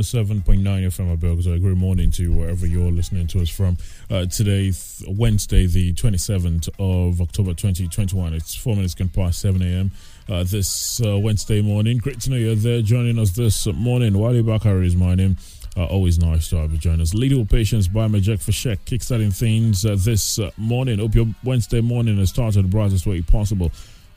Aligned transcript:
107.9 0.00 0.62
FM 0.62 1.14
Abuja. 1.14 1.60
Good 1.60 1.76
morning 1.76 2.10
to 2.12 2.32
wherever 2.32 2.66
you're 2.66 2.90
listening 2.90 3.26
to 3.26 3.42
us 3.42 3.50
from. 3.50 3.76
Uh, 4.08 4.24
today, 4.24 4.72
th- 4.72 5.02
Wednesday, 5.06 5.66
the 5.66 5.92
27th 5.92 6.70
of 6.78 7.20
October 7.20 7.52
2021. 7.52 8.32
It's 8.32 8.54
four 8.54 8.76
minutes 8.76 8.94
can 8.94 9.10
past 9.10 9.40
7 9.40 9.60
a.m. 9.60 9.90
Uh, 10.26 10.42
this 10.44 11.02
uh, 11.04 11.18
Wednesday 11.18 11.60
morning. 11.60 11.98
Great 11.98 12.18
to 12.20 12.30
know 12.30 12.36
you're 12.36 12.54
there 12.54 12.80
joining 12.80 13.18
us 13.18 13.32
this 13.32 13.66
morning. 13.66 14.16
Wally 14.16 14.42
Bakari 14.42 14.86
is 14.86 14.96
my 14.96 15.14
name. 15.14 15.36
Uh, 15.76 15.84
always 15.84 16.18
nice 16.18 16.48
to 16.48 16.56
have 16.56 16.72
you 16.72 16.78
join 16.78 17.02
us. 17.02 17.12
Little 17.12 17.44
Patience 17.44 17.86
by 17.86 18.08
Majek 18.08 18.38
Fashek, 18.38 18.78
kickstarting 18.86 19.36
things 19.36 19.84
uh, 19.84 19.96
this 19.98 20.38
uh, 20.38 20.50
morning. 20.56 20.98
Hope 20.98 21.14
your 21.14 21.26
Wednesday 21.44 21.82
morning 21.82 22.16
has 22.16 22.30
started 22.30 22.64
the 22.64 22.68
brightest 22.68 23.06
way 23.06 23.20
possible. 23.20 23.70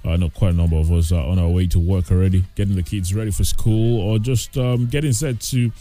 I 0.06 0.18
know 0.18 0.30
quite 0.30 0.54
a 0.54 0.58
number 0.58 0.76
of 0.76 0.92
us 0.92 1.12
are 1.12 1.26
on 1.26 1.40
our 1.40 1.48
way 1.48 1.68
to 1.68 1.80
work 1.80 2.12
already, 2.12 2.44
getting 2.56 2.76
the 2.76 2.84
kids 2.84 3.14
ready 3.16 3.32
for 3.32 3.44
school, 3.44 4.02
or 4.02 4.20
just 4.20 4.58
um, 4.58 4.88
getting 4.88 5.14
set 5.14 5.40
to, 5.42 5.72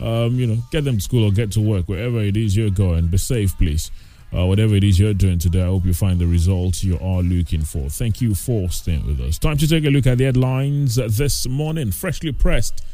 um, 0.00 0.38
you 0.38 0.46
know, 0.46 0.58
get 0.70 0.84
them 0.84 0.96
to 0.96 1.00
school 1.00 1.24
or 1.24 1.32
get 1.32 1.50
to 1.52 1.60
work, 1.60 1.88
wherever 1.88 2.20
it 2.20 2.36
is 2.36 2.56
you're 2.56 2.70
going. 2.70 3.08
Be 3.08 3.18
safe, 3.18 3.56
please. 3.58 3.90
Uh, 4.36 4.46
whatever 4.46 4.74
it 4.74 4.82
is 4.82 4.98
you're 4.98 5.14
doing 5.14 5.38
today, 5.38 5.62
I 5.62 5.66
hope 5.66 5.84
you 5.84 5.94
find 5.94 6.18
the 6.18 6.26
results 6.26 6.82
you 6.82 6.98
are 7.00 7.22
looking 7.22 7.62
for. 7.62 7.88
Thank 7.88 8.20
you 8.20 8.34
for 8.34 8.68
staying 8.68 9.06
with 9.06 9.20
us. 9.20 9.38
Time 9.38 9.56
to 9.58 9.68
take 9.68 9.84
a 9.84 9.90
look 9.90 10.06
at 10.06 10.18
the 10.18 10.24
headlines 10.24 10.96
this 10.96 11.46
morning, 11.46 11.92
freshly 11.92 12.32
pressed 12.32 12.84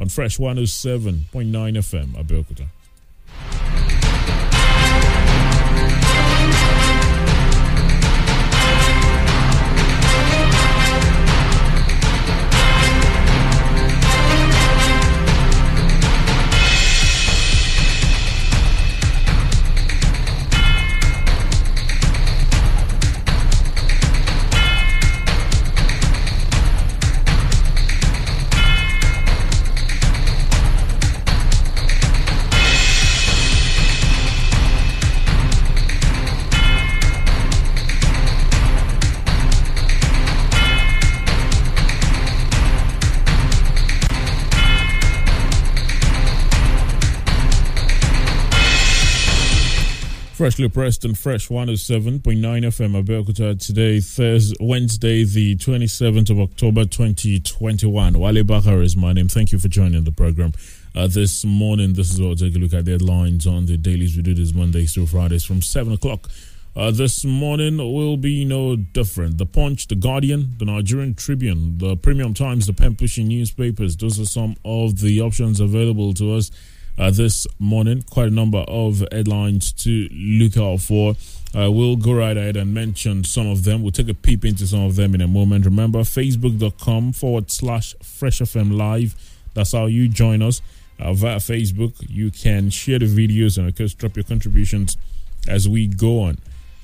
on 0.00 0.08
Fresh 0.08 0.38
107.9 0.38 1.26
FM, 1.32 2.14
Abeokuta. 2.14 2.68
Freshly 50.46 50.68
pressed 50.68 51.04
and 51.04 51.18
fresh 51.18 51.48
107.9 51.48 52.20
FM 52.20 53.02
Abeokuta 53.02 53.58
today, 53.58 53.98
Thursday, 53.98 54.56
Wednesday, 54.60 55.24
the 55.24 55.56
27th 55.56 56.30
of 56.30 56.38
October 56.38 56.84
2021. 56.84 58.16
Wale 58.16 58.44
Bakar 58.44 58.80
is 58.80 58.96
my 58.96 59.12
name. 59.12 59.26
Thank 59.26 59.50
you 59.50 59.58
for 59.58 59.66
joining 59.66 60.04
the 60.04 60.12
program. 60.12 60.52
Uh, 60.94 61.08
this 61.08 61.44
morning, 61.44 61.94
this 61.94 62.12
is 62.12 62.20
what 62.20 62.28
we'll 62.28 62.36
take 62.36 62.54
a 62.54 62.58
look 62.58 62.72
at 62.74 62.84
the 62.84 62.92
headlines 62.92 63.44
on 63.44 63.66
the 63.66 63.76
dailies. 63.76 64.16
We 64.16 64.22
do 64.22 64.34
this 64.34 64.54
Mondays 64.54 64.94
through 64.94 65.06
Fridays 65.06 65.42
from 65.42 65.62
7 65.62 65.92
o'clock. 65.92 66.30
Uh, 66.76 66.92
this 66.92 67.24
morning 67.24 67.78
will 67.78 68.16
be 68.16 68.44
no 68.44 68.76
different. 68.76 69.38
The 69.38 69.46
Punch, 69.46 69.88
The 69.88 69.96
Guardian, 69.96 70.54
The 70.58 70.66
Nigerian 70.66 71.16
Tribune, 71.16 71.78
The 71.78 71.96
Premium 71.96 72.34
Times, 72.34 72.68
The 72.68 72.72
pen 72.72 72.94
pushing 72.94 73.26
newspapers. 73.26 73.96
Those 73.96 74.20
are 74.20 74.26
some 74.26 74.54
of 74.64 75.00
the 75.00 75.20
options 75.20 75.58
available 75.58 76.14
to 76.14 76.34
us 76.34 76.52
uh, 76.98 77.10
this 77.10 77.46
morning. 77.58 78.02
Quite 78.02 78.28
a 78.28 78.30
number 78.30 78.58
of 78.58 79.04
headlines 79.12 79.72
to 79.84 80.08
look 80.12 80.56
out 80.56 80.80
for. 80.80 81.14
Uh, 81.56 81.70
we'll 81.70 81.96
go 81.96 82.12
right 82.12 82.36
ahead 82.36 82.56
and 82.56 82.74
mention 82.74 83.24
some 83.24 83.46
of 83.46 83.64
them. 83.64 83.82
We'll 83.82 83.92
take 83.92 84.08
a 84.08 84.14
peep 84.14 84.44
into 84.44 84.66
some 84.66 84.84
of 84.84 84.96
them 84.96 85.14
in 85.14 85.20
a 85.20 85.28
moment. 85.28 85.64
Remember, 85.64 86.00
facebook.com 86.00 87.12
forward 87.12 87.50
slash 87.50 87.94
Fresh 88.02 88.40
FM 88.40 88.76
Live. 88.76 89.14
That's 89.54 89.72
how 89.72 89.86
you 89.86 90.08
join 90.08 90.42
us 90.42 90.60
uh, 90.98 91.12
via 91.14 91.36
Facebook. 91.36 91.94
You 92.08 92.30
can 92.30 92.70
share 92.70 92.98
the 92.98 93.06
videos 93.06 93.56
and, 93.58 93.68
of 93.68 93.76
course, 93.76 93.94
drop 93.94 94.16
your 94.16 94.24
contributions 94.24 94.96
as 95.48 95.68
we 95.68 95.86
go 95.86 96.20
on. 96.20 96.38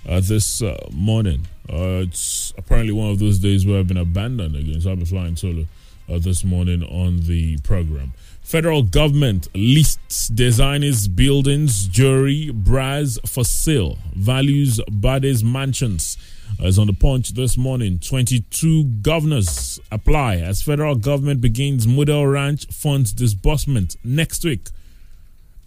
Uh, 0.08 0.20
this 0.20 0.62
uh, 0.62 0.76
morning, 0.90 1.46
uh, 1.70 2.02
it's 2.02 2.52
apparently 2.58 2.92
one 2.92 3.10
of 3.10 3.20
those 3.20 3.38
days 3.38 3.64
where 3.64 3.78
I've 3.78 3.86
been 3.86 3.96
abandoned 3.96 4.56
again, 4.56 4.80
so 4.80 4.90
I've 4.90 4.98
been 4.98 5.06
flying 5.06 5.36
solo 5.36 5.66
uh, 6.08 6.18
this 6.18 6.42
morning 6.42 6.82
on 6.82 7.20
the 7.20 7.58
program. 7.58 8.12
Federal 8.42 8.82
government 8.82 9.48
lists 9.54 10.28
Diezani's, 10.30 11.08
buildings, 11.08 11.86
jewelry, 11.86 12.50
bras 12.50 13.18
for 13.24 13.44
sale. 13.44 13.96
Values 14.14 14.80
Bades 14.90 15.42
mansions. 15.42 16.18
As 16.62 16.78
on 16.78 16.86
the 16.88 16.92
punch 16.92 17.30
this 17.30 17.56
morning, 17.56 17.98
22 17.98 18.84
governors 19.00 19.80
apply 19.90 20.36
as 20.36 20.60
federal 20.60 20.96
government 20.96 21.40
begins 21.40 21.86
model 21.86 22.26
ranch 22.26 22.66
funds 22.66 23.12
disbursement 23.12 23.96
next 24.04 24.44
week. 24.44 24.68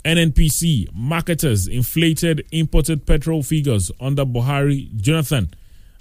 NNPC 0.04 0.90
marketers 0.94 1.68
inflated 1.68 2.46
imported 2.52 3.08
petrol 3.08 3.42
figures 3.42 3.90
under 4.00 4.24
Buhari 4.26 4.96
Jonathan. 4.98 5.50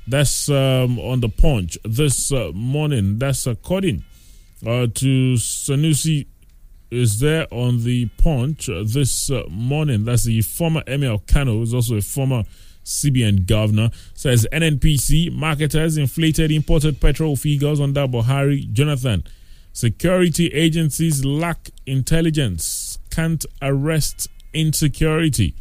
That's 0.06 0.50
um, 0.50 0.98
on 0.98 1.20
the 1.20 1.30
punch 1.30 1.78
this 1.84 2.30
uh, 2.30 2.50
morning. 2.52 3.18
That's 3.18 3.46
according 3.46 4.04
uh, 4.66 4.88
to 4.94 5.34
Sanusi 5.34 6.26
is 6.94 7.20
there 7.20 7.46
on 7.52 7.84
the 7.84 8.06
punch 8.18 8.68
uh, 8.68 8.84
this 8.86 9.30
uh, 9.30 9.42
morning. 9.50 10.04
That's 10.04 10.24
the 10.24 10.40
former 10.42 10.82
Emir 10.86 11.18
Kano, 11.26 11.54
who's 11.58 11.74
also 11.74 11.96
a 11.96 12.00
former 12.00 12.44
CBN 12.84 13.46
governor. 13.46 13.90
Says 14.14 14.46
NNPC 14.52 15.32
marketers 15.32 15.96
inflated 15.96 16.50
imported 16.52 17.00
petrol 17.00 17.36
figures 17.36 17.80
under 17.80 18.06
Buhari 18.06 18.70
Jonathan. 18.72 19.24
Security 19.72 20.48
agencies 20.48 21.24
lack 21.24 21.70
intelligence, 21.86 22.98
can't 23.10 23.44
arrest 23.60 24.28
insecurity. 24.52 25.54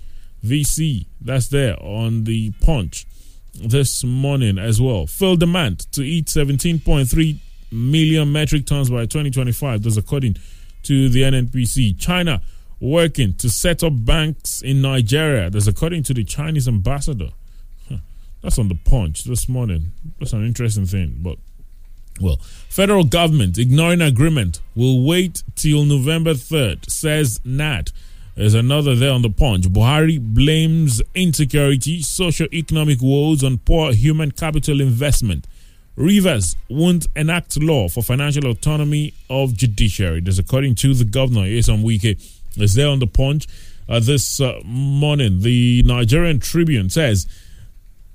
VC, 0.46 1.08
that's 1.22 1.48
there 1.48 1.76
on 1.82 2.26
the 2.26 2.52
punch. 2.62 3.08
this 3.56 4.04
morning 4.04 4.58
as 4.58 4.82
well. 4.82 5.06
Full 5.08 5.36
demand 5.38 5.92
to 5.94 6.02
eat 6.04 6.26
17.3 6.26 7.38
million 7.72 8.32
metric 8.32 8.66
tons 8.66 8.90
by 8.90 9.02
2025. 9.06 9.84
That's 9.84 9.98
according 9.98 10.38
to 10.84 11.10
the 11.10 11.24
NNPC. 11.24 12.00
China 12.00 12.42
working 12.80 13.34
to 13.36 13.50
set 13.50 13.84
up 13.84 13.94
banks 13.96 14.62
in 14.62 14.82
Nigeria. 14.82 15.50
That's 15.50 15.68
according 15.68 16.04
to 16.04 16.14
the 16.14 16.24
Chinese 16.24 16.68
ambassador. 16.68 17.30
That's 18.42 18.60
on 18.60 18.68
the 18.68 18.76
punch 18.76 19.24
this 19.24 19.48
morning. 19.48 19.94
That's 20.20 20.34
an 20.34 20.46
interesting 20.46 20.86
thing. 20.86 21.16
But, 21.22 21.38
well, 22.20 22.36
federal 22.68 23.06
government 23.06 23.58
ignoring 23.58 24.02
agreement 24.02 24.60
will 24.76 25.06
wait 25.08 25.44
till 25.56 25.86
November 25.86 26.34
3rd, 26.34 26.90
says 26.90 27.40
NAT. 27.46 27.94
There's 28.36 28.54
another 28.54 28.96
there 28.96 29.14
on 29.14 29.22
the 29.22 29.30
punch. 29.30 29.70
Buhari 29.70 30.20
blames 30.20 31.02
insecurity, 31.16 32.02
socio-economic 32.02 33.02
woes 33.02 33.46
on 33.46 33.60
poor 33.60 33.94
human 33.94 34.32
capital 34.32 34.82
investment. 34.82 35.48
Rivers 35.96 36.56
won't 36.70 37.08
enact 37.16 37.62
law 37.62 37.88
for 37.88 38.02
financial 38.02 38.48
autonomy 38.48 39.14
of 39.30 39.56
judiciary. 39.56 40.22
This 40.22 40.40
according 40.40 40.76
to 40.76 40.94
the 40.94 41.06
governor, 41.06 41.42
Wike. 41.42 42.20
Is 42.58 42.74
there 42.76 42.88
on 42.88 43.00
the 43.00 43.08
punch 43.08 43.48
uh, 43.90 44.00
this 44.00 44.40
uh, 44.40 44.60
morning. 44.66 45.42
The 45.42 45.84
Nigerian 45.84 46.40
Tribune 46.40 46.90
says 46.90 47.28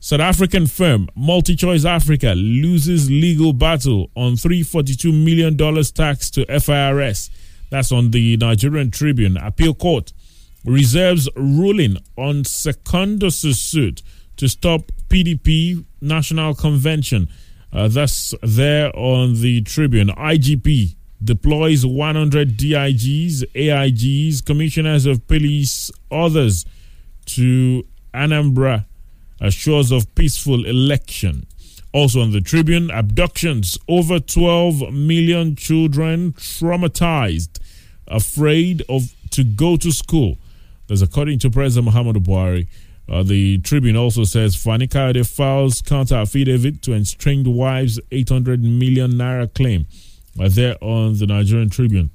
South 0.01 0.21
African 0.21 0.67
firm 0.67 1.09
MultiChoice 1.17 1.85
Africa 1.85 2.35
loses 2.37 3.11
legal 3.11 3.53
battle 3.53 4.11
on 4.15 4.35
$342 4.35 5.13
million 5.13 5.57
tax 5.85 6.31
to 6.31 6.45
FIRS. 6.61 7.31
That's 7.71 7.93
on 7.93 8.11
the 8.13 8.37
Nigerian 8.37 8.91
Tribune. 8.91 9.37
Appeal 9.37 9.75
Court 9.75 10.13
reserves 10.65 11.29
ruling 11.37 11.97
on 12.17 12.45
Secondus' 12.45 13.57
suit 13.57 14.03
to 14.37 14.49
stop 14.49 14.91
PDP 15.09 15.85
National 16.01 16.55
Convention. 16.55 17.29
Uh, 17.73 17.89
there 18.43 18.91
on 18.97 19.41
the 19.41 19.61
Tribune. 19.63 20.09
IGP 20.09 20.95
deploys 21.23 21.85
100 21.85 22.57
DIGs, 22.57 23.45
AIGs, 23.55 24.45
commissioners 24.45 25.05
of 25.07 25.27
police, 25.27 25.91
others 26.11 26.65
to 27.27 27.85
Anambra, 28.15 28.87
assures 29.41 29.91
of 29.91 30.13
peaceful 30.15 30.65
election. 30.65 31.47
Also 31.93 32.21
on 32.21 32.33
the 32.33 32.41
Tribune, 32.41 32.91
abductions. 32.91 33.79
Over 33.89 34.19
12 34.19 34.93
million 34.93 35.57
children 35.57 36.33
traumatized, 36.35 37.59
afraid 38.07 38.83
of 38.89 39.15
to 39.31 39.45
go 39.45 39.77
to 39.77 39.93
school. 39.93 40.39
That's 40.87 41.03
according 41.03 41.39
to 41.41 41.51
President 41.51 41.93
Muhammadu 41.95 42.25
Buhari. 42.25 42.69
Uh, 43.09 43.23
the 43.23 43.59
Tribune 43.59 43.97
also 43.97 44.25
says 44.25 44.55
Fani 44.55 44.87
Kayode 44.87 45.27
files 45.27 45.81
counter 45.81 46.17
affidavit 46.17 46.83
to 46.83 46.95
estranged 46.95 47.49
wives' 47.49 47.99
800 48.11 48.63
million 48.63 49.13
naira 49.13 49.53
claim. 49.53 49.87
Uh, 50.39 50.49
there 50.51 50.77
on 50.83 51.17
the 51.19 51.27
Nigerian 51.27 51.71
Tribune 51.71 52.11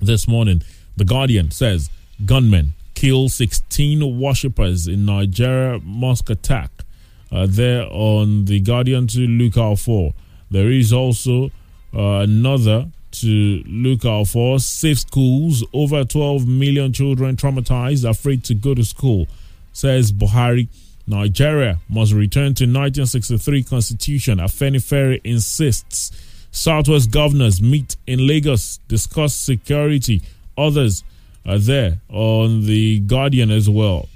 this 0.00 0.26
morning, 0.26 0.62
The 0.96 1.04
Guardian 1.04 1.50
says 1.52 1.88
gunmen 2.24 2.72
kill 2.94 3.28
16 3.28 4.18
worshippers 4.18 4.88
in 4.88 5.04
Nigeria 5.06 5.78
mosque 5.84 6.30
attack. 6.30 6.70
Uh, 7.30 7.46
there 7.48 7.86
on 7.90 8.46
The 8.46 8.58
Guardian 8.58 9.06
to 9.08 9.20
look 9.20 9.56
out 9.56 9.78
for. 9.78 10.14
There 10.50 10.70
is 10.70 10.92
also 10.92 11.50
uh, 11.94 12.20
another 12.20 12.88
to 13.12 13.62
look 13.66 14.04
out 14.04 14.26
for. 14.28 14.58
Safe 14.58 14.98
schools, 14.98 15.64
over 15.72 16.04
12 16.04 16.48
million 16.48 16.92
children 16.92 17.36
traumatized, 17.36 18.08
afraid 18.08 18.42
to 18.44 18.54
go 18.54 18.74
to 18.74 18.82
school 18.82 19.28
says 19.72 20.12
Buhari. 20.12 20.68
Nigeria 21.06 21.78
must 21.88 22.12
return 22.12 22.52
to 22.54 22.64
1963 22.64 23.62
constitution. 23.64 24.38
Afenifere 24.38 25.20
insists. 25.24 26.10
Southwest 26.50 27.10
governors 27.10 27.62
meet 27.62 27.96
in 28.06 28.26
Lagos, 28.26 28.78
discuss 28.88 29.34
security. 29.34 30.20
Others 30.56 31.04
are 31.46 31.58
there 31.58 32.00
on 32.10 32.66
the 32.66 33.00
Guardian 33.00 33.50
as 33.50 33.70
well 33.70 34.08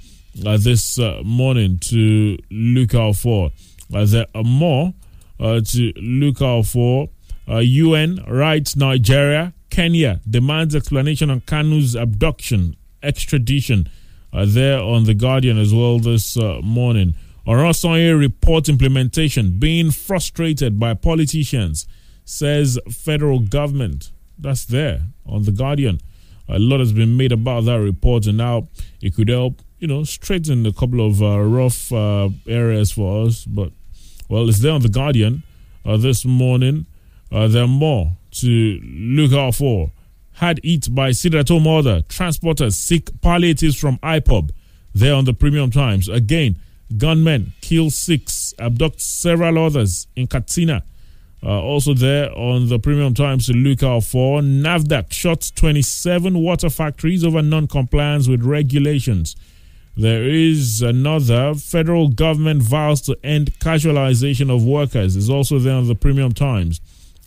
uh, 0.45 0.57
this 0.57 0.99
uh, 0.99 1.21
morning 1.23 1.79
to 1.79 2.37
look 2.51 2.93
out 2.93 3.15
for. 3.15 3.51
Uh, 3.93 4.05
there 4.05 4.27
are 4.35 4.43
more 4.43 4.93
uh, 5.39 5.61
to 5.61 5.93
look 5.95 6.41
out 6.41 6.65
for. 6.65 7.09
UN 7.47 8.19
uh, 8.19 8.31
writes 8.31 8.75
Nigeria, 8.75 9.53
Kenya 9.69 10.21
demands 10.29 10.75
explanation 10.75 11.29
on 11.29 11.41
Kanu's 11.41 11.95
abduction, 11.95 12.75
extradition 13.01 13.89
uh, 14.33 14.45
there 14.47 14.79
on 14.79 15.03
The 15.05 15.13
Guardian 15.13 15.57
as 15.57 15.73
well 15.73 15.99
this 15.99 16.35
uh, 16.37 16.59
morning. 16.63 17.13
Oronsaye 17.45 18.11
report 18.11 18.69
implementation 18.69 19.59
being 19.59 19.91
frustrated 19.91 20.79
by 20.79 20.93
politicians, 20.93 21.85
says 22.25 22.79
federal 22.89 23.39
government. 23.39 24.11
That's 24.37 24.65
there 24.65 25.01
on 25.25 25.43
The 25.43 25.51
Guardian. 25.51 25.99
A 26.47 26.59
lot 26.59 26.79
has 26.79 26.93
been 26.93 27.15
made 27.15 27.31
about 27.31 27.65
that 27.65 27.79
report, 27.79 28.25
and 28.25 28.37
now 28.37 28.67
it 29.01 29.15
could 29.15 29.29
help, 29.29 29.61
you 29.79 29.87
know, 29.87 30.03
straighten 30.03 30.65
a 30.65 30.73
couple 30.73 31.05
of 31.05 31.21
uh, 31.21 31.39
rough 31.39 31.91
uh, 31.91 32.29
areas 32.47 32.91
for 32.91 33.25
us. 33.25 33.45
But, 33.45 33.71
well, 34.29 34.49
it's 34.49 34.59
there 34.59 34.73
on 34.73 34.81
The 34.81 34.89
Guardian 34.89 35.43
uh, 35.85 35.97
this 35.97 36.25
morning. 36.25 36.85
Uh, 37.31 37.47
there 37.47 37.63
are 37.63 37.67
more 37.67 38.13
to 38.31 38.79
look 38.83 39.31
out 39.33 39.55
for 39.55 39.91
had 40.33 40.59
eat 40.63 40.93
by 40.93 41.11
Sidrato 41.11 41.61
Mother. 41.61 42.01
Transporters 42.03 42.73
seek 42.73 43.09
palliatives 43.21 43.79
from 43.79 43.97
IPOB. 43.99 44.51
There 44.93 45.15
on 45.15 45.25
the 45.25 45.33
Premium 45.33 45.71
Times. 45.71 46.07
Again, 46.07 46.57
gunmen 46.97 47.53
kill 47.61 47.89
six, 47.89 48.53
abduct 48.59 49.01
several 49.01 49.57
others 49.57 50.07
in 50.15 50.27
Katsina. 50.27 50.83
Uh, 51.41 51.61
also 51.61 51.93
there 51.93 52.31
on 52.37 52.69
the 52.69 52.79
Premium 52.79 53.13
Times 53.13 53.47
to 53.47 53.53
look 53.53 53.83
out 53.83 54.03
for. 54.03 54.41
NAFDAC 54.41 55.11
shuts 55.11 55.51
27 55.51 56.37
water 56.37 56.69
factories 56.69 57.23
over 57.23 57.41
non-compliance 57.41 58.27
with 58.27 58.43
regulations. 58.43 59.35
There 59.97 60.23
is 60.23 60.81
another. 60.81 61.53
Federal 61.53 62.07
government 62.07 62.63
vows 62.63 63.01
to 63.01 63.17
end 63.23 63.59
casualization 63.59 64.53
of 64.53 64.63
workers. 64.63 65.15
Is 65.15 65.29
also 65.29 65.59
there 65.59 65.75
on 65.75 65.87
the 65.87 65.95
Premium 65.95 66.31
Times 66.31 66.79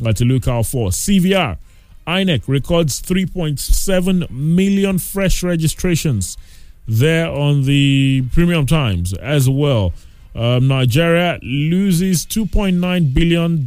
uh, 0.04 0.12
to 0.14 0.25
look 0.25 0.48
out 0.48 0.66
for. 0.66 0.88
CVR 0.88 1.58
INEC 2.06 2.46
records 2.46 3.00
3.7 3.02 4.30
million 4.30 4.98
fresh 4.98 5.42
registrations 5.42 6.36
there 6.86 7.28
on 7.28 7.64
the 7.64 8.25
Premium 8.32 8.66
Times 8.66 9.12
as 9.14 9.48
well. 9.50 9.92
Um, 10.34 10.68
Nigeria 10.68 11.38
loses 11.42 12.26
$2.9 12.26 13.14
billion 13.14 13.66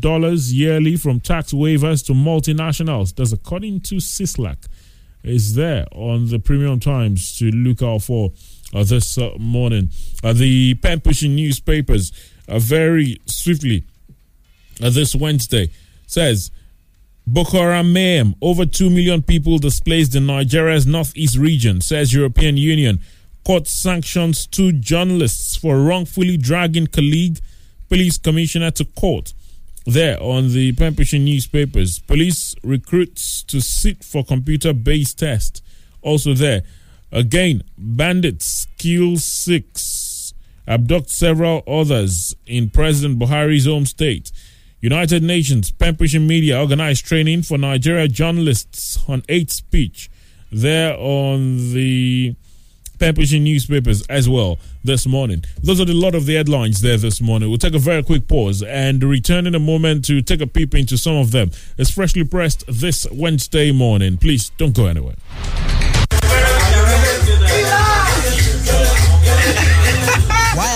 yearly 0.49 0.95
from 0.95 1.19
tax 1.19 1.51
waivers 1.51 2.05
to 2.05 2.13
multinationals. 2.13 3.15
That's 3.15 3.31
according 3.31 3.81
to 3.81 3.95
CISLAC. 3.95 4.67
Is 5.23 5.55
there 5.55 5.85
on 5.91 6.29
the 6.29 6.39
Premium 6.39 6.79
Times 6.79 7.37
to 7.39 7.51
look 7.51 7.81
out 7.81 8.03
for 8.03 8.31
uh, 8.73 8.83
this 8.83 9.17
uh, 9.17 9.31
morning. 9.39 9.89
Uh, 10.23 10.33
the 10.33 10.75
pen 10.75 10.99
pushing 10.99 11.35
newspapers 11.35 12.11
uh, 12.47 12.59
very 12.59 13.19
swiftly 13.25 13.83
uh, 14.81 14.89
this 14.89 15.15
Wednesday 15.15 15.69
says 16.07 16.51
Boko 17.31 17.59
Haram. 17.59 18.33
Over 18.41 18.65
2 18.65 18.89
million 18.89 19.21
people 19.21 19.59
displaced 19.59 20.15
in 20.15 20.25
Nigeria's 20.25 20.87
northeast 20.87 21.37
region, 21.37 21.79
says 21.79 22.11
European 22.11 22.57
Union. 22.57 22.99
Court 23.45 23.67
sanctions 23.67 24.47
two 24.47 24.71
journalists 24.71 25.55
for 25.55 25.79
wrongfully 25.79 26.37
dragging 26.37 26.87
colleague 26.87 27.37
police 27.87 28.17
commissioner 28.17 28.71
to 28.71 28.85
court. 28.85 29.33
There 29.85 30.21
on 30.21 30.49
the 30.53 30.71
pushing 30.73 31.23
newspapers, 31.23 31.99
police 31.99 32.55
recruits 32.63 33.43
to 33.43 33.61
sit 33.61 34.03
for 34.03 34.23
computer 34.23 34.73
based 34.73 35.19
test. 35.19 35.63
Also 36.01 36.33
there, 36.33 36.63
again, 37.11 37.63
bandits 37.77 38.65
kill 38.79 39.17
six, 39.17 40.33
abduct 40.67 41.09
several 41.11 41.63
others 41.67 42.35
in 42.47 42.71
President 42.71 43.19
Buhari's 43.19 43.65
home 43.67 43.85
state. 43.85 44.31
United 44.81 45.21
Nations 45.23 45.71
pushing 45.71 46.25
media 46.25 46.59
organized 46.59 47.05
training 47.05 47.41
for 47.41 47.57
Nigeria 47.57 48.07
journalists 48.07 48.97
on 49.09 49.23
hate 49.27 49.51
speech. 49.51 50.09
There 50.51 50.95
on 50.97 51.73
the 51.73 52.35
pushing 52.97 53.43
newspapers 53.43 54.05
as 54.07 54.27
well 54.27 54.57
this 54.83 55.05
morning. 55.05 55.43
Those 55.61 55.79
are 55.79 55.83
a 55.83 55.93
lot 55.93 56.15
of 56.15 56.25
the 56.25 56.35
headlines 56.35 56.81
there 56.81 56.97
this 56.97 57.21
morning. 57.21 57.49
We'll 57.49 57.57
take 57.57 57.73
a 57.73 57.79
very 57.79 58.03
quick 58.03 58.27
pause 58.27 58.63
and 58.63 59.03
return 59.03 59.47
in 59.47 59.55
a 59.55 59.59
moment 59.59 60.05
to 60.05 60.21
take 60.21 60.41
a 60.41 60.47
peep 60.47 60.75
into 60.75 60.97
some 60.97 61.15
of 61.15 61.31
them. 61.31 61.51
It's 61.77 61.91
freshly 61.91 62.23
pressed 62.23 62.63
this 62.67 63.07
Wednesday 63.11 63.71
morning. 63.71 64.17
Please 64.17 64.49
don't 64.57 64.75
go 64.75 64.87
anywhere. 64.87 65.15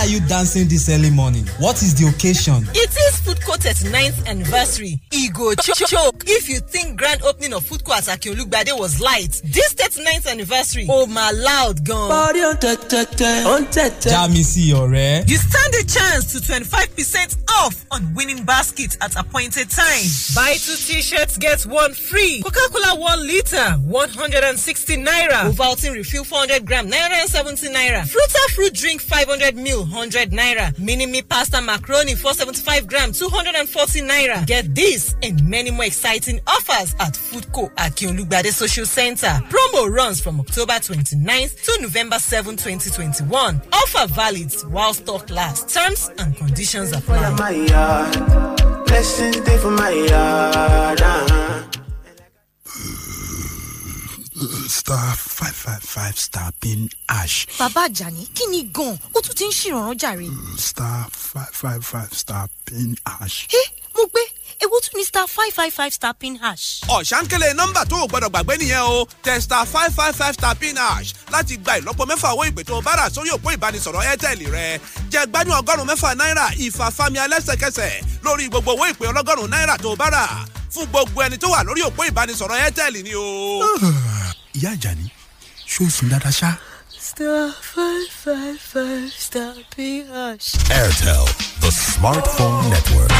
Are 0.04 0.08
you 0.08 0.20
dancing 0.28 0.68
this 0.68 0.90
early 0.90 1.10
morning? 1.10 1.46
What 1.60 1.82
is 1.82 1.96
the 1.96 2.10
occasion? 2.10 2.68
It 2.76 2.92
is 2.92 3.20
food 3.20 3.38
Foodco 3.38 3.56
39th 3.56 4.28
anniversary. 4.28 5.00
E 5.12 5.30
go 5.30 5.56
choke 5.56 5.88
choke. 5.88 6.24
If 6.28 6.50
you 6.50 6.60
think 6.60 6.98
grand 6.98 7.22
opening 7.24 7.54
of 7.54 7.64
Foodco 7.64 7.94
at 7.96 8.04
Akinolugbade 8.12 8.78
was 8.78 9.00
light, 9.00 9.40
this 9.46 9.74
39th 9.76 10.30
anniversary, 10.30 10.88
oh 10.90 11.06
my 11.08 11.32
loud 11.32 11.86
gun. 11.86 12.10
Body 12.10 12.42
on 12.42 12.58
tete, 12.58 13.46
on 13.48 13.66
tete. 13.72 14.10
já 14.10 14.28
mi 14.28 14.44
sí 14.44 14.74
ọ̀rẹ́. 14.74 15.30
You 15.30 15.38
stand 15.38 15.74
a 15.76 15.84
chance 15.86 16.34
to 16.34 16.40
25% 16.40 17.38
off 17.62 17.86
on 17.92 18.14
winning 18.14 18.44
baskets 18.44 18.98
at 19.00 19.16
appointed 19.16 19.70
time. 19.70 20.06
Buy 20.36 20.56
two 20.60 20.76
t-shirts, 20.76 21.38
get 21.38 21.66
one 21.66 21.94
free. 21.94 22.42
Coca-Cola 22.42 22.96
1 23.00 23.28
liter, 23.28 23.78
160 23.88 24.98
naira. 24.98 25.50
Ovaltine 25.52 25.94
refill 25.94 26.24
400 26.24 26.66
gram, 26.66 26.90
970 26.90 27.70
naira. 27.70 28.02
Fruta 28.04 28.54
fruit 28.54 28.74
drink 28.74 29.02
500 29.02 29.56
mil, 29.56 29.86
100 29.94 30.32
naira. 30.32 30.78
Mini 30.80 31.06
me 31.06 31.22
pasta 31.22 31.62
macaroni 31.62 32.16
475 32.16 32.88
gram, 32.88 33.12
240 33.12 34.02
naira. 34.02 34.46
Get 34.46 34.74
this 34.74 35.16
and 35.22 35.44
many 35.48 35.72
more 35.72 35.86
exciting 35.86 36.40
offers 36.48 36.96
at 37.00 37.14
Foodco 37.14 37.72
at 37.78 37.94
Kiolugbade 37.94 38.52
Social 38.52 38.86
Center. 38.86 39.40
Promo 39.50 39.90
runs 39.90 40.20
from 40.20 40.40
October 40.40 40.74
29th 40.74 41.64
to 41.64 41.82
November 41.82 42.18
7, 42.18 42.58
2021. 42.58 43.62
Offer 43.72 44.08
valid 44.14 44.52
while 44.72 44.94
stock 44.94 45.30
lasts. 45.30 45.74
Terms 45.74 46.10
and 46.18 46.36
conditions 46.36 46.92
apply. 46.92 47.36
blessings 48.86 49.40
day 49.42 49.58
for 49.58 49.72
my 49.72 49.90
yard. 49.90 51.02
Star 54.44 55.16
five 55.16 55.56
five 55.56 55.82
five 55.84 56.18
star 56.20 56.52
pin 56.60 56.90
hash 57.08 57.48
bàbá 57.60 57.88
àjàní 57.88 58.26
kí 58.36 58.44
ni 58.52 58.64
gan-an 58.76 58.98
ó 59.16 59.22
tún 59.24 59.36
ti 59.36 59.46
ń 59.48 59.52
ṣèrànràn 59.56 59.96
jàre. 60.00 60.28
star 60.60 61.08
five 61.12 61.54
five 61.54 61.84
five 61.86 62.12
star 62.14 62.48
pin 62.66 62.96
hash. 63.06 63.48
ẹ 63.48 63.64
mo 63.96 64.04
gbé 64.12 64.22
ewu 64.64 64.80
tún 64.82 64.96
ní 65.00 65.04
star 65.06 65.28
five 65.28 65.52
five 65.54 65.74
five 65.74 65.94
star 65.94 66.14
pin 66.14 66.36
hash. 66.42 66.82
ọ̀sánkélé 66.88 67.50
nọ́mbà 67.60 67.82
tó 67.90 67.96
o 68.04 68.08
gbọ́dọ̀ 68.08 68.30
gbàgbé 68.34 68.54
nìyẹn 68.62 68.84
o 68.96 69.06
testa 69.24 69.66
five 69.66 69.92
five 69.96 70.16
five 70.16 70.34
star 70.34 70.56
pin 70.56 70.76
hash 70.78 71.14
láti 71.32 71.58
gba 71.58 71.74
ìlọ́po 71.80 72.04
mẹ́fà 72.10 72.30
owó 72.34 72.44
ìpè 72.50 72.64
tó 72.68 72.74
o 72.78 72.82
bá 72.82 72.94
rà 73.00 73.06
sórí 73.16 73.30
òpó 73.36 73.50
ìbánisọ̀rọ̀ 73.56 74.02
airtel 74.08 74.40
rẹ 74.56 74.80
jẹ́ 75.12 75.26
gbádùn 75.32 75.56
ọgọ́rùn-ún 75.60 75.88
mẹ́fà 75.92 76.10
náírà 76.20 76.46
ìfàfàmì 76.66 77.18
alẹ́sẹ̀kẹsẹ̀ 77.26 77.92
lórí 78.26 78.46
gbogbo 78.50 78.72
owó 78.76 78.86
ìpè 78.92 79.04
ọlọ́gọ́rùn-ún 79.12 79.52
náírà 79.54 79.76
tó 79.84 79.90
o 79.92 79.96
bá 80.02 80.08
rà 80.16 80.24
fún 80.74 80.86
gbogbo 80.92 81.20
ẹni 81.26 81.38
tó 81.44 81.48
wà 81.54 81.60
lórí 81.68 81.82
òpó 81.90 82.02
ìbánisọ̀rọ̀ 82.10 82.58
airtel 82.64 82.94
ni 83.06 83.14
o. 83.16 83.26
ìyá 84.58 84.70
àjàní 84.76 85.06
ṣó 85.74 85.84
sùn 85.96 86.10
dáadáa 86.12 86.32
ṣá. 86.40 86.52
Star 87.10 87.52
five 87.74 88.08
five 88.24 88.60
five 88.74 89.12
star 89.26 89.54
P 89.76 90.04
hash. 90.12 90.48
Airtel, 90.80 91.26
the 91.62 91.70
smartphone 91.72 92.70
network. 92.70 93.12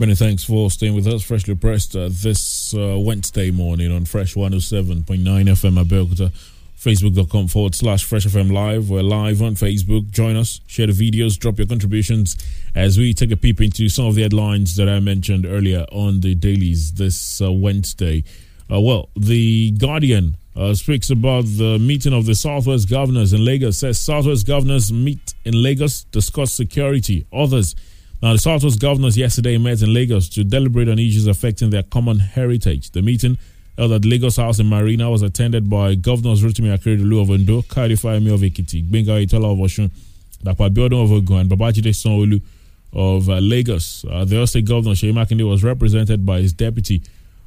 Many 0.00 0.14
thanks 0.14 0.44
for 0.44 0.70
staying 0.70 0.94
with 0.94 1.08
us. 1.08 1.24
Freshly 1.24 1.56
pressed 1.56 1.96
uh, 1.96 2.08
this 2.08 2.72
uh, 2.72 2.96
Wednesday 2.98 3.50
morning 3.50 3.90
on 3.90 4.04
Fresh 4.04 4.34
107.9 4.34 5.04
FM 5.04 5.82
Abeokuta. 5.84 6.30
Facebook.com 6.78 7.48
forward 7.48 7.74
slash 7.74 8.04
Fresh 8.04 8.24
FM 8.26 8.52
Live. 8.52 8.88
We're 8.88 9.02
live 9.02 9.42
on 9.42 9.56
Facebook. 9.56 10.08
Join 10.12 10.36
us, 10.36 10.60
share 10.68 10.86
the 10.86 10.92
videos, 10.92 11.36
drop 11.36 11.58
your 11.58 11.66
contributions 11.66 12.36
as 12.76 12.96
we 12.96 13.12
take 13.12 13.32
a 13.32 13.36
peep 13.36 13.60
into 13.60 13.88
some 13.88 14.06
of 14.06 14.14
the 14.14 14.22
headlines 14.22 14.76
that 14.76 14.88
I 14.88 15.00
mentioned 15.00 15.44
earlier 15.44 15.84
on 15.90 16.20
the 16.20 16.36
dailies 16.36 16.92
this 16.92 17.42
uh, 17.42 17.50
Wednesday. 17.50 18.22
Uh, 18.70 18.80
well, 18.80 19.08
the 19.16 19.72
Guardian 19.72 20.36
uh, 20.58 20.74
speaks 20.74 21.10
about 21.10 21.44
the 21.44 21.78
meeting 21.78 22.12
of 22.12 22.26
the 22.26 22.34
Southwest 22.34 22.90
governors 22.90 23.32
in 23.32 23.44
Lagos. 23.44 23.78
Says 23.78 23.98
Southwest 24.00 24.46
governors 24.46 24.92
meet 24.92 25.34
in 25.44 25.62
Lagos, 25.62 26.04
discuss 26.04 26.52
security. 26.52 27.26
Others 27.32 27.76
now, 28.20 28.32
the 28.32 28.38
Southwest 28.40 28.80
governors 28.80 29.16
yesterday 29.16 29.58
met 29.58 29.80
in 29.80 29.94
Lagos 29.94 30.28
to 30.30 30.42
deliberate 30.42 30.88
on 30.88 30.98
issues 30.98 31.28
affecting 31.28 31.70
their 31.70 31.84
common 31.84 32.18
heritage. 32.18 32.90
The 32.90 33.00
meeting 33.00 33.38
held 33.76 33.92
at 33.92 34.04
Lagos 34.04 34.36
House 34.36 34.58
in 34.58 34.66
Marina 34.66 35.08
was 35.08 35.22
attended 35.22 35.70
by 35.70 35.94
Governors 35.94 36.42
Rotimi 36.42 36.76
Akeredolu 36.76 37.22
of 37.22 37.30
Ondo, 37.30 37.62
Kari 37.62 37.94
Fayemi 37.94 38.34
of 38.34 38.40
Ekiti, 38.40 38.82
Benga 38.90 39.12
Oyetola 39.12 39.52
of 39.52 39.58
Osun, 39.58 39.88
Dapo 40.42 40.68
Abiodun 40.68 41.04
of 41.04 41.12
Ogun, 41.12 41.42
and 41.42 41.50
Babajide 41.50 41.90
Sanwo-Olu 41.90 42.42
of 42.92 43.28
uh, 43.28 43.38
Lagos. 43.38 44.04
Uh, 44.10 44.24
the 44.24 44.44
State 44.46 44.64
Governor, 44.64 44.96
Seyi 44.96 45.12
Makinde, 45.12 45.48
was 45.48 45.62
represented 45.62 46.26
by 46.26 46.40
his 46.40 46.52
deputy, 46.52 47.00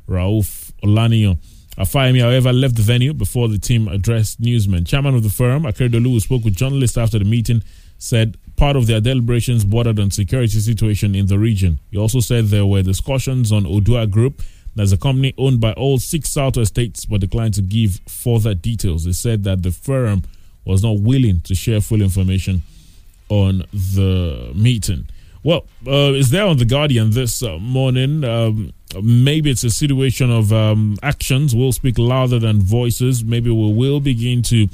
Rauf 0.07 0.71
Olaniyan. 0.83 1.37
Afayemi, 1.77 2.21
however, 2.21 2.51
left 2.51 2.75
the 2.75 2.81
venue 2.81 3.13
before 3.13 3.47
the 3.47 3.57
team 3.57 3.87
addressed 3.87 4.39
newsmen. 4.39 4.85
Chairman 4.85 5.15
of 5.15 5.23
the 5.23 5.29
firm, 5.29 5.63
Akeredolu, 5.63 6.11
who 6.11 6.19
spoke 6.19 6.43
with 6.43 6.55
journalists 6.55 6.97
after 6.97 7.17
the 7.17 7.25
meeting, 7.25 7.63
said 7.97 8.37
part 8.57 8.75
of 8.75 8.87
their 8.87 8.99
deliberations 8.99 9.63
bordered 9.63 9.99
on 9.99 10.11
security 10.11 10.59
situation 10.59 11.15
in 11.15 11.27
the 11.27 11.39
region. 11.39 11.79
He 11.89 11.97
also 11.97 12.19
said 12.19 12.45
there 12.45 12.65
were 12.65 12.81
discussions 12.81 13.51
on 13.51 13.63
Odua 13.63 14.09
Group, 14.09 14.41
that's 14.75 14.91
a 14.91 14.97
company 14.97 15.33
owned 15.37 15.59
by 15.59 15.73
all 15.73 15.97
six 15.97 16.29
Southwest 16.29 16.73
states, 16.73 17.05
but 17.05 17.21
declined 17.21 17.53
to 17.55 17.61
give 17.61 17.99
further 18.07 18.53
details. 18.53 19.03
They 19.03 19.11
said 19.11 19.43
that 19.43 19.63
the 19.63 19.71
firm 19.71 20.23
was 20.63 20.83
not 20.83 20.99
willing 20.99 21.41
to 21.41 21.55
share 21.55 21.81
full 21.81 22.01
information 22.01 22.61
on 23.29 23.63
the 23.73 24.51
meeting. 24.55 25.07
Well, 25.43 25.65
uh, 25.87 26.13
it's 26.13 26.29
there 26.29 26.45
on 26.45 26.57
the 26.57 26.65
Guardian 26.65 27.11
this 27.11 27.41
uh, 27.41 27.57
morning. 27.57 28.23
Um, 28.23 28.73
maybe 29.01 29.49
it's 29.49 29.63
a 29.63 29.69
situation 29.69 30.31
of 30.31 30.51
um, 30.51 30.97
actions 31.03 31.55
will 31.55 31.71
speak 31.71 31.97
louder 31.97 32.39
than 32.39 32.61
voices. 32.61 33.23
Maybe 33.23 33.49
we 33.49 33.73
will 33.73 33.99
begin 33.99 34.41
to, 34.43 34.67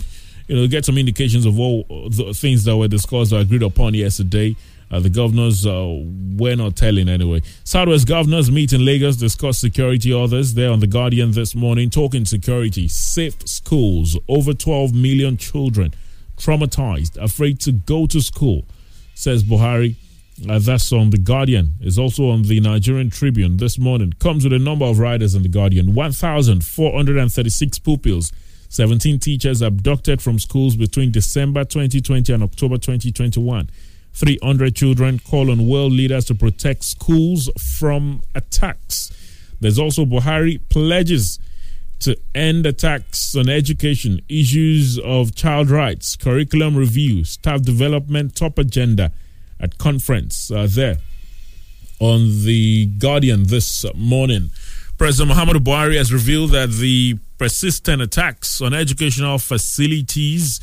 you 0.47 0.55
know, 0.55 0.67
get 0.67 0.85
some 0.85 0.97
indications 0.97 1.45
of 1.45 1.59
all 1.59 1.83
the 1.83 2.33
things 2.33 2.63
that 2.63 2.77
were 2.77 2.87
discussed 2.87 3.33
or 3.33 3.39
agreed 3.39 3.63
upon 3.63 3.93
yesterday. 3.93 4.55
Uh, 4.89 4.99
the 5.01 5.09
governors 5.09 5.65
uh, 5.65 6.01
were 6.37 6.55
not 6.55 6.75
telling 6.77 7.09
anyway. 7.09 7.41
Southwest 7.65 8.07
governors 8.07 8.49
meet 8.49 8.71
in 8.71 8.85
Lagos, 8.85 9.17
discuss 9.17 9.59
security. 9.59 10.13
Others 10.13 10.53
there 10.53 10.71
on 10.71 10.79
the 10.79 10.87
Guardian 10.87 11.31
this 11.31 11.53
morning 11.53 11.89
talking 11.89 12.23
security, 12.23 12.87
safe 12.87 13.35
schools. 13.47 14.17
Over 14.29 14.53
12 14.53 14.93
million 14.93 15.35
children 15.35 15.93
traumatized, 16.37 17.17
afraid 17.17 17.59
to 17.61 17.71
go 17.71 18.07
to 18.07 18.21
school, 18.21 18.63
says 19.13 19.43
Buhari. 19.43 19.95
Uh, 20.47 20.59
that's 20.59 20.91
on 20.93 21.09
the 21.09 21.17
Guardian. 21.17 21.73
Is 21.81 21.97
also 21.97 22.29
on 22.29 22.43
the 22.43 22.59
Nigerian 22.59 23.09
Tribune 23.09 23.57
this 23.57 23.79
morning. 23.79 24.13
Comes 24.19 24.43
with 24.43 24.53
a 24.53 24.59
number 24.59 24.85
of 24.85 24.99
riders 24.99 25.33
in 25.33 25.41
the 25.41 25.49
Guardian. 25.49 25.95
1,436 25.95 27.79
pupils. 27.79 28.31
17 28.69 29.19
teachers 29.19 29.61
abducted 29.61 30.21
from 30.21 30.37
schools 30.37 30.75
between 30.75 31.11
December 31.11 31.63
2020 31.63 32.33
and 32.33 32.43
October 32.43 32.75
2021. 32.75 33.69
300 34.13 34.75
children 34.75 35.19
call 35.19 35.49
on 35.49 35.67
world 35.67 35.93
leaders 35.93 36.25
to 36.25 36.35
protect 36.35 36.83
schools 36.83 37.49
from 37.79 38.21
attacks. 38.35 39.11
There's 39.59 39.79
also 39.79 40.05
Buhari 40.05 40.59
pledges 40.69 41.39
to 41.99 42.15
end 42.35 42.65
attacks 42.67 43.35
on 43.35 43.49
education, 43.49 44.21
issues 44.29 44.99
of 44.99 45.33
child 45.33 45.71
rights, 45.71 46.15
curriculum 46.15 46.75
review, 46.75 47.23
staff 47.23 47.63
development, 47.63 48.35
top 48.35 48.59
agenda 48.59 49.11
at 49.59 49.77
conference 49.77 50.51
uh, 50.51 50.67
there 50.69 50.97
on 51.99 52.43
the 52.45 52.85
Guardian 52.97 53.43
this 53.45 53.85
morning. 53.95 54.51
President 54.97 55.35
Muhammadu 55.35 55.59
Buhari 55.59 55.97
has 55.97 56.11
revealed 56.11 56.51
that 56.51 56.69
the 56.71 57.17
persistent 57.37 58.01
attacks 58.01 58.61
on 58.61 58.73
educational 58.73 59.37
facilities 59.37 60.59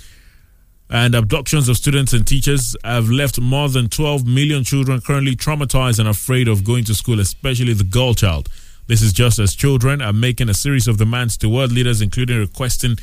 and 0.91 1.15
abductions 1.15 1.69
of 1.69 1.77
students 1.77 2.13
and 2.13 2.27
teachers 2.27 2.77
have 2.85 3.09
left 3.09 3.41
more 3.41 3.69
than 3.69 3.89
12 3.89 4.27
million 4.27 4.65
children 4.65 5.01
currently 5.01 5.35
traumatized 5.35 5.99
and 5.99 6.09
afraid 6.09 6.47
of 6.47 6.65
going 6.65 6.85
to 6.85 6.95
school, 6.95 7.21
especially 7.21 7.73
the 7.73 7.85
girl 7.85 8.15
child. 8.15 8.49
This 8.87 9.03
is 9.03 9.13
just 9.13 9.39
as 9.39 9.55
children 9.55 10.03
are 10.03 10.13
making 10.13 10.49
a 10.49 10.55
series 10.55 10.87
of 10.87 10.99
demands 10.99 11.37
to 11.39 11.49
world 11.49 11.73
leaders, 11.73 12.03
including 12.03 12.39
requesting 12.39 12.97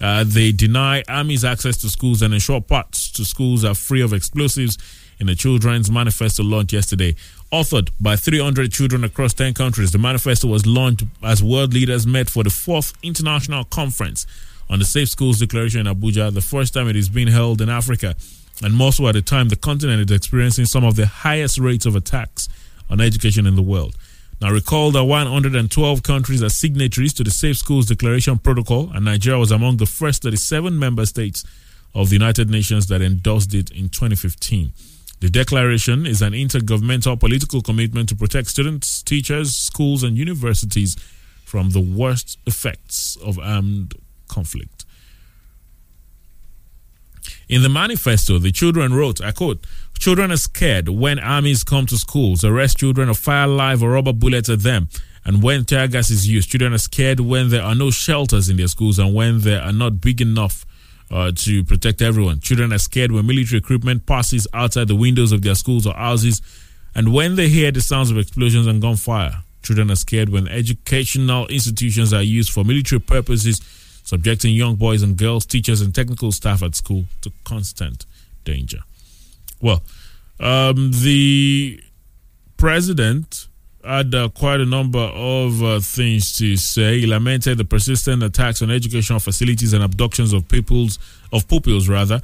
uh, 0.00 0.24
they 0.26 0.52
deny 0.52 1.02
armies 1.08 1.44
access 1.44 1.76
to 1.78 1.88
schools 1.88 2.20
and 2.22 2.34
ensure 2.34 2.60
parts 2.60 3.10
to 3.12 3.24
schools 3.24 3.64
are 3.64 3.74
free 3.74 4.02
of 4.02 4.12
explosives 4.12 4.76
in 5.18 5.26
the 5.26 5.34
Children's 5.34 5.90
Manifesto 5.90 6.42
launched 6.42 6.72
yesterday. 6.72 7.14
Authored 7.52 7.90
by 8.00 8.16
300 8.16 8.72
children 8.72 9.04
across 9.04 9.32
10 9.34 9.54
countries, 9.54 9.92
the 9.92 9.98
manifesto 9.98 10.48
was 10.48 10.66
launched 10.66 11.04
as 11.22 11.42
world 11.42 11.72
leaders 11.72 12.06
met 12.06 12.28
for 12.28 12.42
the 12.42 12.50
fourth 12.50 12.92
international 13.02 13.64
conference 13.64 14.26
on 14.68 14.78
the 14.78 14.84
Safe 14.84 15.08
Schools 15.08 15.38
Declaration 15.38 15.86
in 15.86 15.94
Abuja, 15.94 16.32
the 16.34 16.40
first 16.40 16.74
time 16.74 16.88
it 16.88 16.96
is 16.96 17.08
being 17.08 17.28
held 17.28 17.60
in 17.60 17.68
Africa, 17.68 18.16
and 18.62 18.74
more 18.74 18.92
so 18.92 19.06
at 19.08 19.16
a 19.16 19.22
time 19.22 19.48
the 19.48 19.56
continent 19.56 20.10
is 20.10 20.16
experiencing 20.16 20.64
some 20.64 20.84
of 20.84 20.96
the 20.96 21.06
highest 21.06 21.58
rates 21.58 21.86
of 21.86 21.94
attacks 21.94 22.48
on 22.90 23.00
education 23.00 23.46
in 23.46 23.54
the 23.54 23.62
world. 23.62 23.96
Now, 24.40 24.50
recall 24.50 24.90
that 24.90 25.04
112 25.04 26.02
countries 26.02 26.42
are 26.42 26.50
signatories 26.50 27.14
to 27.14 27.24
the 27.24 27.30
Safe 27.30 27.56
Schools 27.56 27.86
Declaration 27.86 28.38
Protocol, 28.38 28.90
and 28.92 29.04
Nigeria 29.04 29.38
was 29.38 29.50
among 29.50 29.78
the 29.78 29.86
first 29.86 30.22
37 30.22 30.78
member 30.78 31.06
states 31.06 31.42
of 31.94 32.10
the 32.10 32.16
United 32.16 32.50
Nations 32.50 32.86
that 32.88 33.00
endorsed 33.00 33.54
it 33.54 33.70
in 33.70 33.88
2015. 33.88 34.72
The 35.20 35.30
declaration 35.30 36.06
is 36.06 36.20
an 36.20 36.34
intergovernmental 36.34 37.18
political 37.18 37.62
commitment 37.62 38.08
to 38.10 38.16
protect 38.16 38.48
students, 38.48 39.02
teachers, 39.02 39.54
schools, 39.54 40.02
and 40.02 40.16
universities 40.16 40.96
from 41.44 41.70
the 41.70 41.80
worst 41.80 42.38
effects 42.46 43.16
of 43.24 43.38
armed 43.38 43.94
conflict. 44.28 44.84
In 47.48 47.62
the 47.62 47.68
manifesto, 47.68 48.38
the 48.38 48.52
children 48.52 48.92
wrote, 48.92 49.20
I 49.22 49.32
quote, 49.32 49.64
Children 49.98 50.32
are 50.32 50.36
scared 50.36 50.88
when 50.88 51.18
armies 51.18 51.64
come 51.64 51.86
to 51.86 51.96
schools, 51.96 52.44
arrest 52.44 52.78
children, 52.78 53.08
or 53.08 53.14
fire 53.14 53.46
live 53.46 53.82
or 53.82 53.92
rubber 53.92 54.12
bullets 54.12 54.50
at 54.50 54.60
them. 54.60 54.88
And 55.24 55.42
when 55.42 55.64
tear 55.64 55.88
gas 55.88 56.10
is 56.10 56.28
used, 56.28 56.50
children 56.50 56.74
are 56.74 56.78
scared 56.78 57.20
when 57.20 57.48
there 57.48 57.62
are 57.62 57.74
no 57.74 57.90
shelters 57.90 58.48
in 58.48 58.56
their 58.56 58.68
schools 58.68 58.98
and 58.98 59.14
when 59.14 59.40
they 59.40 59.56
are 59.56 59.72
not 59.72 60.00
big 60.00 60.20
enough 60.20 60.66
uh, 61.10 61.32
to 61.34 61.64
protect 61.64 62.02
everyone. 62.02 62.40
Children 62.40 62.72
are 62.72 62.78
scared 62.78 63.12
when 63.12 63.26
military 63.26 63.58
equipment 63.58 64.06
passes 64.06 64.46
outside 64.52 64.88
the 64.88 64.96
windows 64.96 65.32
of 65.32 65.42
their 65.42 65.54
schools 65.54 65.86
or 65.86 65.94
houses 65.94 66.42
and 66.94 67.12
when 67.12 67.36
they 67.36 67.48
hear 67.48 67.70
the 67.70 67.80
sounds 67.80 68.10
of 68.10 68.16
explosions 68.16 68.66
and 68.66 68.80
gunfire. 68.80 69.42
Children 69.62 69.90
are 69.90 69.96
scared 69.96 70.30
when 70.30 70.48
educational 70.48 71.46
institutions 71.48 72.14
are 72.14 72.22
used 72.22 72.50
for 72.50 72.64
military 72.64 73.00
purposes, 73.00 73.60
subjecting 74.04 74.54
young 74.54 74.76
boys 74.76 75.02
and 75.02 75.16
girls, 75.16 75.44
teachers, 75.44 75.82
and 75.82 75.94
technical 75.94 76.32
staff 76.32 76.62
at 76.62 76.74
school 76.74 77.04
to 77.20 77.30
constant 77.44 78.06
danger. 78.44 78.78
Well, 79.60 79.82
um, 80.40 80.92
the 80.92 81.82
president 82.56 83.48
had 83.86 84.14
uh, 84.14 84.28
quite 84.30 84.60
a 84.60 84.66
number 84.66 84.98
of 84.98 85.62
uh, 85.62 85.80
things 85.80 86.36
to 86.38 86.56
say. 86.56 87.00
He 87.00 87.06
lamented 87.06 87.58
the 87.58 87.64
persistent 87.64 88.22
attacks 88.22 88.60
on 88.62 88.70
educational 88.70 89.20
facilities 89.20 89.72
and 89.72 89.82
abductions 89.82 90.32
of 90.32 90.48
pupils, 90.48 90.98
of 91.32 91.46
pupils 91.48 91.88
rather, 91.88 92.20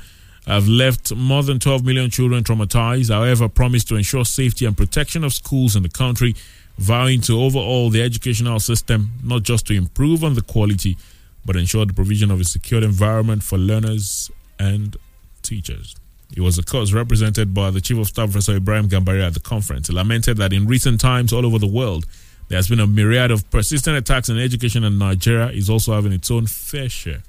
have 0.46 0.66
left 0.66 1.14
more 1.14 1.42
than 1.42 1.60
12 1.60 1.84
million 1.84 2.10
children 2.10 2.42
traumatized. 2.42 3.12
However, 3.12 3.48
promised 3.48 3.88
to 3.88 3.96
ensure 3.96 4.24
safety 4.24 4.66
and 4.66 4.76
protection 4.76 5.22
of 5.22 5.32
schools 5.32 5.76
in 5.76 5.84
the 5.84 5.88
country, 5.88 6.34
vowing 6.78 7.20
to 7.22 7.40
overhaul 7.40 7.90
the 7.90 8.02
educational 8.02 8.58
system, 8.58 9.12
not 9.22 9.42
just 9.42 9.66
to 9.68 9.74
improve 9.74 10.24
on 10.24 10.34
the 10.34 10.42
quality, 10.42 10.96
but 11.44 11.54
ensure 11.54 11.86
the 11.86 11.94
provision 11.94 12.30
of 12.30 12.40
a 12.40 12.44
secure 12.44 12.82
environment 12.82 13.42
for 13.42 13.56
learners 13.56 14.30
and 14.58 14.96
teachers. 15.42 15.94
He 16.34 16.40
was, 16.40 16.58
of 16.58 16.66
course, 16.66 16.92
represented 16.92 17.52
by 17.52 17.70
the 17.70 17.80
Chief 17.80 17.98
of 17.98 18.08
Staff, 18.08 18.32
Professor 18.32 18.56
Ibrahim 18.56 18.88
Gambari, 18.88 19.24
at 19.26 19.34
the 19.34 19.40
conference. 19.40 19.88
He 19.88 19.94
lamented 19.94 20.38
that 20.38 20.52
in 20.52 20.66
recent 20.66 21.00
times, 21.00 21.32
all 21.32 21.44
over 21.44 21.58
the 21.58 21.66
world, 21.66 22.06
there 22.48 22.56
has 22.58 22.68
been 22.68 22.80
a 22.80 22.86
myriad 22.86 23.30
of 23.30 23.48
persistent 23.50 23.96
attacks 23.96 24.30
on 24.30 24.38
education, 24.38 24.84
and 24.84 24.98
Nigeria 24.98 25.48
is 25.48 25.68
also 25.68 25.94
having 25.94 26.12
its 26.12 26.30
own 26.30 26.46
fair 26.46 26.88
share 26.88 27.22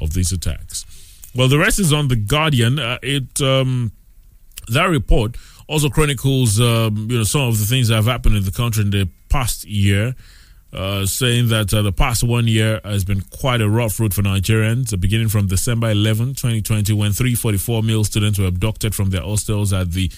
of 0.00 0.12
these 0.12 0.32
attacks. 0.32 0.84
Well, 1.34 1.48
the 1.48 1.58
rest 1.58 1.78
is 1.78 1.92
on 1.92 2.08
the 2.08 2.16
Guardian. 2.16 2.78
Uh, 2.78 2.98
it 3.02 3.40
um, 3.40 3.92
that 4.68 4.86
report 4.86 5.36
also 5.68 5.88
chronicles, 5.88 6.60
um, 6.60 7.08
you 7.10 7.18
know, 7.18 7.24
some 7.24 7.42
of 7.42 7.58
the 7.58 7.66
things 7.66 7.88
that 7.88 7.96
have 7.96 8.06
happened 8.06 8.36
in 8.36 8.44
the 8.44 8.52
country 8.52 8.82
in 8.82 8.90
the 8.90 9.08
past 9.28 9.64
year. 9.64 10.14
Uh, 10.76 11.06
saying 11.06 11.48
that 11.48 11.72
uh, 11.72 11.80
the 11.80 11.92
past 11.92 12.22
one 12.22 12.46
year 12.46 12.82
has 12.84 13.02
been 13.02 13.22
quite 13.22 13.62
a 13.62 13.68
rough 13.68 13.98
road 13.98 14.12
for 14.12 14.20
Nigerians, 14.20 14.92
uh, 14.92 14.96
beginning 14.98 15.30
from 15.30 15.46
December 15.46 15.90
11, 15.90 16.34
2020, 16.34 16.92
when 16.92 17.12
344 17.12 17.82
male 17.82 18.04
students 18.04 18.38
were 18.38 18.44
abducted 18.44 18.94
from 18.94 19.08
their 19.08 19.22
hostels 19.22 19.72
at 19.72 19.92
the 19.92 20.10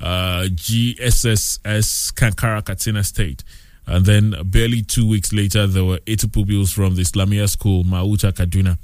uh, 0.00 0.44
GSSS 0.48 2.14
Kankara 2.14 2.64
Katsina 2.64 3.04
State. 3.04 3.44
And 3.86 4.06
then 4.06 4.34
barely 4.46 4.80
two 4.80 5.06
weeks 5.06 5.34
later, 5.34 5.66
there 5.66 5.84
were 5.84 6.00
80 6.06 6.28
pupils 6.28 6.72
from 6.72 6.94
the 6.96 7.02
Islamia 7.02 7.46
school, 7.46 7.84
Mahuta 7.84 8.32
Kaduna, 8.32 8.78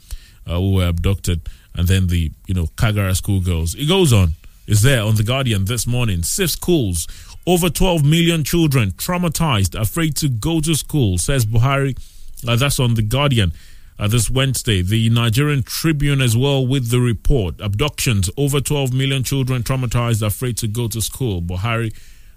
uh, 0.46 0.58
who 0.58 0.74
were 0.74 0.88
abducted. 0.88 1.48
And 1.74 1.88
then 1.88 2.08
the, 2.08 2.30
you 2.46 2.52
know, 2.54 2.66
Kagara 2.76 3.16
schoolgirls. 3.16 3.74
It 3.74 3.86
goes 3.88 4.12
on. 4.12 4.34
It's 4.66 4.82
there 4.82 5.02
on 5.02 5.16
The 5.16 5.24
Guardian 5.24 5.64
this 5.64 5.86
morning. 5.86 6.22
Safe 6.22 6.50
schools. 6.50 7.08
Over 7.46 7.70
12 7.70 8.04
million 8.04 8.44
children 8.44 8.92
traumatized, 8.92 9.78
afraid 9.78 10.16
to 10.16 10.28
go 10.28 10.60
to 10.60 10.74
school, 10.76 11.18
says 11.18 11.44
Buhari. 11.44 11.98
Uh, 12.46 12.56
that's 12.56 12.78
on 12.78 12.94
The 12.94 13.02
Guardian. 13.02 13.52
Uh, 13.98 14.08
this 14.08 14.30
Wednesday, 14.30 14.80
the 14.82 15.10
Nigerian 15.10 15.62
Tribune 15.62 16.20
as 16.20 16.36
well 16.36 16.64
with 16.66 16.90
the 16.90 17.00
report. 17.00 17.60
Abductions, 17.60 18.30
over 18.36 18.60
12 18.60 18.92
million 18.92 19.22
children 19.24 19.62
traumatized, 19.62 20.24
afraid 20.24 20.56
to 20.58 20.68
go 20.68 20.86
to 20.88 21.00
school. 21.00 21.42
Buhari 21.42 21.92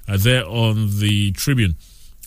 uh, 0.08 0.18
there 0.18 0.46
on 0.46 1.00
the 1.00 1.32
Tribune 1.34 1.76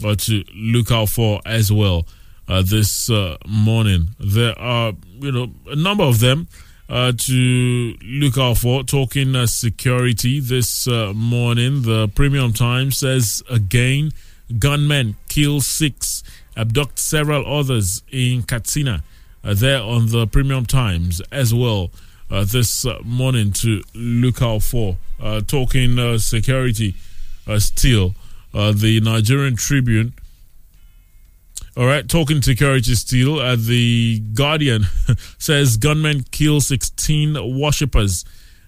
uh, 0.04 0.14
to 0.14 0.44
look 0.54 0.90
out 0.92 1.08
for 1.08 1.40
as 1.44 1.72
well 1.72 2.06
uh, 2.48 2.62
this 2.62 3.10
uh, 3.10 3.36
morning. 3.46 4.08
There 4.20 4.58
are, 4.58 4.92
you 5.18 5.32
know, 5.32 5.52
a 5.66 5.76
number 5.76 6.04
of 6.04 6.20
them 6.20 6.48
uh, 6.88 7.12
to 7.12 7.96
look 8.02 8.38
out 8.38 8.58
for. 8.58 8.82
Talking 8.82 9.36
uh, 9.36 9.46
security 9.46 10.40
this 10.40 10.88
uh, 10.88 11.12
morning, 11.14 11.82
the 11.82 12.08
Premium 12.08 12.52
Times 12.52 12.98
says 12.98 13.42
again, 13.50 14.12
gunmen 14.58 15.16
kill 15.28 15.60
six, 15.60 16.22
abduct 16.56 16.98
several 16.98 17.46
others 17.46 18.02
in 18.10 18.42
Katsina. 18.42 19.02
Uh, 19.44 19.54
there 19.54 19.82
on 19.82 20.06
the 20.08 20.26
Premium 20.26 20.66
Times 20.66 21.20
as 21.30 21.54
well 21.54 21.90
uh, 22.30 22.44
this 22.44 22.84
uh, 22.84 22.98
morning 23.04 23.52
to 23.52 23.82
look 23.94 24.42
out 24.42 24.62
for. 24.62 24.96
talking 25.46 26.18
security 26.18 26.94
still, 27.58 28.14
the 28.52 29.00
Nigerian 29.02 29.56
Tribune. 29.56 30.12
All 31.78 31.86
right, 31.86 32.08
talking 32.08 32.42
security 32.42 32.92
still. 32.96 33.38
Uh, 33.38 33.54
the 33.54 34.18
Guardian 34.34 34.82
says 35.38 35.76
gunmen 35.76 36.24
kill 36.32 36.60
16 36.60 37.56
worshippers 37.56 38.24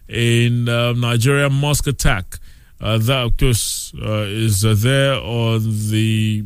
in 0.09 0.69
uh, 0.69 0.93
Nigeria 0.93 1.51
mosque 1.51 1.89
attack. 1.89 2.39
Uh, 2.81 2.99
that, 2.99 3.25
of 3.25 3.37
course, 3.37 3.93
uh, 4.01 4.27
is 4.29 4.65
uh, 4.65 4.77
there 4.79 5.15
on 5.15 5.61
the 5.91 6.45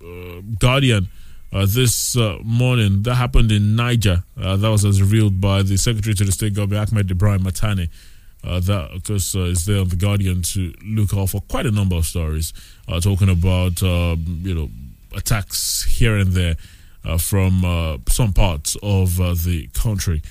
uh, 0.00 0.42
Guardian 0.60 1.08
this 1.50 2.16
morning. 2.44 3.02
That 3.02 3.16
happened 3.16 3.50
in 3.50 3.74
Niger. 3.74 4.22
that 4.36 4.60
was 4.60 4.84
as 4.84 5.02
revealed 5.02 5.40
by 5.40 5.62
the 5.64 5.76
Secretary 5.76 6.14
to 6.14 6.24
the 6.24 6.30
State 6.30 6.54
Government, 6.54 6.92
Ahmed 6.92 7.10
Ibrahim 7.10 7.42
Matane. 7.42 7.88
that, 8.44 8.90
of 8.94 9.02
course, 9.02 9.34
is 9.34 9.66
there 9.66 9.80
on 9.80 9.88
the 9.88 9.96
Guardian 9.96 10.42
to 10.42 10.72
look 10.84 11.12
out 11.14 11.30
for 11.30 11.40
quite 11.40 11.66
a 11.66 11.72
number 11.72 11.96
of 11.96 12.06
stories 12.06 12.52
talking 13.00 13.28
about, 13.28 13.82
um, 13.82 14.42
you 14.44 14.54
know, 14.54 14.70
attacks 15.14 15.84
here 15.84 16.16
and 16.16 16.32
there 16.32 16.56
uh, 17.04 17.18
from 17.18 17.64
uh, 17.64 17.98
some 18.08 18.32
parts 18.32 18.76
of 18.82 19.20
uh, 19.20 19.34
the 19.34 19.68
country. 19.74 20.22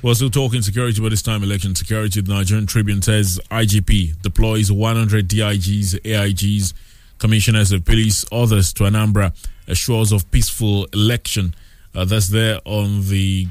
We're 0.00 0.14
still 0.14 0.30
talking 0.30 0.62
security, 0.62 1.00
but 1.00 1.08
this 1.08 1.22
time 1.22 1.42
election 1.42 1.74
security. 1.74 2.20
The 2.20 2.32
Nigerian 2.32 2.66
Tribune 2.66 3.02
says 3.02 3.40
IGP 3.50 4.22
deploys 4.22 4.70
100 4.70 5.26
DIGs, 5.26 6.00
AIGs, 6.02 6.72
commissioners 7.18 7.72
of 7.72 7.84
police, 7.84 8.24
others 8.30 8.72
to 8.74 8.84
Anambra, 8.84 9.34
assures 9.66 10.12
of 10.12 10.30
peaceful 10.30 10.86
election. 10.92 11.52
Uh, 11.98 12.04
that's 12.04 12.28
there 12.28 12.60
on 12.64 13.08
the 13.08 13.48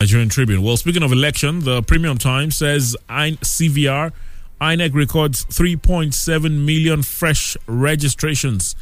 Nigerian 0.00 0.28
Tribune. 0.28 0.62
Well, 0.64 0.76
speaking 0.76 1.04
of 1.04 1.12
election, 1.12 1.60
the 1.60 1.82
Premium 1.82 2.18
Times 2.18 2.56
says 2.56 2.96
CVR 3.08 4.12
INEC 4.60 4.94
records 4.94 5.44
3.7 5.44 6.64
million 6.64 7.04
fresh 7.04 7.56
registrations 7.68 8.74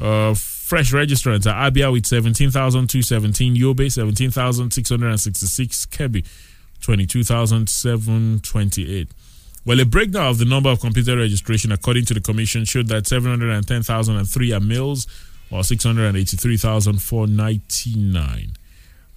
uh, 0.00 0.34
fresh 0.68 0.92
registrants 0.92 1.50
are 1.50 1.70
Abia 1.70 1.90
with 1.90 2.04
17,217, 2.04 3.56
Yobe 3.56 3.90
17,666, 3.90 5.86
Kebbi 5.86 6.26
22,728. 6.82 9.08
Well, 9.64 9.80
a 9.80 9.86
breakdown 9.86 10.26
of 10.26 10.36
the 10.36 10.44
number 10.44 10.68
of 10.68 10.80
computer 10.80 11.16
registration 11.16 11.72
according 11.72 12.04
to 12.04 12.12
the 12.12 12.20
commission 12.20 12.66
showed 12.66 12.88
that 12.88 13.06
710,003 13.06 14.52
are 14.52 14.60
males, 14.60 15.06
or 15.50 15.64
683,499 15.64 18.52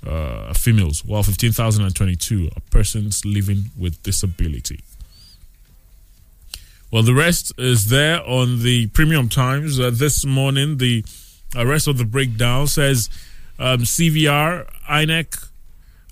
uh, 0.07 0.53
females, 0.53 1.03
while 1.03 1.21
15,022 1.21 2.49
are 2.55 2.61
persons 2.69 3.25
living 3.25 3.71
with 3.77 4.01
disability. 4.03 4.79
Well, 6.91 7.03
the 7.03 7.13
rest 7.13 7.51
is 7.57 7.89
there 7.89 8.25
on 8.25 8.63
the 8.63 8.87
Premium 8.87 9.27
Times. 9.27 9.81
Uh, 9.81 9.91
this 9.93 10.25
morning, 10.25 10.77
the 10.77 11.03
uh, 11.55 11.65
rest 11.65 11.87
of 11.87 11.97
the 11.97 12.05
breakdown 12.05 12.67
says 12.67 13.09
um, 13.59 13.79
CVR, 13.79 14.67
INEC, 14.89 15.49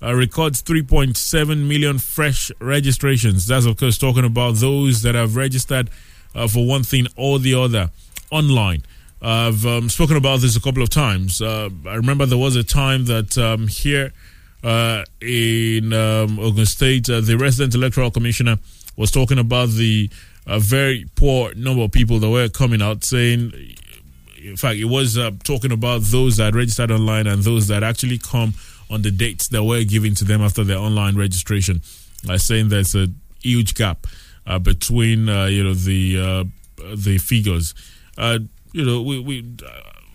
uh, 0.02 0.14
records 0.14 0.62
3.7 0.62 1.66
million 1.66 1.98
fresh 1.98 2.50
registrations. 2.60 3.46
That's, 3.46 3.66
of 3.66 3.76
course, 3.76 3.98
talking 3.98 4.24
about 4.24 4.56
those 4.56 5.02
that 5.02 5.14
have 5.14 5.36
registered 5.36 5.90
uh, 6.34 6.48
for 6.48 6.66
one 6.66 6.82
thing 6.82 7.06
or 7.16 7.38
the 7.38 7.54
other 7.54 7.90
online. 8.30 8.82
I've 9.22 9.66
um, 9.66 9.90
spoken 9.90 10.16
about 10.16 10.40
this 10.40 10.56
a 10.56 10.60
couple 10.60 10.82
of 10.82 10.88
times. 10.88 11.42
Uh, 11.42 11.68
I 11.86 11.94
remember 11.96 12.24
there 12.24 12.38
was 12.38 12.56
a 12.56 12.64
time 12.64 13.04
that 13.06 13.36
um, 13.36 13.68
here 13.68 14.12
uh, 14.64 15.04
in 15.20 15.92
um, 15.92 16.38
Ogun 16.38 16.64
State, 16.66 17.10
uh, 17.10 17.20
the 17.20 17.36
resident 17.36 17.74
electoral 17.74 18.10
commissioner 18.10 18.58
was 18.96 19.10
talking 19.10 19.38
about 19.38 19.70
the 19.70 20.10
very 20.46 21.06
poor 21.14 21.54
number 21.54 21.82
of 21.82 21.92
people 21.92 22.18
that 22.18 22.28
were 22.28 22.48
coming 22.48 22.82
out 22.82 23.04
saying, 23.04 23.52
in 24.42 24.56
fact, 24.56 24.78
it 24.78 24.86
was 24.86 25.18
uh, 25.18 25.30
talking 25.44 25.72
about 25.72 26.02
those 26.02 26.38
that 26.38 26.54
registered 26.54 26.90
online 26.90 27.26
and 27.26 27.42
those 27.42 27.68
that 27.68 27.82
actually 27.82 28.18
come 28.18 28.54
on 28.88 29.02
the 29.02 29.10
dates 29.10 29.48
that 29.48 29.62
were 29.62 29.84
given 29.84 30.14
to 30.16 30.24
them 30.24 30.42
after 30.42 30.64
their 30.64 30.78
online 30.78 31.16
registration, 31.16 31.80
uh, 32.28 32.38
saying 32.38 32.68
there's 32.68 32.94
a 32.94 33.08
huge 33.42 33.74
gap 33.74 34.06
uh, 34.46 34.58
between 34.58 35.28
uh, 35.28 35.46
you 35.46 35.62
know 35.62 35.74
the 35.74 36.18
uh, 36.18 36.44
the 36.94 37.18
figures. 37.18 37.74
Uh, 38.18 38.38
you 38.72 38.84
know, 38.84 39.02
we, 39.02 39.20
we 39.20 39.56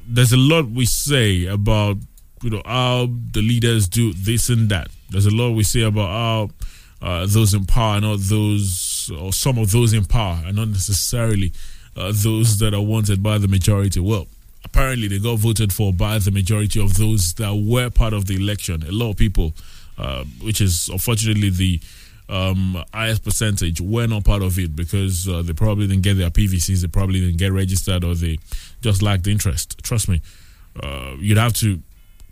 there's 0.07 0.33
a 0.33 0.37
lot 0.37 0.69
we 0.69 0.85
say 0.85 1.45
about 1.45 1.97
you 2.41 2.49
know 2.49 2.61
how 2.65 3.07
the 3.31 3.41
leaders 3.41 3.87
do 3.87 4.13
this 4.13 4.49
and 4.49 4.69
that. 4.69 4.89
There's 5.09 5.25
a 5.25 5.35
lot 5.35 5.51
we 5.51 5.63
say 5.63 5.81
about 5.81 6.09
how 7.01 7.25
those 7.25 7.53
in 7.53 7.65
power, 7.65 8.01
not 8.01 8.19
those 8.21 9.11
or 9.19 9.31
some 9.31 9.57
of 9.57 9.71
those 9.71 9.93
in 9.93 10.05
power, 10.05 10.41
and 10.45 10.55
not 10.55 10.69
necessarily 10.69 11.53
those 11.95 12.57
that 12.59 12.73
are 12.73 12.81
wanted 12.81 13.23
by 13.23 13.37
the 13.37 13.47
majority. 13.47 13.99
Well, 13.99 14.27
apparently 14.63 15.07
they 15.07 15.19
got 15.19 15.39
voted 15.39 15.71
for 15.71 15.93
by 15.93 16.19
the 16.19 16.31
majority 16.31 16.81
of 16.81 16.97
those 16.97 17.33
that 17.35 17.53
were 17.55 17.89
part 17.89 18.13
of 18.13 18.25
the 18.25 18.35
election. 18.35 18.83
A 18.83 18.91
lot 18.91 19.11
of 19.11 19.17
people, 19.17 19.53
uh, 19.97 20.25
which 20.41 20.59
is 20.59 20.89
unfortunately 20.89 21.49
the 21.49 21.79
um, 22.27 22.83
highest 22.93 23.23
percentage, 23.23 23.79
were 23.79 24.07
not 24.07 24.25
part 24.25 24.41
of 24.41 24.59
it 24.59 24.75
because 24.75 25.27
uh, 25.29 25.41
they 25.41 25.53
probably 25.53 25.87
didn't 25.87 26.03
get 26.03 26.15
their 26.15 26.29
PVCs, 26.29 26.81
they 26.81 26.87
probably 26.87 27.21
didn't 27.21 27.37
get 27.37 27.53
registered, 27.53 28.03
or 28.03 28.15
they 28.15 28.37
just 28.81 29.01
lacked 29.01 29.27
interest. 29.27 29.81
Trust 29.83 30.09
me, 30.09 30.21
uh, 30.81 31.15
you'd 31.19 31.37
have 31.37 31.53
to 31.53 31.79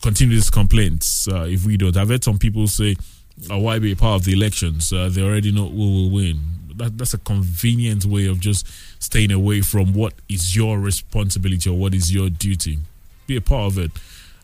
continue 0.02 0.36
these 0.36 0.50
complaints 0.50 1.28
uh, 1.30 1.46
if 1.48 1.66
we 1.66 1.78
don't. 1.78 1.96
I've 1.96 2.10
heard 2.10 2.24
some 2.24 2.38
people 2.38 2.68
say, 2.68 2.96
oh, 3.50 3.60
"Why 3.60 3.80
be 3.80 3.94
a 3.94 3.96
part 3.96 4.22
of 4.22 4.26
the 4.26 4.34
elections? 4.34 4.92
Uh, 4.92 5.10
they 5.10 5.22
already 5.22 5.52
know 5.52 5.70
who 5.70 5.78
will 5.78 6.10
win." 6.10 6.42
That, 6.78 6.98
that's 6.98 7.14
a 7.14 7.18
convenient 7.18 8.06
way 8.06 8.28
of 8.28 8.40
just 8.40 8.68
staying 9.02 9.32
away 9.32 9.62
from 9.62 9.94
what 9.94 10.14
is 10.30 10.56
your 10.56 10.80
responsibility 10.80 11.70
or 11.70 11.78
what 11.78 11.94
is 11.94 12.14
your 12.14 12.30
duty. 12.30 12.80
Be 13.28 13.38
a 13.38 13.42
part 13.42 13.74
of 13.74 13.78
it, 13.78 13.92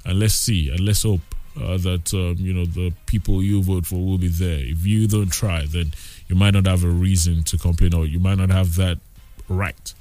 and 0.06 0.20
let's 0.20 0.34
see 0.34 0.70
and 0.70 0.80
let's 0.82 1.04
hope 1.04 1.22
uh, 1.58 1.78
that 1.78 2.14
um, 2.14 2.36
you 2.38 2.54
know 2.54 2.66
the 2.66 2.94
people 3.06 3.44
you 3.44 3.62
vote 3.62 3.86
for 3.86 3.96
will 3.96 4.18
be 4.18 4.28
there. 4.28 4.60
If 4.60 4.86
you 4.86 5.08
don't 5.08 5.32
try, 5.32 5.66
then 5.66 5.94
you 6.28 6.36
might 6.36 6.54
not 6.54 6.66
have 6.66 6.84
a 6.84 6.90
reason 6.90 7.44
to 7.44 7.58
complain, 7.58 7.94
or 7.94 8.06
you 8.06 8.20
might 8.20 8.38
not 8.38 8.50
have 8.50 8.76
that 8.76 9.00
right 9.48 9.94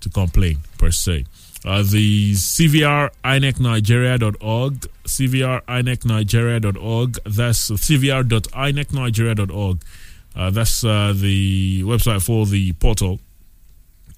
to 0.00 0.08
complain 0.08 0.58
per 0.78 0.90
se. 0.90 1.26
Uh, 1.64 1.82
the 1.82 2.32
CVR 2.32 3.10
INECNigeria.org, 3.24 4.80
CVR 5.04 5.62
INECNigeria.org, 5.62 7.18
that's 7.24 7.70
CVR.INECNigeria.org. 7.70 9.78
Uh, 10.34 10.50
that's 10.50 10.84
uh, 10.84 11.12
the 11.14 11.82
website 11.84 12.24
for 12.24 12.46
the 12.46 12.72
portal. 12.74 13.20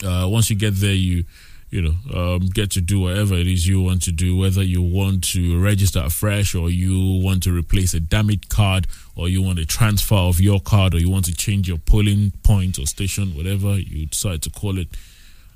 Uh, 0.05 0.27
once 0.29 0.51
you 0.51 0.57
get 0.57 0.75
there, 0.75 0.93
you 0.93 1.25
you 1.71 1.83
know 1.83 1.95
um, 2.15 2.47
get 2.47 2.71
to 2.71 2.81
do 2.81 3.01
whatever 3.01 3.35
it 3.35 3.49
is 3.49 3.67
you 3.67 3.83
want 3.83 4.03
to 4.03 4.13
do. 4.13 4.37
Whether 4.37 4.63
you 4.63 4.81
want 4.81 5.25
to 5.33 5.61
register 5.61 6.01
afresh, 6.01 6.55
or 6.55 6.71
you 6.71 7.21
want 7.23 7.43
to 7.45 7.57
replace 7.57 7.95
a 7.95 8.01
damaged 8.01 8.49
card, 8.49 8.87
or 9.17 9.29
you 9.29 9.43
want 9.43 9.59
a 9.59 9.67
transfer 9.67 10.15
of 10.15 10.41
your 10.41 10.61
card, 10.61 10.95
or 10.95 10.99
you 10.99 11.11
want 11.11 11.25
to 11.25 11.35
change 11.35 11.69
your 11.69 11.79
polling 11.79 12.33
point 12.43 12.79
or 12.79 12.87
station, 12.87 13.35
whatever 13.37 13.79
you 13.79 14.07
decide 14.07 14.43
to 14.43 14.51
call 14.51 14.79
it, 14.79 14.89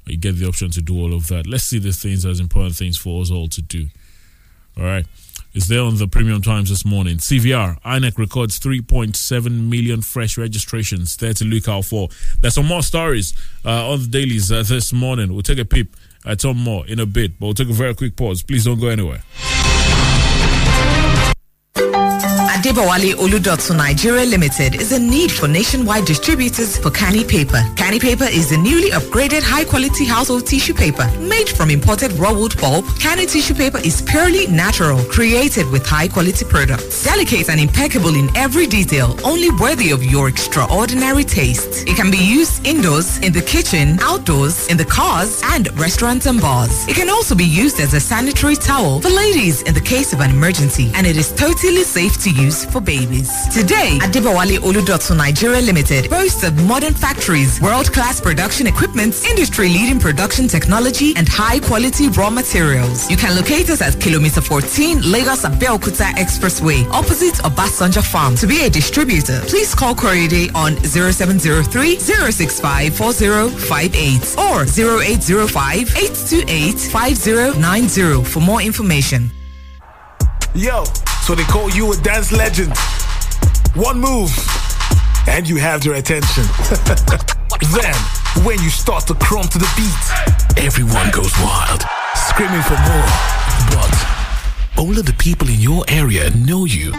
you 0.07 0.17
get 0.17 0.37
the 0.37 0.47
option 0.47 0.71
to 0.71 0.83
do 0.83 0.99
all 0.99 1.15
of 1.15 1.29
that. 1.29 1.47
Let's 1.47 1.65
see 1.65 1.79
the 1.79 1.93
things 1.93 2.27
as 2.27 2.41
important 2.41 2.75
things 2.75 2.97
for 2.97 3.23
us 3.23 3.31
all 3.31 3.49
to 3.49 3.63
do. 3.63 3.87
All 4.77 4.85
right. 4.85 5.07
Is 5.59 5.67
there 5.67 5.81
on 5.81 5.97
the 5.97 6.07
Premium 6.07 6.41
Times 6.41 6.69
this 6.69 6.85
morning. 6.85 7.17
CVR, 7.17 7.83
INEC 7.83 8.17
records 8.17 8.61
3.7 8.61 9.69
million 9.69 10.03
fresh 10.03 10.39
registrations. 10.39 11.17
There 11.17 11.35
to 11.35 11.45
look 11.45 11.67
out 11.67 11.85
for. 11.85 12.11
There's 12.41 12.55
some 12.55 12.67
more 12.67 12.85
stories 12.85 13.35
uh, 13.65 13.91
on 13.91 14.03
the 14.03 14.07
dailies 14.07 14.53
uh, 14.53 14.63
this 14.63 14.93
morning. 14.93 15.33
We'll 15.33 15.43
take 15.43 15.59
a 15.59 15.65
peep 15.65 15.97
at 16.25 16.43
some 16.43 16.59
more 16.59 16.87
in 16.87 17.01
a 17.01 17.07
bit, 17.07 17.41
but 17.41 17.47
we'll 17.47 17.55
take 17.55 17.71
a 17.71 17.73
very 17.73 17.97
quick 17.97 18.15
pause. 18.15 18.41
Please 18.45 18.67
don't 18.67 18.79
go 18.79 18.87
anywhere. 18.87 19.25
Adebawale 22.69 23.15
Oludotsu 23.15 23.75
Nigeria 23.75 24.27
Limited 24.27 24.75
is 24.75 24.93
a 24.93 24.99
need 24.99 25.33
for 25.33 25.49
nationwide 25.49 26.05
distributors 26.05 26.77
for 26.77 26.91
Canny 26.91 27.25
Paper. 27.25 27.63
Canny 27.77 27.99
Paper 27.99 28.25
is 28.25 28.51
the 28.51 28.59
newly 28.59 28.91
upgraded 28.91 29.41
high-quality 29.43 30.05
household 30.05 30.47
tissue 30.47 30.75
paper 30.75 31.11
made 31.19 31.49
from 31.49 31.71
imported 31.71 32.13
raw 32.13 32.31
wood 32.31 32.53
pulp. 32.59 32.85
Canny 33.01 33.25
tissue 33.25 33.55
paper 33.55 33.79
is 33.79 34.03
purely 34.03 34.47
natural, 34.49 35.03
created 35.05 35.67
with 35.71 35.87
high-quality 35.87 36.45
products. 36.45 37.03
Delicate 37.05 37.49
and 37.49 37.59
impeccable 37.59 38.15
in 38.15 38.29
every 38.37 38.67
detail, 38.67 39.19
only 39.25 39.49
worthy 39.53 39.91
of 39.91 40.05
your 40.05 40.29
extraordinary 40.29 41.25
taste. 41.25 41.89
It 41.89 41.97
can 41.97 42.11
be 42.11 42.19
used 42.19 42.67
indoors, 42.67 43.17
in 43.21 43.33
the 43.33 43.41
kitchen, 43.41 43.99
outdoors, 44.03 44.69
in 44.69 44.77
the 44.77 44.85
cars, 44.85 45.41
and 45.43 45.75
restaurants 45.81 46.27
and 46.27 46.39
bars. 46.39 46.87
It 46.87 46.97
can 46.97 47.09
also 47.09 47.35
be 47.35 47.47
used 47.47 47.81
as 47.81 47.95
a 47.95 48.01
sanitary 48.01 48.57
towel 48.57 49.01
for 49.01 49.09
ladies 49.09 49.63
in 49.63 49.73
the 49.73 49.81
case 49.81 50.13
of 50.13 50.21
an 50.21 50.31
emergency, 50.31 50.93
and 50.95 51.07
it 51.07 51.17
is 51.17 51.33
totally 51.33 51.83
safe 51.83 52.19
to 52.25 52.31
use 52.31 52.58
for 52.65 52.81
babies. 52.81 53.31
Today, 53.53 53.99
Adibawale 54.01 54.59
Oludotsu 54.59 55.17
Nigeria 55.17 55.61
Limited 55.61 56.09
boasts 56.11 56.43
of 56.45 56.55
modern 56.67 56.95
factories, 56.95 57.61
world-class 57.61 58.21
production 58.21 58.67
equipment, 58.67 59.15
industry-leading 59.25 59.99
production 60.01 60.49
technology, 60.49 61.15
and 61.17 61.29
high-quality 61.29 62.09
raw 62.11 62.31
materials. 62.31 63.11
You 63.11 63.17
can 63.17 63.37
locate 63.37 63.71
us 63.71 63.81
at 63.83 64.01
Kilometer 64.01 64.41
14, 64.41 65.03
Lagos 65.11 65.43
Abeokuta 65.45 66.13
Expressway, 66.17 66.87
opposite 66.91 67.35
Obasanjo 67.45 68.03
Farm. 68.05 68.35
To 68.37 68.47
be 68.47 68.65
a 68.65 68.71
distributor, 68.71 69.41
please 69.47 69.75
call 69.75 69.95
Corriere 69.95 70.49
on 70.55 70.77
0703 70.85 71.99
065 71.99 72.95
4058 72.97 74.37
or 74.39 74.65
0805 74.65 75.97
828 75.97 76.75
5090 76.79 78.25
for 78.25 78.41
more 78.41 78.61
information. 78.63 79.31
Yo, 80.55 80.85
so 81.23 81.35
they 81.35 81.45
call 81.45 81.71
you 81.71 81.93
a 81.93 81.97
dance 81.99 82.33
legend. 82.33 82.73
One 83.75 84.01
move, 84.01 84.31
and 85.29 85.49
you 85.49 85.57
have 85.57 85.83
their 85.83 85.95
attention. 85.95 86.45
then, 87.75 87.95
when 88.45 88.61
you 88.63 88.71
start 88.71 89.07
to 89.07 89.15
crumb 89.15 89.47
to 89.49 89.59
the 89.59 89.71
beat, 89.77 90.65
everyone 90.65 91.11
goes 91.11 91.33
wild, 91.39 91.85
screaming 92.15 92.63
for 92.63 92.75
more. 92.75 93.09
But 93.71 94.07
only 94.79 95.03
the 95.03 95.15
people 95.19 95.49
in 95.49 95.61
your 95.61 95.85
area 95.89 96.31
know 96.31 96.65
you. 96.65 96.93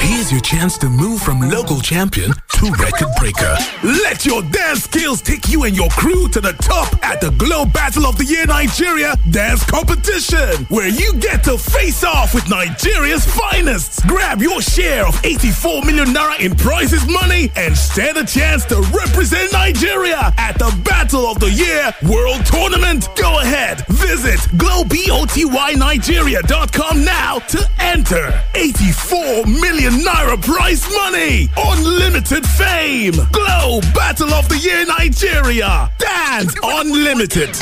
Here's 0.00 0.30
your 0.30 0.40
chance 0.40 0.78
to 0.78 0.88
move 0.88 1.20
from 1.22 1.40
local 1.40 1.80
champion 1.80 2.32
to 2.56 2.70
record 2.72 3.08
breaker. 3.18 3.54
Let 3.84 4.24
your 4.24 4.40
dance 4.42 4.84
skills 4.84 5.20
take 5.20 5.48
you 5.48 5.64
and 5.64 5.76
your 5.76 5.90
crew 5.90 6.26
to 6.28 6.40
the 6.40 6.54
top 6.54 6.88
at 7.04 7.20
the 7.20 7.30
Glo 7.32 7.66
Battle 7.66 8.06
of 8.06 8.16
the 8.16 8.24
Year 8.24 8.46
Nigeria 8.46 9.14
Dance 9.30 9.62
Competition, 9.64 10.64
where 10.70 10.88
you 10.88 11.12
get 11.14 11.44
to 11.44 11.58
face 11.58 12.02
off 12.02 12.32
with 12.34 12.48
Nigeria's 12.48 13.26
finest. 13.26 14.06
Grab 14.06 14.40
your 14.40 14.62
share 14.62 15.06
of 15.06 15.20
84 15.24 15.82
million 15.84 16.08
naira 16.08 16.40
in 16.40 16.56
prizes 16.56 17.06
money 17.06 17.52
and 17.56 17.76
stand 17.76 18.16
a 18.16 18.24
chance 18.24 18.64
to 18.66 18.80
represent 18.94 19.52
Nigeria 19.52 20.32
at 20.38 20.58
the 20.58 20.72
Battle 20.82 21.26
of 21.26 21.38
the 21.38 21.50
Year 21.50 21.92
World 22.10 22.46
Tournament. 22.46 23.08
Go 23.16 23.38
ahead, 23.40 23.86
visit 23.88 24.40
globeotynigeria.com 24.56 27.04
now 27.04 27.38
to 27.38 27.68
enter 27.80 28.42
84 28.54 29.44
million 29.46 29.92
naira 30.00 30.40
prize 30.42 30.88
money. 30.90 31.50
Unlimited 31.56 32.45
fame. 32.56 33.14
Glo 33.32 33.80
Battle 33.94 34.32
of 34.34 34.48
the 34.48 34.58
Year 34.58 34.84
Nigeria. 34.86 35.90
Dance 35.98 36.54
Unlimited. 36.62 37.56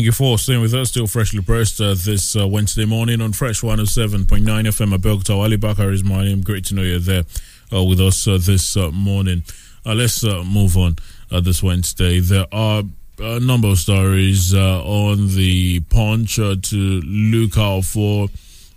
Thank 0.00 0.06
you 0.06 0.12
for 0.12 0.38
staying 0.38 0.62
with 0.62 0.72
us. 0.72 0.88
Still 0.88 1.06
freshly 1.06 1.42
pressed 1.42 1.78
uh, 1.78 1.92
this 1.92 2.34
uh, 2.34 2.48
Wednesday 2.48 2.86
morning 2.86 3.20
on 3.20 3.34
Fresh 3.34 3.60
107.9 3.60 4.24
FM. 4.46 4.96
Abeokuta 4.96 5.36
Ali 5.36 5.58
Bakar 5.58 5.90
is 5.90 6.02
my 6.02 6.24
name. 6.24 6.40
Great 6.40 6.64
to 6.64 6.74
know 6.74 6.80
you're 6.80 6.98
there 6.98 7.24
uh, 7.70 7.84
with 7.84 8.00
us 8.00 8.26
uh, 8.26 8.38
this 8.40 8.78
uh, 8.78 8.90
morning. 8.92 9.42
Uh, 9.84 9.92
let's 9.92 10.24
move 10.24 10.78
on 10.78 10.96
this 11.42 11.62
Wednesday. 11.62 12.18
There 12.18 12.46
are 12.50 12.82
a 13.18 13.40
number 13.40 13.68
of 13.68 13.78
stories 13.78 14.54
on 14.54 15.36
the 15.36 15.80
punch 15.80 16.36
to 16.36 16.76
look 17.04 17.58
out 17.58 17.84
for 17.84 18.28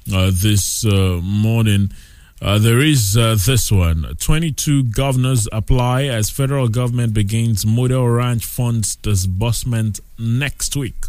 this 0.05 0.83
morning. 0.83 1.91
There 2.41 2.81
is 2.81 3.13
this 3.13 3.71
one 3.71 4.13
22 4.19 4.83
governors 4.83 5.47
apply 5.53 6.03
as 6.03 6.29
federal 6.29 6.67
government 6.67 7.13
begins 7.13 7.65
model 7.65 8.09
ranch 8.09 8.43
funds 8.45 8.97
disbursement 8.97 10.01
next 10.19 10.75
week. 10.75 11.05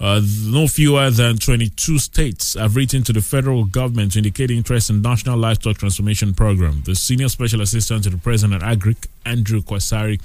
Uh, 0.00 0.20
no 0.46 0.66
fewer 0.66 1.08
than 1.10 1.38
22 1.38 1.98
states 1.98 2.54
have 2.54 2.74
written 2.74 3.02
to 3.04 3.12
the 3.12 3.20
federal 3.20 3.64
government 3.64 4.12
to 4.12 4.18
indicate 4.18 4.50
interest 4.50 4.90
in 4.90 5.00
National 5.00 5.38
Livestock 5.38 5.78
Transformation 5.78 6.34
Program. 6.34 6.82
The 6.84 6.96
senior 6.96 7.28
special 7.28 7.60
assistant 7.60 8.04
to 8.04 8.10
the 8.10 8.18
president 8.18 8.62
at 8.62 8.78
Agric, 8.78 9.06
Andrew 9.24 9.60
Kwasari, 9.62 10.20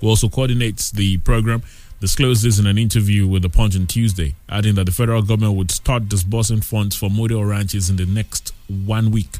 who 0.00 0.08
also 0.08 0.28
coordinates 0.28 0.90
the 0.90 1.18
program, 1.18 1.62
disclosed 2.00 2.42
this 2.42 2.58
in 2.58 2.66
an 2.66 2.78
interview 2.78 3.28
with 3.28 3.42
the 3.42 3.48
Punch 3.48 3.76
on 3.76 3.86
Tuesday, 3.86 4.34
adding 4.48 4.74
that 4.74 4.86
the 4.86 4.92
federal 4.92 5.22
government 5.22 5.54
would 5.54 5.70
start 5.70 6.08
disbursing 6.08 6.60
funds 6.60 6.96
for 6.96 7.08
model 7.08 7.44
ranches 7.44 7.88
in 7.88 7.94
the 7.94 8.06
next 8.06 8.52
one 8.66 9.12
week. 9.12 9.38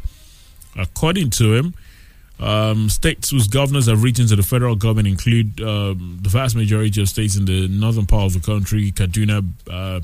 According 0.79 1.31
to 1.31 1.55
him, 1.55 1.75
um, 2.41 2.89
states 2.89 3.31
whose 3.31 3.47
governors 3.47 3.87
have 3.87 4.03
written 4.03 4.27
to 4.27 4.37
the 4.37 4.43
federal 4.43 4.75
government 4.75 5.09
include 5.09 5.61
um, 5.61 6.19
the 6.23 6.29
vast 6.29 6.57
majority 6.57 7.01
of 7.01 7.09
states 7.09 7.37
in 7.37 7.45
the 7.45 7.69
northern 7.69 8.07
part 8.07 8.25
of 8.25 8.33
the 8.35 8.41
country 8.41 8.91
Kaduna, 8.91 9.47
uh, 9.71 10.01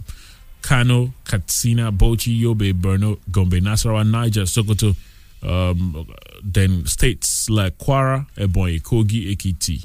Kano, 0.62 1.12
Katsina, 1.24 1.90
Bauchi, 1.90 2.40
Yobe, 2.40 2.72
Borno, 2.72 3.18
Gombe, 3.30 3.60
Nasarawa, 3.60 4.08
Niger, 4.08 4.42
Sokoto, 4.42 4.94
um, 5.42 6.06
then 6.42 6.84
states 6.86 7.48
like 7.48 7.78
Kwara, 7.78 8.26
Ebonyi, 8.36 8.82
Kogi, 8.82 9.34
Ekiti, 9.34 9.84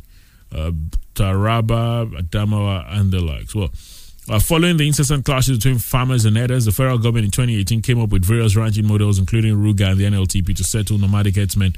uh, 0.54 0.72
Taraba, 1.16 2.12
Adamawa, 2.12 2.86
and 2.90 3.12
the 3.12 3.20
likes. 3.20 3.56
Well, 3.56 3.70
uh, 4.30 4.40
following 4.40 4.78
the 4.78 4.88
incessant 4.88 5.26
clashes 5.26 5.58
between 5.58 5.80
farmers 5.80 6.26
and 6.26 6.38
herders, 6.38 6.66
the 6.66 6.72
federal 6.72 6.98
government 6.98 7.26
in 7.26 7.32
2018 7.32 7.82
came 7.82 8.02
up 8.02 8.10
with 8.10 8.24
various 8.24 8.56
ranching 8.56 8.88
models, 8.88 9.20
including 9.20 9.56
Ruga 9.56 9.92
and 9.92 10.00
the 10.00 10.06
NLTP, 10.06 10.56
to 10.56 10.64
settle 10.64 10.98
nomadic 10.98 11.36
herdsmen. 11.36 11.76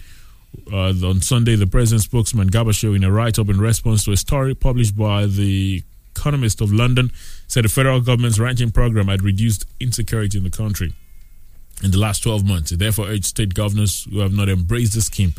Uh, 0.71 0.93
on 1.07 1.21
Sunday, 1.21 1.55
the 1.55 1.67
president's 1.67 2.05
spokesman 2.05 2.49
Garba 2.49 2.69
Shehu, 2.69 2.95
in 2.95 3.03
a 3.03 3.11
write-up 3.11 3.49
in 3.49 3.59
response 3.59 4.05
to 4.05 4.11
a 4.11 4.17
story 4.17 4.55
published 4.55 4.95
by 4.97 5.25
the 5.25 5.83
Economist 6.15 6.61
of 6.61 6.71
London, 6.71 7.11
said 7.47 7.65
the 7.65 7.69
federal 7.69 8.01
government's 8.01 8.39
ranching 8.39 8.71
program 8.71 9.07
had 9.07 9.21
reduced 9.21 9.65
insecurity 9.79 10.37
in 10.37 10.43
the 10.43 10.49
country 10.49 10.93
in 11.83 11.91
the 11.91 11.97
last 11.97 12.23
12 12.23 12.45
months. 12.45 12.71
It 12.71 12.79
therefore 12.79 13.07
urged 13.07 13.25
state 13.25 13.53
governors 13.53 14.07
who 14.09 14.19
have 14.19 14.33
not 14.33 14.49
embraced 14.49 14.93
the 14.93 15.01
scheme 15.01 15.33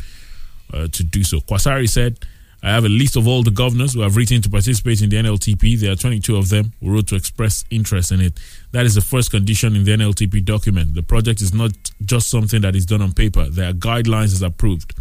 uh, 0.73 0.87
to 0.87 1.03
do 1.03 1.23
so. 1.23 1.39
Kwasari 1.39 1.89
said 1.89 2.19
I 2.63 2.69
have 2.69 2.85
a 2.85 2.89
list 2.89 3.15
of 3.15 3.27
all 3.27 3.43
the 3.43 3.51
governors 3.51 3.93
who 3.93 4.01
have 4.01 4.15
written 4.15 4.41
to 4.41 4.49
participate 4.49 5.01
in 5.01 5.09
the 5.09 5.17
NLTP. 5.17 5.79
There 5.79 5.91
are 5.91 5.95
22 5.95 6.35
of 6.35 6.49
them 6.49 6.73
who 6.81 6.91
wrote 6.91 7.07
to 7.07 7.15
express 7.15 7.63
interest 7.69 8.11
in 8.11 8.19
it. 8.19 8.33
That 8.71 8.85
is 8.85 8.95
the 8.95 9.01
first 9.01 9.29
condition 9.29 9.75
in 9.75 9.83
the 9.83 9.91
NLTP 9.91 10.43
document. 10.43 10.95
The 10.95 11.03
project 11.03 11.41
is 11.41 11.53
not 11.53 11.71
just 12.03 12.29
something 12.29 12.61
that 12.61 12.75
is 12.75 12.85
done 12.85 13.01
on 13.01 13.13
paper, 13.13 13.47
there 13.47 13.69
are 13.69 13.73
guidelines 13.73 14.33
as 14.33 14.41
approved 14.41 14.93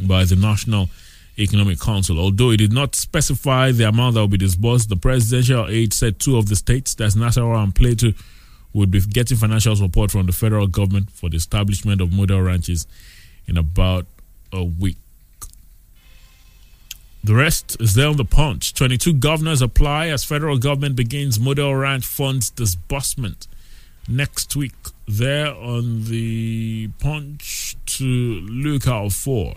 by 0.00 0.24
the 0.24 0.36
National 0.36 0.88
Economic 1.38 1.80
Council. 1.80 2.18
Although 2.18 2.50
it 2.50 2.58
did 2.58 2.72
not 2.72 2.94
specify 2.94 3.72
the 3.72 3.88
amount 3.88 4.14
that 4.14 4.20
will 4.20 4.28
be 4.28 4.38
disbursed, 4.38 4.88
the 4.88 4.96
presidential 4.96 5.66
aide 5.68 5.92
said 5.92 6.18
two 6.18 6.36
of 6.36 6.48
the 6.48 6.56
states, 6.56 6.94
that's 6.94 7.16
Nasarawa 7.16 7.64
and 7.64 7.74
Plateau, 7.74 8.12
would 8.72 8.90
be 8.90 9.00
getting 9.00 9.36
financial 9.36 9.76
support 9.76 10.10
from 10.10 10.26
the 10.26 10.32
federal 10.32 10.66
government 10.66 11.10
for 11.10 11.28
the 11.28 11.36
establishment 11.36 12.00
of 12.00 12.12
model 12.12 12.42
ranches 12.42 12.86
in 13.46 13.56
about 13.56 14.06
a 14.52 14.64
week. 14.64 14.96
The 17.22 17.34
rest 17.34 17.80
is 17.80 17.94
there 17.94 18.08
on 18.08 18.16
the 18.16 18.24
punch. 18.24 18.74
22 18.74 19.14
governors 19.14 19.62
apply 19.62 20.08
as 20.08 20.24
federal 20.24 20.58
government 20.58 20.94
begins 20.94 21.40
model 21.40 21.74
ranch 21.74 22.04
funds 22.04 22.50
disbursement 22.50 23.46
next 24.06 24.54
week. 24.56 24.74
There 25.08 25.54
on 25.54 26.04
the 26.04 26.88
punch 26.98 27.76
to 27.86 28.04
look 28.04 28.86
out 28.86 29.12
for. 29.12 29.54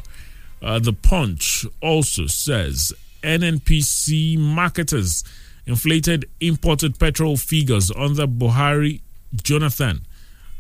Uh, 0.62 0.80
the 0.80 0.94
punch 0.94 1.66
also 1.82 2.26
says 2.28 2.94
NNPC 3.24 4.38
marketers 4.38 5.24
inflated 5.66 6.26
imported 6.40 6.98
petrol 7.00 7.38
figures 7.38 7.92
under 7.92 8.26
Buhari 8.26 9.02
Jonathan. 9.36 10.02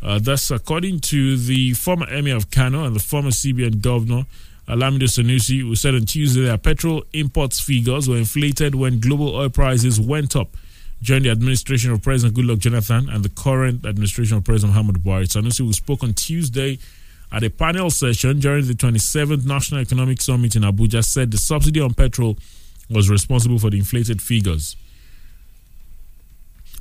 Uh, 0.04 0.20
that's 0.20 0.52
according 0.52 1.00
to 1.00 1.38
the 1.38 1.74
former 1.74 2.08
emir 2.10 2.36
of 2.36 2.52
Kano 2.52 2.84
and 2.86 2.96
the 2.96 3.00
former 3.00 3.30
CBN 3.32 3.82
governor. 3.82 4.26
Lamido 4.68 5.04
Sanusi, 5.04 5.62
who 5.62 5.76
said 5.76 5.96
on 5.96 6.02
Tuesday 6.06 6.42
that 6.44 6.62
petrol 6.62 7.06
imports 7.14 7.60
figures 7.60 8.10
were 8.10 8.18
inflated 8.18 8.76
when 8.76 9.00
global 9.00 9.34
oil 9.34 9.50
prices 9.50 9.98
went 10.00 10.36
up 10.36 10.58
during 11.02 11.24
the 11.24 11.30
administration 11.30 11.92
of 11.92 12.02
President 12.02 12.38
Goodluck 12.38 12.60
Jonathan 12.60 13.08
and 13.10 13.24
the 13.24 13.30
current 13.30 13.86
administration 13.86 14.36
of 14.38 14.44
President 14.44 14.74
Muhammad 14.76 14.98
Buhari. 15.02 15.24
Sanusi, 15.26 15.60
who 15.60 15.72
spoke 15.72 16.04
on 16.04 16.14
Tuesday 16.14 16.80
at 17.32 17.44
a 17.44 17.50
panel 17.50 17.90
session 17.90 18.40
during 18.40 18.66
the 18.68 18.74
27th 18.74 19.46
National 19.46 19.82
Economic 19.82 20.22
Summit 20.22 20.56
in 20.56 20.64
Abuja, 20.64 21.04
said 21.04 21.32
the 21.32 21.38
subsidy 21.38 21.82
on 21.82 21.94
petrol 21.94 22.38
was 22.90 23.10
responsible 23.10 23.60
for 23.60 23.70
the 23.70 23.78
inflated 23.78 24.22
figures. 24.22 24.76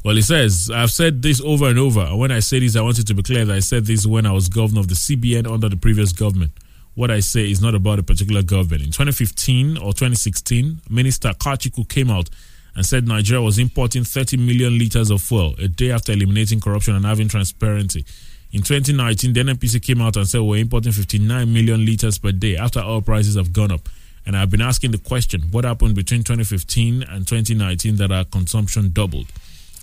Well, 0.05 0.15
he 0.15 0.23
says, 0.23 0.71
I've 0.73 0.93
said 0.93 1.23
this 1.23 1.41
over 1.41 1.69
and 1.69 1.79
over. 1.79 2.01
And 2.01 2.19
when 2.19 2.31
I 2.31 2.39
say 2.39 2.61
this, 2.61 2.77
I 2.77 2.81
want 2.81 2.97
wanted 2.97 3.09
to 3.09 3.15
be 3.15 3.23
clear 3.25 3.45
that 3.45 3.57
I 3.57 3.59
said 3.59 3.87
this 3.87 4.07
when 4.07 4.25
I 4.25 4.31
was 4.31 4.49
governor 4.49 4.81
of 4.81 4.89
the 4.89 4.95
CBN 4.95 5.51
under 5.51 5.69
the 5.69 5.77
previous 5.77 6.13
government 6.13 6.53
what 6.97 7.11
I 7.11 7.21
say 7.21 7.49
is 7.49 7.61
not 7.61 7.75
about 7.75 7.99
a 7.99 8.03
particular 8.03 8.43
government. 8.43 8.83
In 8.83 8.91
2015 8.91 9.77
or 9.77 9.93
2016, 9.93 10.81
Minister 10.89 11.29
Kachikwu 11.29 11.87
came 11.89 12.11
out 12.11 12.31
and 12.75 12.85
said 12.85 13.07
Nigeria 13.07 13.43
was 13.43 13.59
importing 13.59 14.03
30 14.03 14.39
million 14.39 14.79
liters 14.79 15.11
of 15.11 15.21
fuel 15.21 15.55
a 15.59 15.69
day 15.69 15.91
after 15.91 16.13
eliminating 16.13 16.59
corruption 16.59 16.97
and 16.97 17.05
having 17.05 17.29
transparency. 17.29 18.05
In 18.53 18.63
2019, 18.63 19.33
the 19.33 19.41
NNPC 19.41 19.83
came 19.83 20.01
out 20.01 20.17
and 20.17 20.27
said 20.27 20.41
we're 20.41 20.61
importing 20.61 20.93
59 20.93 21.53
million 21.53 21.85
liters 21.85 22.19
per 22.19 22.33
day 22.33 22.57
after 22.57 22.81
oil 22.81 23.03
prices 23.03 23.37
have 23.37 23.53
gone 23.53 23.73
up. 23.73 23.89
And 24.25 24.37
I've 24.37 24.51
been 24.51 24.63
asking 24.63 24.91
the 24.93 24.99
question 24.99 25.43
what 25.51 25.65
happened 25.65 25.95
between 25.95 26.23
2015 26.23 27.03
and 27.03 27.27
2019 27.27 27.97
that 27.97 28.11
our 28.11 28.25
consumption 28.25 28.91
doubled? 28.93 29.27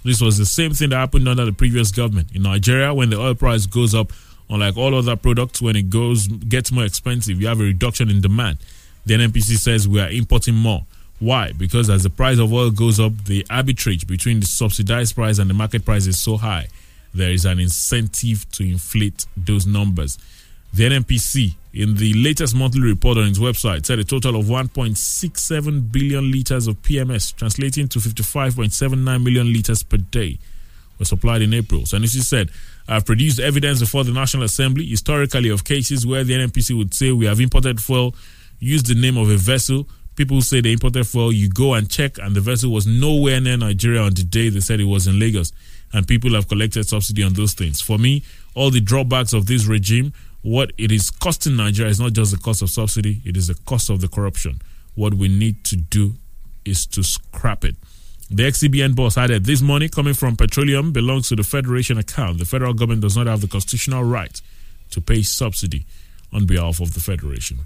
This 0.04 0.22
was 0.22 0.38
the 0.38 0.46
same 0.46 0.74
thing 0.74 0.90
that 0.90 0.98
happened 0.98 1.30
under 1.30 1.46
the 1.46 1.54
previous 1.54 1.92
government. 1.92 2.30
In 2.34 2.44
Nigeria, 2.44 2.94
when 2.94 3.10
the 3.10 3.20
oil 3.20 3.36
price 3.36 3.66
goes 3.66 3.96
up, 3.96 4.12
Unlike 4.50 4.78
all 4.78 4.96
other 4.96 5.16
products, 5.16 5.62
when 5.62 5.76
it 5.76 5.90
goes 5.90 6.28
gets 6.28 6.72
more 6.72 6.86
expensive, 6.86 7.42
you 7.42 7.48
have 7.48 7.60
a 7.60 7.64
reduction 7.64 8.10
in 8.10 8.22
demand. 8.22 8.58
The 9.06 9.16
NNPC 9.16 9.58
says 9.58 9.88
we 9.88 10.00
are 10.00 10.10
importing 10.10 10.56
more. 10.56 10.86
Why? 11.20 11.54
Because 11.54 11.90
as 11.90 12.04
the 12.04 12.10
price 12.10 12.38
of 12.38 12.52
oil 12.52 12.70
goes 12.70 13.00
up, 13.00 13.14
the 13.26 13.44
arbitrage 13.46 14.06
between 14.08 14.42
the 14.42 14.46
subsidized 14.46 15.16
price 15.16 15.40
and 15.40 15.50
the 15.50 15.54
market 15.54 15.86
price 15.86 16.06
is 16.06 16.20
so 16.20 16.38
high, 16.38 16.68
there 17.14 17.32
is 17.32 17.46
an 17.46 17.60
incentive 17.60 18.50
to 18.52 18.64
inflate 18.64 19.26
those 19.38 19.66
numbers. 19.66 20.18
The 20.74 20.86
NNPC, 20.86 21.54
in 21.74 21.96
the 21.98 22.14
latest 22.16 22.56
monthly 22.56 22.82
report 22.82 23.18
on 23.20 23.28
its 23.28 23.38
website, 23.38 23.86
said 23.86 24.00
a 24.00 24.04
total 24.04 24.36
of 24.36 24.46
1.67 24.48 25.92
billion 25.92 26.32
liters 26.32 26.68
of 26.68 26.82
PMS, 26.82 27.36
translating 27.36 27.88
to 27.90 28.00
55.79 28.00 29.24
million 29.24 29.54
liters 29.54 29.84
per 29.84 29.98
day, 29.98 30.40
were 30.98 31.06
supplied 31.06 31.44
in 31.44 31.54
April. 31.54 31.86
So, 31.86 31.98
Sanusi 31.98 32.22
said, 32.22 32.50
I've 32.88 33.06
produced 33.06 33.40
evidence 33.40 33.80
before 33.80 34.04
the 34.04 34.12
National 34.12 34.44
Assembly 34.44 34.86
historically 34.86 35.50
of 35.50 35.64
cases 35.64 36.08
where 36.08 36.24
the 36.24 36.34
NNPC 36.34 36.76
would 36.76 36.94
say 36.94 37.12
we 37.12 37.28
have 37.28 37.40
imported 37.40 37.80
fuel, 37.80 38.16
used 38.60 38.88
the 38.88 38.96
name 38.96 39.18
of 39.18 39.30
a 39.30 39.38
vessel. 39.38 39.88
People 40.16 40.42
say 40.42 40.60
they 40.62 40.74
imported 40.74 41.08
fuel, 41.08 41.32
you 41.32 41.50
go 41.50 41.76
and 41.76 41.90
check, 41.90 42.18
and 42.18 42.36
the 42.36 42.42
vessel 42.42 42.72
was 42.72 42.88
nowhere 42.88 43.40
near 43.40 43.58
Nigeria 43.58 44.02
on 44.02 44.14
the 44.14 44.24
day 44.24 44.50
they 44.50 44.60
said 44.60 44.80
it 44.80 44.86
was 44.86 45.06
in 45.08 45.20
Lagos. 45.20 45.54
And 45.94 46.08
people 46.08 46.34
have 46.34 46.48
collected 46.48 46.88
subsidy 46.88 47.22
on 47.24 47.34
those 47.34 47.54
things. 47.54 47.80
For 47.80 47.98
me, 48.00 48.24
all 48.56 48.72
the 48.72 48.82
drawbacks 48.82 49.32
of 49.34 49.46
this 49.46 49.66
regime 49.66 50.12
what 50.44 50.74
it 50.78 50.92
is 50.92 51.10
costing 51.10 51.56
Nigeria 51.56 51.90
is 51.90 52.02
not 52.02 52.12
just 52.12 52.32
the 52.32 52.38
cost 52.38 52.62
of 52.62 52.70
subsidy, 52.70 53.22
it 53.26 53.38
is 53.38 53.48
the 53.48 53.56
cost 53.66 53.90
of 53.90 54.02
the 54.02 54.10
corruption. 54.10 54.62
What 54.94 55.14
we 55.14 55.30
need 55.30 55.64
to 55.66 55.78
do 55.78 56.14
is 56.66 56.86
to 56.88 57.02
scrap 57.02 57.64
it. 57.64 57.76
The 58.30 58.44
XCBN 58.44 58.94
boss 58.96 59.18
added 59.18 59.46
this 59.46 59.62
money 59.62 59.88
coming 59.88 60.14
from 60.14 60.36
petroleum 60.36 60.92
belongs 60.92 61.30
to 61.30 61.38
the 61.38 61.44
Federation 61.44 61.98
account. 61.98 62.40
The 62.40 62.46
federal 62.46 62.74
government 62.74 63.02
does 63.02 63.16
not 63.16 63.28
have 63.28 63.40
the 63.42 63.48
constitutional 63.48 64.04
right 64.04 64.40
to 64.92 65.00
pay 65.02 65.22
subsidy 65.22 65.86
on 66.34 66.46
behalf 66.46 66.82
of 66.82 66.94
the 66.94 67.00
Federation. 67.00 67.60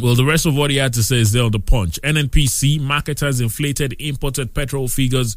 Well, 0.00 0.14
the 0.14 0.24
rest 0.24 0.46
of 0.46 0.56
what 0.56 0.70
he 0.70 0.78
had 0.78 0.94
to 0.94 1.02
say 1.02 1.16
is 1.20 1.32
there 1.32 1.42
on 1.44 1.52
the 1.52 1.58
punch. 1.60 2.00
NNPC 2.02 2.80
marketers 2.80 3.40
inflated 3.40 3.94
imported 3.98 4.54
petrol 4.54 4.88
figures 4.88 5.36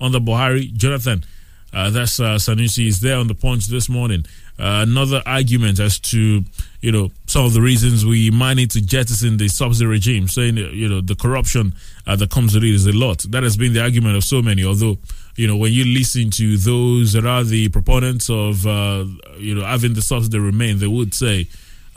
on 0.00 0.12
the 0.12 0.20
Buhari. 0.20 0.72
Jonathan, 0.72 1.24
uh, 1.72 1.90
that's 1.90 2.20
uh, 2.20 2.36
Sanusi 2.36 2.86
is 2.86 3.00
there 3.00 3.16
on 3.16 3.26
the 3.26 3.34
punch 3.34 3.66
this 3.66 3.88
morning. 3.88 4.24
Uh, 4.58 4.84
another 4.88 5.22
argument 5.26 5.78
as 5.78 5.98
to 5.98 6.42
you 6.80 6.92
know 6.92 7.10
some 7.26 7.44
of 7.44 7.52
the 7.52 7.60
reasons 7.60 8.06
we 8.06 8.30
might 8.30 8.54
need 8.54 8.70
to 8.70 8.80
jettison 8.80 9.36
the 9.36 9.48
subsidy 9.48 9.86
regime, 9.86 10.28
saying 10.28 10.56
you 10.56 10.88
know 10.88 11.00
the 11.00 11.14
corruption 11.14 11.74
uh, 12.06 12.16
that 12.16 12.30
comes 12.30 12.54
with 12.54 12.64
it 12.64 12.74
is 12.74 12.86
a 12.86 12.92
lot. 12.92 13.18
That 13.30 13.42
has 13.42 13.56
been 13.56 13.74
the 13.74 13.82
argument 13.82 14.16
of 14.16 14.24
so 14.24 14.40
many. 14.40 14.64
Although 14.64 14.96
you 15.36 15.46
know 15.46 15.56
when 15.56 15.72
you 15.72 15.84
listen 15.84 16.30
to 16.30 16.56
those 16.56 17.12
that 17.12 17.26
are 17.26 17.44
the 17.44 17.68
proponents 17.68 18.30
of 18.30 18.66
uh, 18.66 19.04
you 19.36 19.54
know 19.54 19.64
having 19.64 19.92
the 19.92 20.02
subsidy 20.02 20.38
remain, 20.38 20.78
they 20.78 20.88
would 20.88 21.14
say. 21.14 21.48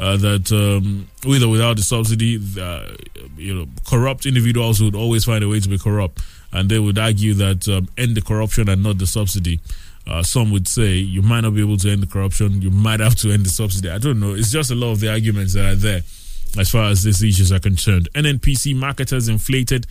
Uh, 0.01 0.15
that 0.15 0.49
um, 0.53 1.09
with 1.27 1.43
or 1.43 1.49
without 1.49 1.75
the 1.75 1.83
subsidy, 1.83 2.39
uh, 2.57 2.85
you 3.35 3.53
know, 3.53 3.67
corrupt 3.85 4.25
individuals 4.25 4.81
would 4.81 4.95
always 4.95 5.25
find 5.25 5.43
a 5.43 5.49
way 5.49 5.59
to 5.59 5.67
be 5.67 5.77
corrupt, 5.77 6.21
and 6.51 6.69
they 6.69 6.79
would 6.79 6.97
argue 6.97 7.33
that 7.35 7.67
um, 7.67 7.87
end 7.97 8.15
the 8.15 8.21
corruption 8.21 8.69
and 8.69 8.83
not 8.83 8.97
the 8.97 9.07
subsidy. 9.07 9.59
Uh, 10.07 10.23
some 10.23 10.49
would 10.51 10.67
say 10.67 10.93
you 10.95 11.21
might 11.21 11.41
not 11.41 11.53
be 11.53 11.61
able 11.61 11.77
to 11.77 11.89
end 11.89 12.01
the 12.01 12.07
corruption, 12.07 12.61
you 12.61 12.71
might 12.71 12.99
have 12.99 13.15
to 13.15 13.31
end 13.31 13.45
the 13.45 13.49
subsidy. 13.49 13.89
I 13.89 13.99
don't 13.99 14.19
know. 14.19 14.33
It's 14.33 14.51
just 14.51 14.71
a 14.71 14.75
lot 14.75 14.91
of 14.91 14.99
the 14.99 15.09
arguments 15.09 15.53
that 15.53 15.65
are 15.65 15.75
there 15.75 16.01
as 16.57 16.71
far 16.71 16.89
as 16.89 17.03
these 17.03 17.21
issues 17.21 17.51
are 17.51 17.59
concerned. 17.59 18.09
NNPC 18.15 18.75
marketers 18.75 19.27
inflated 19.27 19.85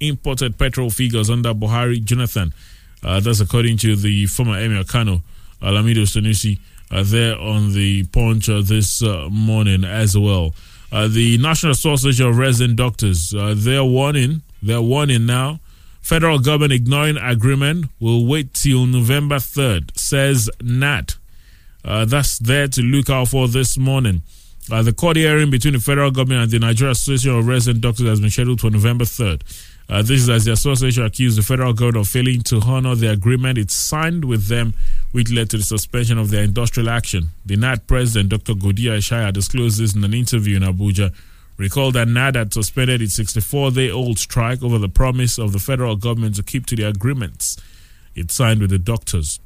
imported 0.00 0.58
petrol 0.58 0.90
figures 0.90 1.30
under 1.30 1.54
Buhari 1.54 2.02
Jonathan. 2.02 2.52
Uh, 3.02 3.20
that's 3.20 3.40
according 3.40 3.76
to 3.78 3.96
the 3.96 4.26
former 4.26 4.58
Emir 4.58 4.84
Kano, 4.84 5.22
Alamido 5.62 6.02
Sanusi, 6.02 6.58
uh, 6.90 7.02
there 7.04 7.38
on 7.38 7.72
the 7.72 8.04
punch 8.06 8.48
uh, 8.48 8.60
this 8.62 9.02
uh, 9.02 9.28
morning 9.30 9.84
as 9.84 10.16
well. 10.18 10.54
Uh, 10.90 11.06
the 11.06 11.38
National 11.38 11.72
Association 11.72 12.26
of 12.26 12.36
Resident 12.36 12.76
Doctors, 12.76 13.32
uh, 13.32 13.54
they're 13.56 13.84
warning, 13.84 14.42
they're 14.62 14.82
warning 14.82 15.24
now 15.26 15.60
Federal 16.00 16.38
government 16.38 16.72
ignoring 16.72 17.16
agreement 17.18 17.86
will 18.00 18.26
wait 18.26 18.54
till 18.54 18.86
November 18.86 19.36
3rd, 19.36 19.96
says 19.98 20.50
NARD. 20.58 21.16
Uh, 21.84 22.04
that's 22.04 22.38
there 22.38 22.68
to 22.68 22.82
look 22.82 23.08
out 23.08 23.28
for 23.28 23.48
this 23.48 23.78
morning. 23.78 24.22
Uh, 24.70 24.82
the 24.82 24.92
court 24.92 25.16
hearing 25.16 25.50
between 25.50 25.72
the 25.74 25.80
federal 25.80 26.10
government 26.10 26.42
and 26.42 26.50
the 26.50 26.58
Nigeria 26.58 26.92
Association 26.92 27.36
of 27.38 27.46
Resident 27.46 27.82
Doctors 27.82 28.06
has 28.06 28.20
been 28.20 28.30
scheduled 28.30 28.60
for 28.60 28.70
November 28.70 29.04
3rd. 29.04 29.42
Uh, 29.88 30.02
this 30.02 30.22
is 30.22 30.30
as 30.30 30.44
the 30.44 30.52
association 30.52 31.04
accused 31.04 31.36
the 31.36 31.42
federal 31.42 31.72
government 31.72 32.06
of 32.06 32.08
failing 32.12 32.42
to 32.42 32.60
honor 32.60 32.94
the 32.94 33.10
agreement 33.10 33.58
it 33.58 33.70
signed 33.72 34.24
with 34.24 34.46
them, 34.46 34.72
which 35.10 35.32
led 35.32 35.50
to 35.50 35.56
the 35.56 35.64
suspension 35.64 36.16
of 36.18 36.30
their 36.30 36.44
industrial 36.44 36.88
action. 36.88 37.30
The 37.44 37.56
NARD 37.56 37.86
president, 37.88 38.28
Dr. 38.28 38.54
Godiya 38.54 38.98
Ishaya, 38.98 39.32
disclosed 39.32 39.80
this 39.80 39.96
in 39.96 40.04
an 40.04 40.14
interview 40.14 40.56
in 40.56 40.62
Abuja. 40.62 41.12
Recall 41.60 41.92
that 41.92 42.08
NARD 42.08 42.36
had 42.36 42.54
suspended 42.54 43.02
its 43.02 43.12
64 43.16 43.72
day 43.72 43.90
old 43.90 44.18
strike 44.18 44.62
over 44.62 44.78
the 44.78 44.88
promise 44.88 45.38
of 45.38 45.52
the 45.52 45.58
federal 45.58 45.94
government 45.94 46.36
to 46.36 46.42
keep 46.42 46.64
to 46.66 46.74
the 46.74 46.84
agreements 46.84 47.58
it 48.14 48.30
signed 48.30 48.62
with 48.62 48.70
the 48.70 48.78
doctors. 48.78 49.38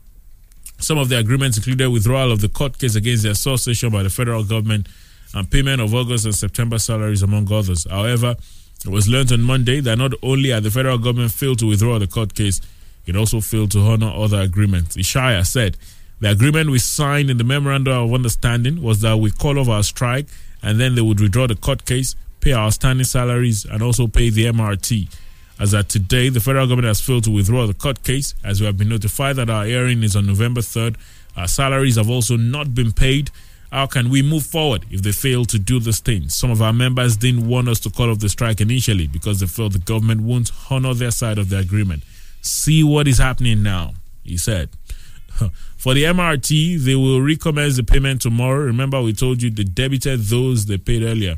Some 0.79 0.97
of 0.97 1.09
the 1.09 1.19
agreements 1.19 1.57
included 1.57 1.89
withdrawal 1.89 2.31
of 2.31 2.41
the 2.41 2.49
court 2.49 2.79
case 2.79 2.95
against 2.95 3.25
the 3.25 3.31
association 3.31 3.91
by 3.91 4.05
the 4.05 4.11
federal 4.11 4.45
government 4.45 4.87
and 5.35 5.51
payment 5.51 5.81
of 5.81 5.93
August 5.93 6.25
and 6.25 6.35
September 6.35 6.79
salaries, 6.79 7.23
among 7.23 7.53
others. 7.53 7.85
However, 7.91 8.37
it 8.85 8.91
was 8.91 9.09
learned 9.09 9.33
on 9.33 9.43
Monday 9.43 9.81
that 9.81 9.99
not 9.99 10.13
only 10.23 10.51
had 10.51 10.63
the 10.63 10.71
federal 10.71 10.99
government 10.99 11.33
failed 11.33 11.59
to 11.59 11.67
withdraw 11.67 11.99
the 11.99 12.07
court 12.07 12.35
case, 12.35 12.61
it 13.07 13.17
also 13.17 13.41
failed 13.41 13.73
to 13.73 13.81
honor 13.81 14.13
other 14.15 14.39
agreements. 14.39 14.97
Ishaya 14.97 15.45
said 15.45 15.77
the 16.21 16.31
agreement 16.31 16.71
we 16.71 16.79
signed 16.79 17.29
in 17.29 17.39
the 17.39 17.45
memorandum 17.45 18.05
of 18.05 18.15
understanding 18.15 18.83
was 18.83 19.01
that 19.01 19.17
we 19.17 19.33
call 19.33 19.59
off 19.59 19.69
our 19.69 19.83
strike 19.83 20.29
and 20.65 20.81
then 20.81 20.95
they 20.95 21.03
would 21.03 21.21
withdraw 21.21 21.47
the 21.47 21.55
court 21.55 21.85
case, 21.85 22.17
pay 22.41 22.53
our 22.53 22.73
standing 22.73 23.05
salaries, 23.05 23.65
and 23.65 23.83
also 23.83 24.07
pay 24.07 24.31
the 24.31 24.47
MRT. 24.47 25.15
As 25.61 25.75
at 25.75 25.89
today, 25.89 26.31
the 26.31 26.41
federal 26.41 26.67
government 26.67 26.89
has 26.89 27.01
failed 27.01 27.25
to 27.25 27.31
withdraw 27.31 27.67
the 27.67 27.75
court 27.75 28.03
case, 28.03 28.35
as 28.43 28.61
we 28.61 28.67
have 28.67 28.77
been 28.77 28.89
notified 28.89 29.37
that 29.37 29.51
our 29.51 29.67
hearing 29.67 30.03
is 30.03 30.17
on 30.17 30.27
November 30.27 30.63
3rd. 30.63 30.97
Our 31.37 31.47
salaries 31.47 31.97
have 31.97 32.11
also 32.11 32.37
not 32.37 32.75
been 32.75 32.93
paid. 32.93 33.31
How 33.71 33.87
can 33.87 34.09
we 34.09 34.23
move 34.23 34.47
forward 34.47 34.87
if 34.91 35.03
they 35.03 35.13
fail 35.13 35.45
to 35.47 35.59
do 35.59 35.81
this 35.81 36.01
thing? 36.01 36.29
Some 36.29 36.51
of 36.51 36.63
our 36.63 36.73
members 36.73 37.17
didn't 37.17 37.47
want 37.47 37.69
us 37.69 37.81
to 37.81 37.91
call 37.91 38.11
off 38.11 38.21
the 38.21 38.29
strike 38.29 38.61
initially 38.61 39.07
because 39.07 39.41
they 39.41 39.47
felt 39.47 39.73
the 39.73 39.79
government 39.81 40.23
won't 40.23 40.51
honor 40.71 40.95
their 40.95 41.11
side 41.11 41.39
of 41.39 41.51
the 41.51 41.59
agreement. 41.59 42.05
See 42.41 42.83
what 42.83 43.07
is 43.07 43.19
happening 43.19 43.63
now, 43.63 43.95
he 44.23 44.37
said. 44.37 44.71
For 45.77 45.95
the 45.95 46.05
MRT, 46.05 46.79
they 46.85 46.95
will 46.95 47.21
recommence 47.21 47.77
the 47.77 47.83
payment 47.85 48.23
tomorrow. 48.23 48.61
Remember, 48.65 49.03
we 49.03 49.13
told 49.13 49.43
you 49.43 49.51
they 49.51 49.65
debited 49.65 50.21
those 50.21 50.67
they 50.67 50.79
paid 50.79 51.03
earlier. 51.03 51.37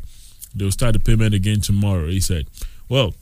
They 0.55 0.65
will 0.65 0.73
start 0.73 0.93
the 0.95 1.01
payment 1.01 1.35
again 1.35 1.61
tomorrow, 1.61 2.07
he 2.07 2.21
said. 2.21 2.47
Well, 2.89 3.15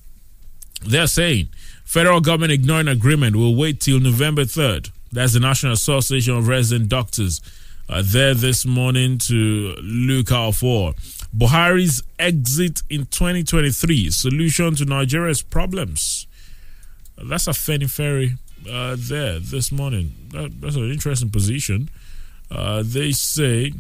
they're 0.87 1.07
saying 1.07 1.49
federal 1.85 2.21
government 2.21 2.53
ignoring 2.53 2.89
agreement 2.89 3.37
will 3.37 3.55
wait 3.55 3.81
till 3.81 4.01
November 4.01 4.43
3rd. 4.45 4.91
That's 5.13 5.33
the 5.33 5.41
National 5.41 5.73
Association 5.73 6.37
of 6.37 6.49
Resident 6.49 6.89
Doctors 6.89 7.41
uh, 7.89 8.03
there 8.05 8.35
this 8.35 8.67
morning 8.67 9.19
to 9.19 9.77
look 9.83 10.33
out 10.33 10.57
for. 10.57 10.95
Buhari's 11.37 12.03
exit 12.19 12.83
in 12.91 13.07
2023, 13.07 14.11
solution 14.11 14.75
to 14.77 14.85
Nigeria's 14.85 15.43
problems. 15.43 16.27
That's 17.17 17.47
Afenifere 17.47 18.39
uh, 18.71 18.97
there 18.99 19.39
this 19.39 19.71
morning. 19.73 20.13
That, 20.31 20.61
that's 20.61 20.77
an 20.77 20.91
interesting 20.91 21.31
position. 21.31 21.91
Uh, 22.51 22.83
they 22.85 23.13
say 23.13 23.73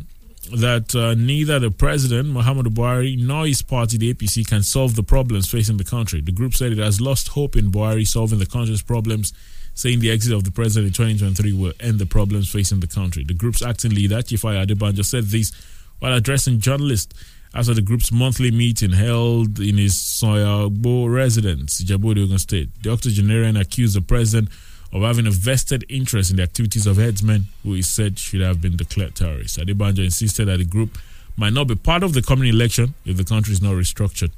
that 0.52 0.94
uh, 0.94 1.14
neither 1.14 1.58
the 1.58 1.70
president, 1.70 2.28
Muhammadu 2.28 2.68
Buhari, 2.68 3.18
nor 3.18 3.46
his 3.46 3.62
party, 3.62 3.96
the 3.96 4.12
APC, 4.12 4.46
can 4.46 4.62
solve 4.62 4.94
the 4.94 5.02
problems 5.02 5.50
facing 5.50 5.76
the 5.76 5.84
country. 5.84 6.20
The 6.20 6.32
group 6.32 6.54
said 6.54 6.72
it 6.72 6.78
has 6.78 7.00
lost 7.00 7.28
hope 7.28 7.56
in 7.56 7.70
Buhari 7.70 8.06
solving 8.06 8.38
the 8.38 8.46
country's 8.46 8.82
problems, 8.82 9.32
saying 9.74 10.00
the 10.00 10.10
exit 10.10 10.32
of 10.32 10.44
the 10.44 10.50
president 10.50 10.88
in 10.98 11.16
2023 11.18 11.52
will 11.52 11.72
end 11.80 11.98
the 11.98 12.06
problems 12.06 12.50
facing 12.50 12.80
the 12.80 12.86
country. 12.86 13.24
The 13.24 13.34
group's 13.34 13.62
acting 13.62 13.92
leader, 13.92 14.20
Chief 14.22 14.42
Ayo 14.42 14.66
Adebanjo, 14.66 15.04
said 15.04 15.24
this 15.24 15.52
while 15.98 16.12
addressing 16.14 16.60
journalists 16.60 17.14
after 17.54 17.72
the 17.72 17.82
group's 17.82 18.10
monthly 18.10 18.50
meeting 18.50 18.92
held 18.92 19.60
in 19.60 19.78
his 19.78 19.94
Soyagbo 19.94 21.12
residence, 21.12 21.82
Jabodi, 21.82 22.24
Ogun 22.24 22.38
State. 22.38 22.68
The 22.82 22.90
octogenarian 22.90 23.56
accused 23.56 23.96
the 23.96 24.00
president 24.00 24.48
of 24.94 25.02
having 25.02 25.26
a 25.26 25.30
vested 25.30 25.84
interest 25.88 26.30
in 26.30 26.36
the 26.36 26.42
activities 26.44 26.86
of 26.86 26.96
headsmen 26.96 27.46
who 27.64 27.74
he 27.74 27.82
said 27.82 28.16
should 28.18 28.40
have 28.40 28.62
been 28.62 28.76
declared 28.76 29.16
terrorists. 29.16 29.58
Adebanjo 29.58 30.04
insisted 30.04 30.46
that 30.46 30.58
the 30.58 30.64
group 30.64 30.96
might 31.36 31.52
not 31.52 31.66
be 31.66 31.74
part 31.74 32.04
of 32.04 32.12
the 32.12 32.22
coming 32.22 32.48
election 32.48 32.94
if 33.04 33.16
the 33.16 33.24
country 33.24 33.52
is 33.52 33.60
not 33.60 33.72
restructured 33.74 34.30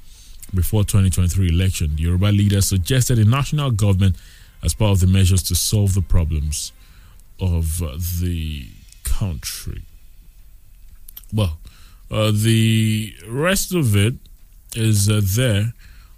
before 0.54 0.82
2023 0.82 1.50
election. 1.50 1.94
The 1.96 2.04
Yoruba 2.04 2.26
leader 2.32 2.62
suggested 2.62 3.18
a 3.18 3.24
national 3.26 3.70
government 3.72 4.16
as 4.62 4.72
part 4.72 4.92
of 4.92 5.00
the 5.00 5.06
measures 5.06 5.42
to 5.44 5.54
solve 5.54 5.92
the 5.94 6.00
problems 6.00 6.72
of 7.38 7.82
uh, 7.82 7.98
the 8.20 8.66
country. 9.04 9.82
Well, 11.34 11.58
uh, 12.10 12.30
the 12.34 13.14
rest 13.28 13.74
of 13.74 13.94
it 13.94 14.14
is 14.74 15.10
uh, 15.10 15.20
there 15.22 15.74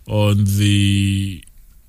on 0.07 0.45
the 0.45 1.43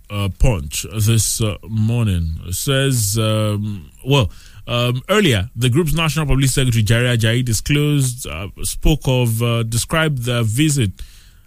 uh, 0.10 0.30
Punch 0.40 0.86
this 1.06 1.42
uh, 1.42 1.58
morning. 1.68 2.32
Says, 2.52 3.18
um, 3.18 3.90
well, 4.06 4.30
um, 4.68 5.02
earlier, 5.10 5.50
the 5.56 5.70
group's 5.70 5.94
national 5.94 6.26
public 6.28 6.50
secretary, 6.50 6.84
Jare 6.84 7.18
Ajayi, 7.18 7.44
disclosed, 7.44 8.28
uh, 8.28 8.50
spoke 8.64 9.02
of, 9.06 9.42
uh, 9.42 9.64
described 9.64 10.26
the 10.26 10.44
visit 10.44 10.92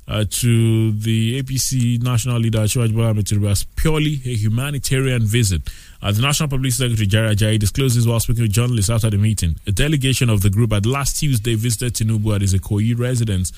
uh, 0.09 0.25
to 0.29 0.93
the 0.93 1.41
APC 1.41 2.03
national 2.03 2.39
leader 2.39 2.59
Asiwaju 2.59 2.95
Bola 2.95 3.11
Ahmed 3.11 3.27
Tinubu 3.27 3.51
as 3.51 3.65
purely 3.65 4.21
a 4.27 4.35
humanitarian 4.35 5.23
visit. 5.23 5.63
Uh, 6.03 6.11
the 6.11 6.21
National 6.21 6.49
Public 6.49 6.73
Secretary 6.73 7.07
Jare 7.07 7.29
Ajayi 7.31 7.59
discloses 7.59 8.07
while 8.07 8.19
speaking 8.19 8.43
with 8.43 8.53
journalists 8.53 8.91
after 8.91 9.09
the 9.11 9.17
meeting. 9.19 9.57
A 9.67 9.73
delegation 9.73 10.29
of 10.29 10.43
the 10.43 10.51
group 10.51 10.73
had 10.73 10.85
last 10.87 11.21
Tuesday 11.21 11.55
visited 11.55 11.95
Tinubu 11.95 12.35
at 12.35 12.41
his 12.41 12.55
Ikoyi 12.55 12.99
residence 12.99 13.53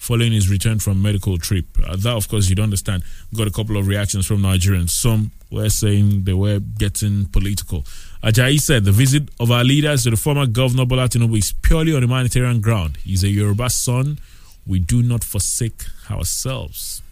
following 0.00 0.32
his 0.32 0.48
return 0.48 0.78
from 0.78 1.00
medical 1.00 1.36
trip. 1.36 1.66
Uh, 1.86 1.94
that, 1.94 2.16
of 2.16 2.26
course, 2.26 2.48
you'd 2.48 2.58
understand. 2.58 3.02
Got 3.36 3.46
a 3.46 3.50
couple 3.50 3.76
of 3.76 3.86
reactions 3.86 4.26
from 4.26 4.38
Nigerians. 4.38 4.88
Some 4.90 5.30
were 5.50 5.68
saying 5.68 6.24
they 6.24 6.32
were 6.32 6.58
getting 6.58 7.26
political. 7.26 7.82
Ajayi 8.24 8.58
said 8.58 8.84
the 8.84 8.92
visit 8.92 9.28
of 9.38 9.50
our 9.50 9.62
leaders 9.62 10.04
to 10.04 10.10
the 10.10 10.16
former 10.16 10.46
governor 10.46 10.86
Bola 10.86 11.06
Tinubu 11.08 11.36
is 11.38 11.52
purely 11.52 11.94
on 11.94 12.02
humanitarian 12.02 12.62
ground. 12.62 12.96
He's 13.04 13.22
a 13.22 13.28
Yoruba 13.28 13.68
son. 13.68 14.18
We 14.66 14.78
do 14.78 15.02
not 15.02 15.22
forsake 15.22 15.84
ourselves. 16.10 17.02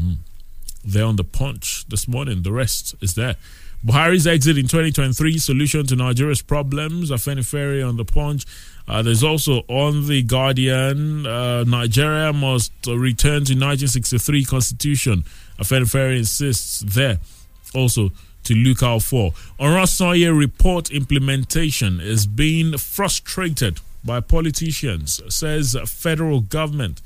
Mm. 0.00 0.16
They're 0.84 1.04
on 1.04 1.16
the 1.16 1.24
punch 1.24 1.84
this 1.88 2.08
morning. 2.08 2.42
The 2.42 2.52
rest 2.52 2.94
is 3.02 3.14
there. 3.14 3.36
Buhari's 3.84 4.26
exit 4.26 4.56
in 4.56 4.64
2023, 4.64 5.38
solution 5.38 5.86
to 5.86 5.96
Nigeria's 5.96 6.42
problems. 6.42 7.10
Afenifere 7.10 7.86
on 7.86 7.96
the 7.98 8.04
punch. 8.06 8.44
Uh, 8.88 9.02
there's 9.02 9.22
also 9.22 9.62
on 9.68 10.08
the 10.08 10.22
Guardian, 10.22 11.26
uh, 11.26 11.64
Nigeria 11.64 12.32
must 12.32 12.72
return 12.86 13.44
to 13.44 13.54
1963 13.54 14.44
constitution. 14.44 15.24
Afenifere 15.58 16.16
insists 16.16 16.80
there. 16.80 17.18
Also 17.74 18.10
to 18.44 18.54
look 18.54 18.82
out 18.82 19.02
for. 19.02 19.32
Oronsaye 19.60 20.26
report 20.28 20.90
implementation 20.90 22.00
is 22.00 22.26
being 22.26 22.78
frustrated 22.78 23.80
by 24.02 24.20
politicians, 24.20 25.20
says 25.28 25.76
federal 25.84 26.40
government. 26.40 27.02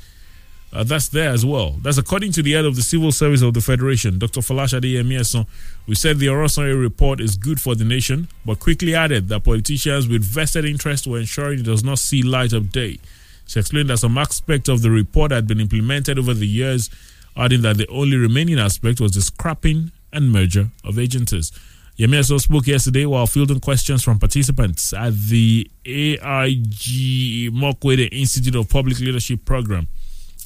Uh, 0.72 0.82
that's 0.82 1.08
there 1.08 1.28
as 1.28 1.44
well. 1.44 1.72
That's 1.82 1.98
according 1.98 2.32
to 2.32 2.42
the 2.42 2.52
head 2.52 2.64
of 2.64 2.76
the 2.76 2.82
Civil 2.82 3.12
Service 3.12 3.42
of 3.42 3.52
the 3.52 3.60
Federation, 3.60 4.18
Dr. 4.18 4.40
Folasade 4.40 4.90
Yemi-Esan, 4.90 5.46
who 5.84 5.94
said 5.94 6.18
the 6.18 6.30
Oronsaye 6.30 6.72
report 6.72 7.20
is 7.20 7.36
good 7.36 7.60
for 7.60 7.74
the 7.74 7.84
nation, 7.84 8.28
but 8.46 8.58
quickly 8.58 8.94
added 8.94 9.28
that 9.28 9.44
politicians 9.44 10.08
with 10.08 10.24
vested 10.24 10.64
interest 10.64 11.06
were 11.06 11.18
ensuring 11.18 11.58
it 11.60 11.66
does 11.66 11.84
not 11.84 11.98
see 11.98 12.22
light 12.22 12.54
of 12.54 12.72
day. 12.72 12.98
She 13.46 13.60
explained 13.60 13.90
that 13.90 13.98
some 13.98 14.16
aspects 14.16 14.70
of 14.70 14.80
the 14.80 14.90
report 14.90 15.30
had 15.30 15.46
been 15.46 15.60
implemented 15.60 16.18
over 16.18 16.32
the 16.32 16.46
years, 16.46 16.88
adding 17.36 17.60
that 17.62 17.76
the 17.76 17.86
only 17.88 18.16
remaining 18.16 18.58
aspect 18.58 18.98
was 18.98 19.12
the 19.12 19.20
scrapping 19.20 19.92
and 20.10 20.32
merger 20.32 20.70
of 20.84 20.98
agencies. 20.98 21.52
Yemi-Esan 21.98 22.40
spoke 22.40 22.66
yesterday 22.66 23.04
while 23.04 23.26
fielding 23.26 23.60
questions 23.60 24.02
from 24.02 24.18
participants 24.18 24.94
at 24.94 25.12
the 25.28 25.70
Aig-Imoukhuede 25.84 28.08
Institute 28.10 28.54
of 28.54 28.70
Public 28.70 28.98
Leadership 29.00 29.44
program 29.44 29.86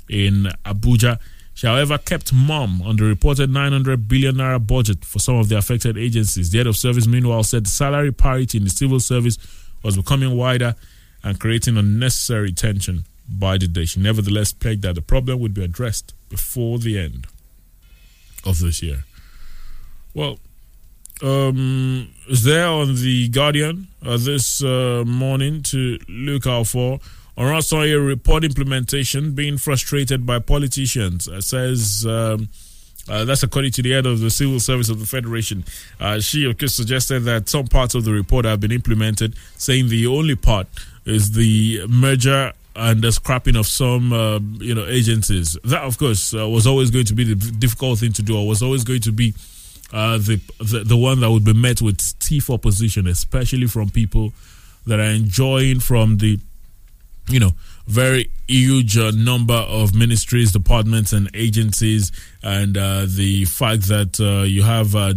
in 0.08 0.48
Abuja. 0.64 1.18
She, 1.54 1.66
however, 1.66 1.96
kept 1.96 2.32
mum 2.32 2.82
on 2.82 2.96
the 2.96 3.04
reported 3.04 3.50
900 3.50 4.08
billion 4.08 4.36
naira 4.36 4.64
budget 4.64 5.04
for 5.04 5.18
some 5.18 5.36
of 5.36 5.48
the 5.48 5.56
affected 5.56 5.96
agencies. 5.96 6.50
The 6.50 6.58
head 6.58 6.66
of 6.66 6.76
service, 6.76 7.06
meanwhile, 7.06 7.44
said 7.44 7.66
salary 7.66 8.12
parity 8.12 8.58
in 8.58 8.64
the 8.64 8.70
civil 8.70 9.00
service 9.00 9.38
was 9.82 9.96
becoming 9.96 10.36
wider 10.36 10.74
and 11.24 11.40
creating 11.40 11.76
unnecessary 11.76 12.52
tension 12.52 13.04
by 13.28 13.58
the 13.58 13.66
day. 13.66 13.84
She 13.84 14.00
nevertheless 14.00 14.52
pledged 14.52 14.82
that 14.82 14.94
the 14.94 15.02
problem 15.02 15.40
would 15.40 15.54
be 15.54 15.64
addressed 15.64 16.14
before 16.28 16.78
the 16.78 16.98
end 16.98 17.26
of 18.44 18.60
this 18.60 18.82
year. 18.82 19.04
Well, 20.14 20.38
um, 21.22 22.08
is 22.28 22.44
there 22.44 22.68
on 22.68 22.94
the 22.96 23.28
Guardian 23.28 23.88
uh, 24.04 24.18
this 24.18 24.62
uh, 24.62 25.04
morning 25.06 25.62
to 25.64 25.98
look 26.08 26.46
out 26.46 26.66
for. 26.66 27.00
Oronsaye 27.36 27.94
report 27.94 28.44
implementation 28.44 29.32
being 29.32 29.58
frustrated 29.58 30.24
by 30.24 30.38
politicians. 30.38 31.28
It 31.28 31.42
says 31.42 32.06
um, 32.08 32.48
uh, 33.08 33.24
that's 33.24 33.42
according 33.42 33.72
to 33.72 33.82
the 33.82 33.92
head 33.92 34.06
of 34.06 34.20
the 34.20 34.30
Civil 34.30 34.58
Service 34.58 34.88
of 34.88 34.98
the 34.98 35.06
Federation. 35.06 35.64
Uh, 36.00 36.20
she, 36.20 36.48
of 36.48 36.58
course, 36.58 36.74
suggested 36.74 37.20
that 37.20 37.48
some 37.48 37.66
parts 37.66 37.94
of 37.94 38.04
the 38.04 38.12
report 38.12 38.44
have 38.44 38.60
been 38.60 38.72
implemented, 38.72 39.36
saying 39.56 39.88
the 39.88 40.06
only 40.06 40.34
part 40.34 40.66
is 41.04 41.32
the 41.32 41.86
merger 41.88 42.52
and 42.74 43.00
the 43.02 43.12
scrapping 43.12 43.56
of 43.56 43.66
some, 43.66 44.12
uh, 44.12 44.38
you 44.58 44.74
know, 44.74 44.86
agencies. 44.86 45.56
That, 45.64 45.82
of 45.82 45.98
course, 45.98 46.34
uh, 46.34 46.48
was 46.48 46.66
always 46.66 46.90
going 46.90 47.06
to 47.06 47.14
be 47.14 47.24
the 47.24 47.34
difficult 47.34 48.00
thing 48.00 48.12
to 48.14 48.22
do, 48.22 48.36
or 48.36 48.46
was 48.46 48.62
always 48.62 48.82
going 48.82 49.00
to 49.02 49.12
be 49.12 49.34
uh, 49.92 50.18
the, 50.18 50.40
the 50.58 50.80
the 50.80 50.96
one 50.96 51.20
that 51.20 51.30
would 51.30 51.44
be 51.44 51.54
met 51.54 51.80
with 51.80 52.00
stiff 52.00 52.50
opposition, 52.50 53.06
especially 53.06 53.68
from 53.68 53.88
people 53.88 54.32
that 54.86 54.98
are 54.98 55.10
enjoying 55.10 55.78
from 55.78 56.18
the 56.18 56.40
you 57.28 57.40
know, 57.40 57.52
very 57.86 58.30
huge 58.48 58.96
uh, 58.96 59.10
number 59.12 59.54
of 59.54 59.94
ministries, 59.94 60.52
departments, 60.52 61.12
and 61.12 61.30
agencies, 61.34 62.12
and 62.42 62.76
uh, 62.76 63.06
the 63.06 63.44
fact 63.44 63.88
that 63.88 64.20
uh, 64.20 64.42
you 64.44 64.62
have 64.62 64.94
uh, 64.94 65.14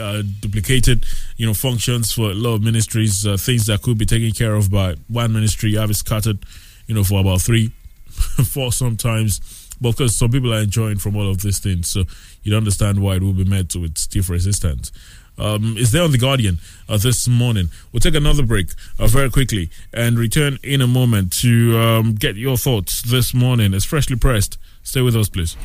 uh, 0.00 0.22
duplicated, 0.40 1.04
you 1.36 1.46
know, 1.46 1.54
functions 1.54 2.12
for 2.12 2.30
a 2.30 2.34
lot 2.34 2.56
of 2.56 2.62
ministries, 2.62 3.26
uh, 3.26 3.36
things 3.36 3.66
that 3.66 3.82
could 3.82 3.98
be 3.98 4.06
taken 4.06 4.32
care 4.32 4.54
of 4.54 4.70
by 4.70 4.94
one 5.08 5.32
ministry, 5.32 5.70
you 5.70 5.78
have 5.78 5.90
it 5.90 5.94
scattered, 5.94 6.38
you 6.86 6.94
know, 6.94 7.04
for 7.04 7.20
about 7.20 7.40
three, 7.40 7.72
four 8.08 8.72
sometimes. 8.72 9.40
But 9.80 9.90
of 9.90 9.96
course, 9.96 10.16
some 10.16 10.30
people 10.30 10.54
are 10.54 10.60
enjoying 10.60 10.98
from 10.98 11.16
all 11.16 11.28
of 11.28 11.42
these 11.42 11.58
things, 11.58 11.88
so 11.88 12.04
you 12.42 12.50
don't 12.50 12.58
understand 12.58 13.00
why 13.00 13.16
it 13.16 13.22
will 13.22 13.32
be 13.32 13.44
met 13.44 13.74
with 13.74 13.98
stiff 13.98 14.30
resistance 14.30 14.92
um, 15.38 15.76
is 15.76 15.92
there 15.92 16.02
on 16.02 16.12
the 16.12 16.18
Guardian 16.18 16.58
uh, 16.88 16.96
this 16.96 17.28
morning. 17.28 17.68
We'll 17.92 18.00
take 18.00 18.14
another 18.14 18.42
break 18.42 18.68
uh, 18.98 19.06
very 19.06 19.30
quickly 19.30 19.70
and 19.92 20.18
return 20.18 20.58
in 20.62 20.80
a 20.80 20.86
moment 20.86 21.32
to 21.40 21.78
um, 21.78 22.14
get 22.14 22.36
your 22.36 22.56
thoughts 22.56 23.02
this 23.02 23.34
morning. 23.34 23.74
It's 23.74 23.84
freshly 23.84 24.16
pressed. 24.16 24.58
Stay 24.82 25.00
with 25.00 25.16
us, 25.16 25.28
please. 25.28 25.56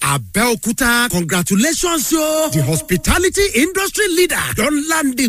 Abeokuta, 0.00 1.10
congratulations, 1.10 2.12
yo! 2.12 2.48
The 2.52 2.62
hospitality 2.62 3.42
industry 3.56 4.06
leader 4.08 4.40
don 4.54 4.88
Landy. 4.88 5.28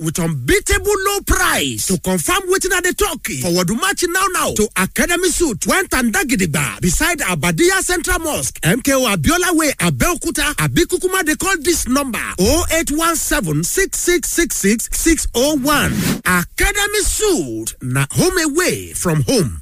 with 0.01 0.19
unbeatable 0.19 0.91
low 1.05 1.21
price. 1.21 1.87
To 1.87 1.97
confirm 1.99 2.41
wetin 2.49 2.73
I 2.73 2.81
dey 2.81 2.91
talk, 2.91 3.25
forward 3.41 3.69
match 3.79 4.03
now 4.09 4.25
now 4.33 4.53
to 4.55 4.67
Academy 4.77 5.29
Suit 5.29 5.65
when 5.67 5.85
Tandagidigba 5.85 6.81
beside 6.81 7.19
Abadia 7.19 7.79
Central 7.81 8.19
Mosque, 8.19 8.59
MKO 8.61 9.05
Abiola 9.15 9.55
Way, 9.55 9.71
Abeokuta, 9.79 10.53
Abikukuma 10.55 11.23
They 11.23 11.35
call 11.35 11.55
this 11.61 11.87
number 11.87 12.19
0817 12.39 13.63
Academy 16.25 17.01
Suit 17.01 17.75
na 17.81 18.05
home 18.11 18.37
away 18.39 18.93
from 18.93 19.21
home. 19.23 19.61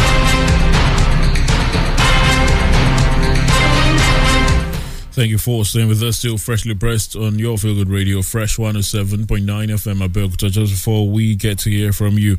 Thank 5.13 5.29
you 5.29 5.37
for 5.37 5.65
staying 5.65 5.89
with 5.89 6.01
us. 6.03 6.19
Still 6.19 6.37
freshly 6.37 6.73
pressed 6.73 7.17
on 7.17 7.37
your 7.37 7.57
Feel 7.57 7.75
Good 7.75 7.89
Radio, 7.89 8.21
Fresh 8.21 8.55
107.9 8.55 9.25
FM 9.45 10.07
Abeokuta. 10.07 10.49
Just 10.49 10.71
before 10.71 11.09
we 11.09 11.35
get 11.35 11.59
to 11.59 11.69
hear 11.69 11.91
from 11.91 12.17
you, 12.17 12.37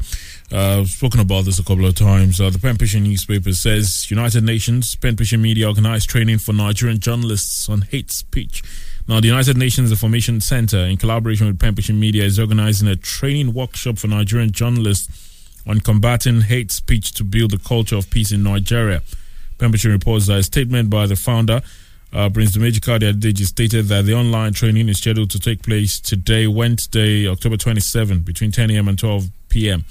uh, 0.50 0.80
I've 0.80 0.88
spoken 0.88 1.20
about 1.20 1.44
this 1.44 1.58
a 1.58 1.62
couple 1.62 1.84
of 1.84 1.94
times. 1.94 2.40
Uh, 2.40 2.48
the 2.48 2.58
Pen 2.58 2.78
Pushing 2.78 3.02
newspaper 3.02 3.52
says 3.52 4.10
United 4.10 4.42
Nations 4.44 4.96
Pen 4.96 5.16
Pushing 5.16 5.42
Media 5.42 5.68
organized 5.68 6.08
training 6.08 6.38
for 6.38 6.54
Nigerian 6.54 6.98
journalists 6.98 7.68
on 7.68 7.82
hate 7.82 8.10
speech. 8.10 8.62
Now, 9.06 9.20
the 9.20 9.26
United 9.28 9.58
Nations 9.58 9.90
Information 9.90 10.40
Center, 10.40 10.78
in 10.78 10.96
collaboration 10.96 11.48
with 11.48 11.60
Pen 11.60 11.74
Pushing 11.74 12.00
Media, 12.00 12.24
is 12.24 12.40
organizing 12.40 12.88
a 12.88 12.96
training 12.96 13.52
workshop 13.52 13.98
for 13.98 14.06
Nigerian 14.06 14.50
journalists 14.50 15.60
on 15.66 15.80
combating 15.80 16.40
hate 16.40 16.72
speech 16.72 17.12
to 17.12 17.22
build 17.22 17.52
a 17.52 17.58
culture 17.58 17.96
of 17.96 18.08
peace 18.08 18.32
in 18.32 18.42
Nigeria. 18.42 19.02
Pushing 19.58 19.92
reports 19.92 20.26
that 20.26 20.38
a 20.38 20.42
statement 20.42 20.88
by 20.90 21.06
the 21.06 21.14
founder 21.14 21.60
uh, 22.12 22.28
Prince 22.28 22.52
Dumeji 22.52 22.84
Kadi 22.84 23.12
Adeji 23.12 23.46
stated 23.46 23.86
that 23.86 24.04
the 24.04 24.14
online 24.14 24.52
training 24.52 24.88
is 24.88 24.98
scheduled 24.98 25.30
to 25.30 25.38
take 25.38 25.62
place 25.62 25.98
today, 25.98 26.46
Wednesday, 26.46 27.26
October 27.26 27.56
27, 27.56 28.20
between 28.20 28.52
10 28.52 28.70
a.m. 28.70 28.88
and 28.88 28.98
12 28.98 29.28
p.m. 29.48 29.84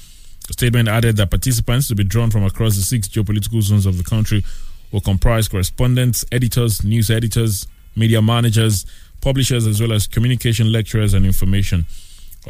The 0.48 0.54
statement 0.54 0.88
added 0.88 1.18
that 1.18 1.32
participants 1.32 1.88
to 1.88 1.96
be 1.96 2.04
drawn 2.04 2.30
from 2.30 2.44
across 2.44 2.76
the 2.76 2.84
six 2.84 3.08
geopolitical 3.08 3.62
zones 3.62 3.86
of 3.86 3.98
the 3.98 4.04
country 4.04 4.44
will 4.92 5.02
comprise 5.02 5.48
correspondents, 5.48 6.24
editors, 6.32 6.84
news 6.84 7.10
editors, 7.10 7.66
media 7.96 8.22
managers, 8.22 8.86
publishers, 9.22 9.66
as 9.66 9.82
well 9.82 9.94
as 9.94 10.08
communication 10.08 10.72
lecturers 10.72 11.14
and 11.14 11.26
information 11.26 11.86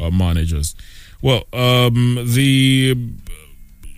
uh, 0.00 0.10
managers. 0.10 0.74
Well, 1.22 1.44
um, 1.52 2.18
the 2.34 2.96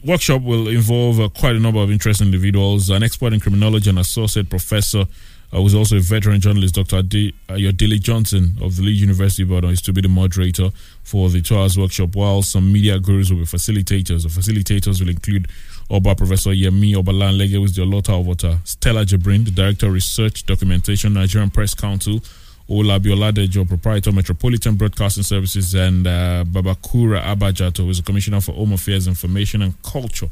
workshop 0.05 0.43
will 0.43 0.69
involve 0.69 1.19
uh, 1.19 1.29
quite 1.31 1.57
a 1.57 1.61
number 1.61 1.81
of 1.81 1.91
interesting 1.91 2.27
individuals, 2.27 2.91
an 2.91 3.03
expert 3.03 3.33
in 3.33 3.41
criminology 3.41 3.89
and 3.91 3.99
associate 3.99 4.51
professor 4.51 5.07
uh, 5.55 5.61
was 5.63 5.75
also 5.75 5.97
a 5.97 6.01
veteran 6.01 6.41
journalist, 6.41 6.75
Dr. 6.75 6.97
Adi, 6.97 7.35
uh, 7.49 7.57
Johnson 7.57 8.55
of 8.61 8.77
the 8.77 8.83
Leeds 8.83 9.01
University 9.01 9.43
of 9.45 9.51
Ibadan, 9.53 9.71
is 9.71 9.83
to 9.83 9.93
be 9.93 10.01
the 10.01 10.09
moderator 10.09 10.71
for 11.05 11.29
the 11.29 11.41
two 11.41 11.57
hours 11.57 11.79
workshop, 11.79 12.15
while 12.17 12.43
some 12.43 12.73
media 12.73 12.99
gurus 12.99 13.31
will 13.31 13.39
be 13.39 13.45
facilitators. 13.45 14.23
The 14.25 14.29
facilitators 14.29 15.01
will 15.01 15.11
include 15.11 15.47
Oba 15.91 16.15
Professor 16.15 16.51
Yemi 16.51 16.95
Obalanlege, 16.95 17.53
who 17.53 17.65
is 17.65 17.77
the 17.77 17.83
Olota 17.83 18.19
of 18.19 18.27
Water, 18.27 18.59
Stella 18.65 19.05
Jabrin, 19.05 19.45
the 19.45 19.51
Director 19.51 19.87
of 19.87 19.93
Research 19.93 20.45
Documentation, 20.47 21.13
Nigerian 21.15 21.51
Press 21.51 21.75
Council, 21.75 22.21
Olabi 22.69 23.13
Oladejo, 23.15 23.69
Proprietor 23.69 24.11
Metropolitan 24.11 24.75
Broadcasting 24.75 25.23
Services, 25.23 25.75
and 25.75 26.07
uh, 26.07 26.45
Babakura 26.47 27.21
Abba 27.21 27.53
Jato, 27.53 27.85
who 27.85 27.91
is 27.91 27.99
the 27.99 28.03
Commissioner 28.03 28.41
for 28.41 28.53
Home 28.53 28.73
Affairs, 28.73 29.07
Information 29.07 29.63
and 29.63 29.81
Culture, 29.83 30.31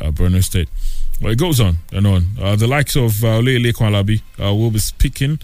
uh, 0.00 0.10
Borno 0.10 0.42
State. 0.42 0.68
Well, 1.20 1.32
it 1.32 1.38
goes 1.38 1.60
on 1.60 1.76
and 1.92 2.06
on. 2.06 2.26
Uh, 2.40 2.56
the 2.56 2.66
likes 2.66 2.96
of 2.96 3.22
uh, 3.22 3.40
Olele 3.40 3.72
Kwalabi 3.72 4.22
uh, 4.42 4.54
will 4.54 4.70
be 4.70 4.78
speaking. 4.78 5.38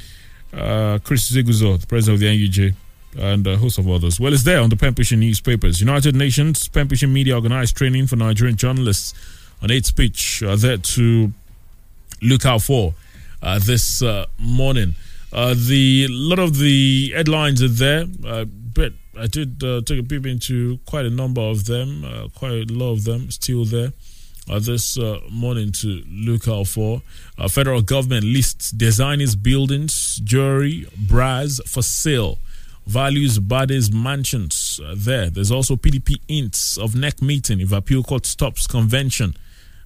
Uh, 0.52 0.98
Chris 1.04 1.30
Isiguzo, 1.30 1.78
the 1.78 1.86
president 1.86 2.14
of 2.14 2.20
the 2.20 2.48
NUJ, 2.48 2.74
and 3.18 3.46
a 3.46 3.58
host 3.58 3.78
of 3.78 3.86
others. 3.88 4.18
Well, 4.18 4.32
it's 4.32 4.44
there 4.44 4.60
on 4.60 4.70
the 4.70 4.76
pen 4.76 4.94
pushing 4.94 5.20
newspapers. 5.20 5.80
United 5.80 6.16
Nations 6.16 6.66
pen 6.68 6.88
pushing 6.88 7.12
media 7.12 7.34
organized 7.34 7.76
training 7.76 8.06
for 8.06 8.16
Nigerian 8.16 8.56
journalists 8.56 9.12
on 9.62 9.68
hate 9.68 9.84
speech 9.84 10.42
uh, 10.42 10.56
there 10.56 10.78
to 10.78 11.32
look 12.22 12.46
out 12.46 12.62
for 12.62 12.94
uh, 13.42 13.58
this 13.58 14.00
uh, 14.00 14.24
morning. 14.38 14.94
Uh, 15.30 15.54
the 15.54 16.06
lot 16.08 16.38
of 16.38 16.56
the 16.56 17.12
headlines 17.14 17.62
are 17.62 17.68
there, 17.68 18.06
uh, 18.26 18.46
but 18.46 18.94
I 19.18 19.26
did 19.26 19.60
take 19.60 19.98
a 19.98 20.02
peep 20.02 20.24
into 20.24 20.78
quite 20.86 21.04
a 21.04 21.10
number 21.10 21.42
of 21.42 21.66
them, 21.66 22.30
quite 22.34 22.52
a 22.52 22.64
lot 22.72 22.92
of 22.92 23.04
them 23.04 23.30
still 23.30 23.66
there 23.66 23.92
uh, 24.48 24.58
this 24.58 24.98
uh, 24.98 25.20
morning 25.30 25.72
to 25.72 26.02
look 26.08 26.48
out 26.48 26.66
for. 26.66 27.02
Uh, 27.38 27.48
federal 27.48 27.82
government 27.82 28.24
lists 28.24 28.70
designers 28.70 29.34
buildings, 29.36 30.20
jewelry, 30.24 30.86
bras 30.96 31.60
for 31.66 31.82
sale. 31.82 32.38
Values 32.86 33.40
bodies 33.40 33.92
mansions 33.92 34.80
uh, 34.84 34.94
there. 34.96 35.28
There's 35.28 35.50
also 35.50 35.74
PDP 35.74 36.20
ints 36.28 36.78
of 36.78 36.94
neck 36.94 37.20
meeting 37.20 37.60
if 37.60 37.72
appeal 37.72 38.04
court 38.04 38.26
stops 38.26 38.66
convention. 38.66 39.36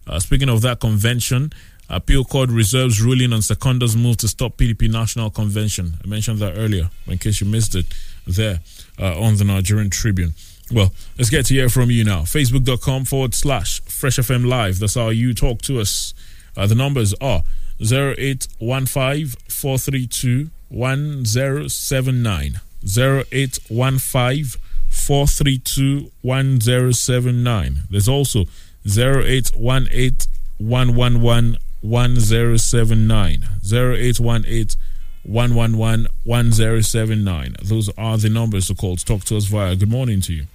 Uh, 0.07 0.19
speaking 0.19 0.51
of 0.51 0.61
that 0.63 0.81
convention, 0.81 1.51
appeal 1.89 2.25
court 2.25 2.51
reserves 2.51 3.01
ruling 3.01 3.33
on 3.33 3.41
Seconda's 3.41 3.97
move 3.97 4.19
to 4.19 4.29
stop 4.29 4.59
PDP 4.59 4.91
national 4.91 5.31
convention. 5.31 5.95
I 6.05 6.09
mentioned 6.09 6.39
that 6.41 6.55
earlier, 6.57 6.91
in 7.07 7.17
case 7.19 7.41
you 7.41 7.47
missed 7.47 7.75
it, 7.75 7.87
there 8.27 8.61
uh, 8.99 9.19
on 9.19 9.37
the 9.37 9.45
Nigerian 9.45 9.89
Tribune. 9.89 10.35
Well, 10.73 10.93
let's 11.19 11.31
get 11.31 11.47
to 11.47 11.55
hear 11.55 11.69
from 11.69 11.91
you 11.91 12.05
now. 12.05 12.21
Facebook.com 12.23 13.05
forward 13.05 13.35
slash 13.35 13.81
Fresh 14.01 14.16
FM 14.16 14.46
Live. 14.46 14.78
That's 14.78 14.94
how 14.94 15.11
you 15.11 15.34
talk 15.34 15.61
to 15.62 15.78
us. 15.78 16.14
Uh, 16.57 16.66
the 16.66 16.74
numbers 16.74 17.12
are 17.20 17.42
0815 17.80 19.26
432 19.48 20.48
1079. 20.70 22.61
0815 22.82 24.61
432 24.88 26.11
1079. 26.22 27.76
There's 27.90 28.09
also 28.09 28.46
0818 28.86 30.26
111 30.59 31.59
1079. 31.82 33.48
0818 33.70 34.80
111 35.24 36.07
1079. 36.24 37.57
Those 37.62 37.90
are 37.98 38.16
the 38.16 38.30
numbers 38.30 38.68
to 38.68 38.74
call 38.74 38.96
to 38.96 39.05
talk 39.05 39.24
to 39.24 39.36
us 39.36 39.44
via. 39.44 39.76
Good 39.76 39.90
morning 39.90 40.22
to 40.22 40.32
you. 40.32 40.46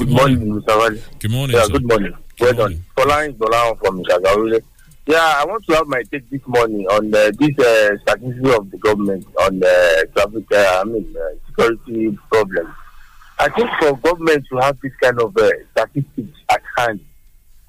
Good 0.00 0.08
morning, 0.08 0.38
Mr. 0.38 0.78
Wali. 0.78 1.02
Good 1.18 1.30
morning. 1.30 1.56
Yeah, 1.56 1.64
sir. 1.64 1.72
good 1.72 1.86
morning. 1.86 2.14
well 2.40 2.54
done. 2.54 2.84
Following 2.96 3.32
Dolan 3.34 3.76
from 3.76 4.02
Shagaule. 4.04 4.62
Yeah, 5.04 5.34
I 5.36 5.44
want 5.44 5.62
to 5.66 5.74
have 5.74 5.88
my 5.88 6.02
take 6.10 6.30
this 6.30 6.40
morning 6.46 6.86
on 6.86 7.14
uh, 7.14 7.30
this 7.38 7.58
uh, 7.58 7.98
strategy 8.00 8.50
of 8.50 8.70
the 8.70 8.78
government 8.78 9.26
on 9.42 9.62
uh, 9.62 10.04
traffic, 10.16 10.50
uh, 10.52 10.80
I 10.80 10.84
mean, 10.84 11.14
uh, 11.14 11.36
security 11.48 12.18
problems. 12.32 12.74
I 13.38 13.50
think 13.50 13.68
for 13.78 13.94
government 13.98 14.46
to 14.50 14.56
have 14.60 14.80
this 14.80 14.92
kind 15.02 15.20
of 15.20 15.36
uh, 15.36 15.50
statistics 15.72 16.38
at 16.48 16.62
hand, 16.78 17.00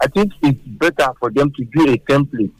I 0.01 0.07
think 0.07 0.31
it's 0.41 0.65
better 0.65 1.11
for 1.19 1.31
them 1.31 1.51
to 1.51 1.65
do 1.65 1.91
a 1.91 1.97
template, 1.97 2.53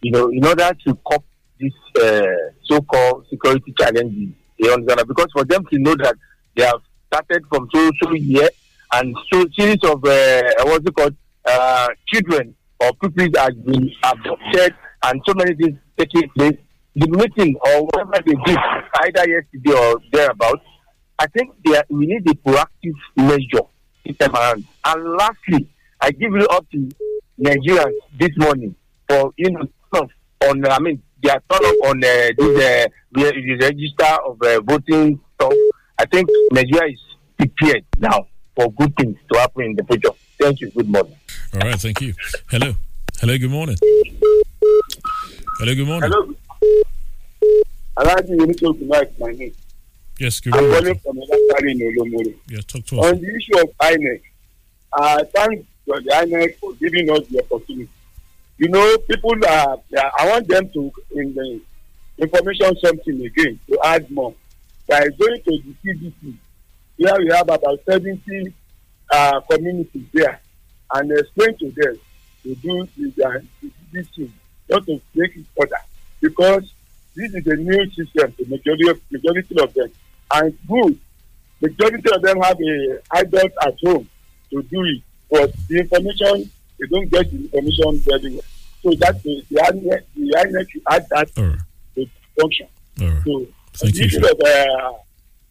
you 0.00 0.12
know, 0.12 0.28
in 0.28 0.46
order 0.46 0.70
to 0.86 0.94
cope 1.10 1.24
this 1.58 1.72
uh, 2.00 2.22
so-called 2.66 3.26
security 3.30 3.74
challenges. 3.80 4.32
You 4.58 4.72
understand? 4.72 5.08
Because 5.08 5.32
for 5.32 5.44
them 5.44 5.66
to 5.72 5.78
know 5.80 5.96
that 5.96 6.14
they 6.56 6.62
have 6.62 6.82
started 7.08 7.42
from 7.48 7.68
so 7.74 7.90
so 8.00 8.12
year 8.12 8.48
and 8.92 9.14
so 9.32 9.44
series 9.58 9.78
of 9.84 10.02
uh, 10.04 10.42
what's 10.64 10.86
it 10.86 10.94
called 10.94 11.14
uh, 11.44 11.88
children 12.06 12.54
or 12.80 12.92
pupils 12.94 13.30
has 13.36 13.54
been 13.54 13.90
abducted 14.04 14.74
and 15.04 15.20
so 15.26 15.34
many 15.34 15.54
things 15.54 15.78
taking 15.96 16.28
place. 16.36 16.56
The 16.94 17.06
meeting 17.08 17.54
or 17.64 17.84
whatever 17.84 18.22
they 18.26 18.34
did 18.44 18.58
either 19.02 19.30
yesterday 19.30 19.72
or 19.72 20.00
thereabouts, 20.12 20.64
I 21.18 21.26
think 21.26 21.50
are, 21.68 21.84
we 21.90 22.06
need 22.06 22.28
a 22.28 22.34
proactive 22.34 22.96
measure 23.16 23.66
this 24.04 24.16
time 24.16 24.34
around. 24.34 24.64
And 24.84 25.04
lastly, 25.16 25.68
I 26.00 26.10
give 26.10 26.34
it 26.34 26.50
up 26.50 26.66
to 26.72 26.88
Nigerians 27.40 27.92
this 28.18 28.30
morning 28.38 28.74
for 29.08 29.32
you 29.36 29.50
know 29.50 29.68
on 30.48 30.64
I 30.66 30.78
mean 30.80 31.02
they 31.22 31.30
are 31.30 31.42
turn 31.50 31.64
on 31.64 31.98
uh, 31.98 32.30
this 32.36 32.64
uh, 32.64 32.88
the 33.12 33.58
register 33.60 34.22
of 34.26 34.40
uh, 34.42 34.60
voting 34.62 35.20
stuff. 35.34 35.52
I 36.00 36.04
think 36.06 36.28
Nigeria 36.52 36.92
is 36.92 37.00
prepared 37.36 37.84
now 37.98 38.26
for 38.58 38.72
good 38.72 38.96
things 38.96 39.16
to 39.32 39.38
happen 39.38 39.62
in 39.66 39.76
the 39.76 39.84
future. 39.84 40.10
Thank 40.40 40.60
you. 40.60 40.70
Good 40.70 40.88
morning. 40.88 41.16
All 41.54 41.60
right, 41.60 41.80
thank 41.80 42.00
you. 42.00 42.12
Hello. 42.50 42.74
Hello, 43.20 43.38
good 43.38 43.50
morning. 43.50 43.76
Hello, 45.60 45.74
good 45.76 45.86
morning. 45.86 46.10
Hello. 46.10 46.34
Alhaji 47.98 48.36
Uniso 48.36 48.76
tonight, 48.76 49.12
my 49.20 49.30
name. 49.30 49.54
Yes, 50.18 50.40
good 50.40 50.54
morning. 50.54 50.70
I'm 50.70 50.74
morning. 50.74 50.98
calling 51.04 51.26
from 51.28 51.36
Elasari 51.36 51.70
in 51.70 51.78
Olomoro. 51.86 52.34
Yeah, 52.48 52.60
talk 52.66 52.84
to 52.86 52.98
us. 52.98 53.06
On 53.06 53.20
the 53.20 53.36
issue 53.36 53.58
of 53.62 53.68
INEC, 53.78 54.22
uh, 54.92 55.24
thank 55.34 55.64
for 55.86 56.00
the 56.00 56.10
INEC 56.10 56.56
for 56.56 56.72
giving 56.74 57.10
us 57.10 57.26
the 57.28 57.38
opportunity. 57.44 57.88
You 58.56 58.68
know, 58.70 58.98
people 59.08 59.34
are, 59.48 59.78
yeah, 59.88 60.10
I 60.18 60.28
want 60.30 60.48
them 60.48 60.68
to, 60.70 60.92
in 61.12 61.32
the 61.34 61.60
information 62.18 62.76
something 62.84 63.24
again, 63.24 63.60
to 63.68 63.78
add 63.84 64.10
more. 64.10 64.34
By 64.88 65.06
going 65.16 65.42
to 65.44 65.62
the 65.62 65.74
CDC, 65.84 66.34
here 66.98 67.14
we 67.18 67.28
have 67.30 67.48
about 67.48 67.78
70 67.86 68.52
uh, 69.10 69.40
communities 69.50 70.06
there, 70.12 70.40
and 70.94 71.12
explain 71.12 71.56
to 71.58 71.70
them 71.70 71.98
to 72.42 72.54
do 72.56 72.88
this, 72.96 73.24
uh, 73.24 73.38
this 73.92 74.08
thing, 74.08 74.32
not 74.68 74.84
to 74.86 75.00
make 75.14 75.36
it 75.36 75.46
further. 75.56 75.76
Because 76.20 76.72
this 77.14 77.32
is 77.34 77.46
a 77.46 77.56
new 77.56 77.90
system 77.92 78.32
to 78.32 78.46
majority 78.46 78.88
of, 78.88 79.00
majority 79.10 79.60
of 79.60 79.72
them. 79.74 79.90
And 80.34 80.58
good. 80.68 80.98
Majority 81.60 82.10
of 82.14 82.22
them 82.22 82.40
have 82.40 82.58
a 82.60 82.98
adult 83.18 83.52
at 83.62 83.74
home 83.84 84.08
to 84.50 84.62
do 84.62 84.84
it. 84.84 85.02
But 85.30 85.52
the 85.68 85.78
information, 85.80 86.50
they 86.78 86.86
don't 86.86 87.08
get 87.10 87.30
the 87.30 87.44
information 87.44 87.98
very 88.00 88.34
well. 88.34 88.42
So 88.82 88.92
that's 88.98 89.22
the 89.22 89.44
the 89.50 89.56
INEC, 89.56 90.04
the 90.14 90.82
add 90.90 91.06
that 91.10 91.34
to 91.34 91.58
the 91.94 92.08
function. 92.40 92.68
So 93.24 93.46
Thank 93.74 93.96
you, 93.96 94.18
of 94.18 94.24
uh, 94.24 94.34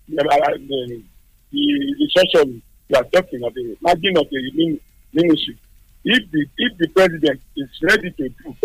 the, 0.08 0.22
uh, 0.22 0.58
the, 0.58 1.04
the, 1.52 1.96
the 2.00 2.10
session 2.16 2.62
you 2.90 2.96
are 2.96 3.04
talking 3.06 3.44
of 3.44 3.54
the 3.54 3.78
margin 3.82 4.18
of 4.18 4.30
the 4.30 4.52
min- 4.56 4.80
ministry, 5.14 5.58
if 6.04 6.32
the 6.32 6.46
if 6.58 6.78
the 6.78 6.88
president 6.90 7.42
is 7.56 7.70
ready 7.82 8.12
to 8.12 8.30
do, 8.30 8.56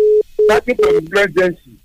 starting 0.45 0.75
from 0.75 0.95
the 0.95 1.09
presidency, 1.09 1.77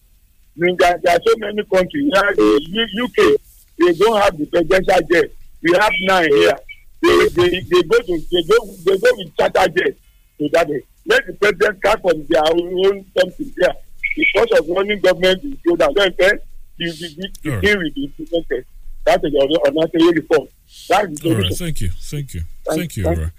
mean, 0.59 0.77
there, 0.79 0.99
there 1.03 1.17
are 1.17 1.21
so 1.27 1.35
many 1.39 1.63
countries. 1.65 2.11
Yeah, 2.15 2.33
the 2.35 3.03
UK, 3.05 3.41
they 3.79 3.93
don't 3.95 4.21
have 4.21 4.37
the 4.37 4.47
presidential 4.47 5.01
jet. 5.11 5.31
We 5.63 5.73
have 5.79 5.93
nine 6.03 6.29
here. 6.33 6.59
They, 7.01 7.29
they, 7.29 7.61
they 7.61 7.83
go 7.83 7.99
to 7.99 8.21
they 8.31 8.43
go 8.43 8.57
they 8.85 8.99
go 8.99 9.11
with 9.17 9.37
charter 9.37 9.69
jet 9.71 9.97
to 10.39 10.49
that 10.53 10.67
day. 10.67 10.83
Let 11.07 11.27
the 11.27 11.33
president 11.35 11.83
come 11.83 12.01
from 12.01 12.27
their 12.29 12.43
own 12.45 13.07
something 13.17 13.53
there. 13.57 13.75
Because 14.17 14.59
of 14.59 14.69
running 14.69 15.01
government 15.01 15.45
is 15.45 15.55
good 15.65 15.81
and 15.81 15.97
then 15.97 16.13
the 16.17 16.39
the 16.79 16.91
the 16.91 17.29
the 17.43 17.61
thing 17.61 17.79
will 17.79 17.91
be 17.95 18.05
implemented. 18.19 18.67
That 19.09 19.25
is 19.25 19.33
your 19.33 19.49
unnecessary 19.67 20.13
reform. 20.21 20.49
That 20.91 21.11
is 21.11 21.19
the 21.21 21.31
All 21.31 21.41
right, 21.41 21.55
thank 21.57 21.81
you, 21.81 21.89
thank 21.89 22.35
you, 22.35 22.43
Thank- 22.67 22.79
thank 22.81 22.97
you. 22.99 23.05
thank- 23.05 23.19
right. 23.19 23.31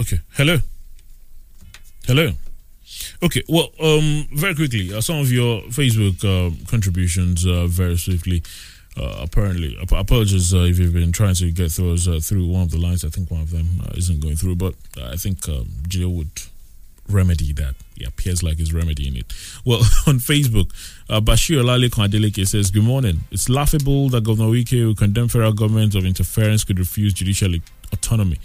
Okay, 0.00 0.20
hello, 0.38 0.58
hello. 2.06 2.32
Okay, 3.22 3.42
well, 3.48 3.70
um, 3.80 4.26
very 4.32 4.54
quickly, 4.54 4.92
uh, 4.94 5.00
some 5.02 5.18
of 5.18 5.30
your 5.30 5.62
Facebook 5.64 6.24
uh, 6.24 6.50
contributions 6.66 7.44
uh, 7.46 7.66
very 7.66 7.96
swiftly. 7.98 8.42
Uh, 8.96 9.18
apparently, 9.22 9.76
ap- 9.82 9.92
apologies 9.92 10.54
uh, 10.54 10.58
if 10.58 10.78
you've 10.78 10.92
been 10.94 11.12
trying 11.12 11.34
to 11.34 11.50
get 11.50 11.70
through 11.72 11.92
us 11.94 12.06
uh, 12.08 12.20
through 12.22 12.46
one 12.46 12.62
of 12.62 12.70
the 12.70 12.78
lines. 12.78 13.04
I 13.04 13.08
think 13.08 13.30
one 13.30 13.40
of 13.42 13.50
them 13.50 13.82
uh, 13.84 13.92
isn't 13.96 14.20
going 14.20 14.36
through, 14.36 14.56
but 14.56 14.74
I 15.02 15.16
think 15.16 15.46
um, 15.48 15.68
Jill 15.88 16.10
would 16.10 16.30
remedy 17.08 17.52
that. 17.54 17.74
It 17.96 18.08
appears 18.08 18.42
like 18.42 18.58
he's 18.58 18.72
remedying 18.72 19.16
it. 19.16 19.32
Well, 19.64 19.78
on 20.06 20.18
Facebook, 20.18 20.70
uh, 21.08 21.20
Bashir 21.20 21.62
Olale 21.62 21.88
Adeleke 21.88 22.46
says, 22.46 22.70
Good 22.70 22.84
morning. 22.84 23.20
It's 23.30 23.48
laughable 23.48 24.08
that 24.10 24.24
Governor 24.24 24.50
Wike, 24.50 24.70
who 24.70 24.94
condemned 24.94 25.32
federal 25.32 25.52
government 25.52 25.94
of 25.94 26.04
interference, 26.04 26.64
could 26.64 26.78
refuse 26.78 27.12
judicial 27.12 27.54
autonomy. 27.92 28.38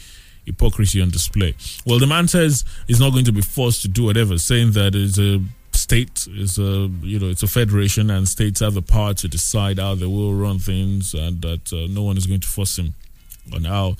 Hypocrisy 0.45 1.01
on 1.01 1.09
display. 1.09 1.53
Well, 1.85 1.99
the 1.99 2.07
man 2.07 2.27
says 2.27 2.65
he's 2.87 2.99
not 2.99 3.11
going 3.11 3.25
to 3.25 3.31
be 3.31 3.41
forced 3.41 3.81
to 3.83 3.87
do 3.87 4.05
whatever, 4.05 4.37
saying 4.37 4.71
that 4.71 4.95
it's 4.95 5.19
a 5.19 5.41
state, 5.77 6.27
is 6.31 6.57
a 6.57 6.89
you 7.01 7.19
know, 7.19 7.27
it's 7.29 7.43
a 7.43 7.47
federation, 7.47 8.09
and 8.09 8.27
states 8.27 8.59
have 8.59 8.73
the 8.73 8.81
power 8.81 9.13
to 9.15 9.27
decide 9.27 9.77
how 9.77 9.95
they 9.95 10.05
will 10.05 10.33
run 10.33 10.57
things, 10.59 11.13
and 11.13 11.41
that 11.41 11.71
uh, 11.73 11.87
no 11.89 12.03
one 12.03 12.17
is 12.17 12.25
going 12.25 12.39
to 12.39 12.47
force 12.47 12.79
him 12.79 12.93
on 13.53 13.63
how 13.63 13.95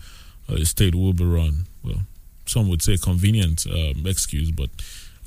uh, 0.49 0.55
a 0.55 0.65
state 0.65 0.95
will 0.95 1.13
be 1.13 1.25
run. 1.25 1.65
Well, 1.83 2.01
some 2.49 2.69
would 2.69 2.81
say 2.81 2.97
convenient 2.97 3.65
um, 3.67 4.05
excuse, 4.05 4.51
but 4.51 4.69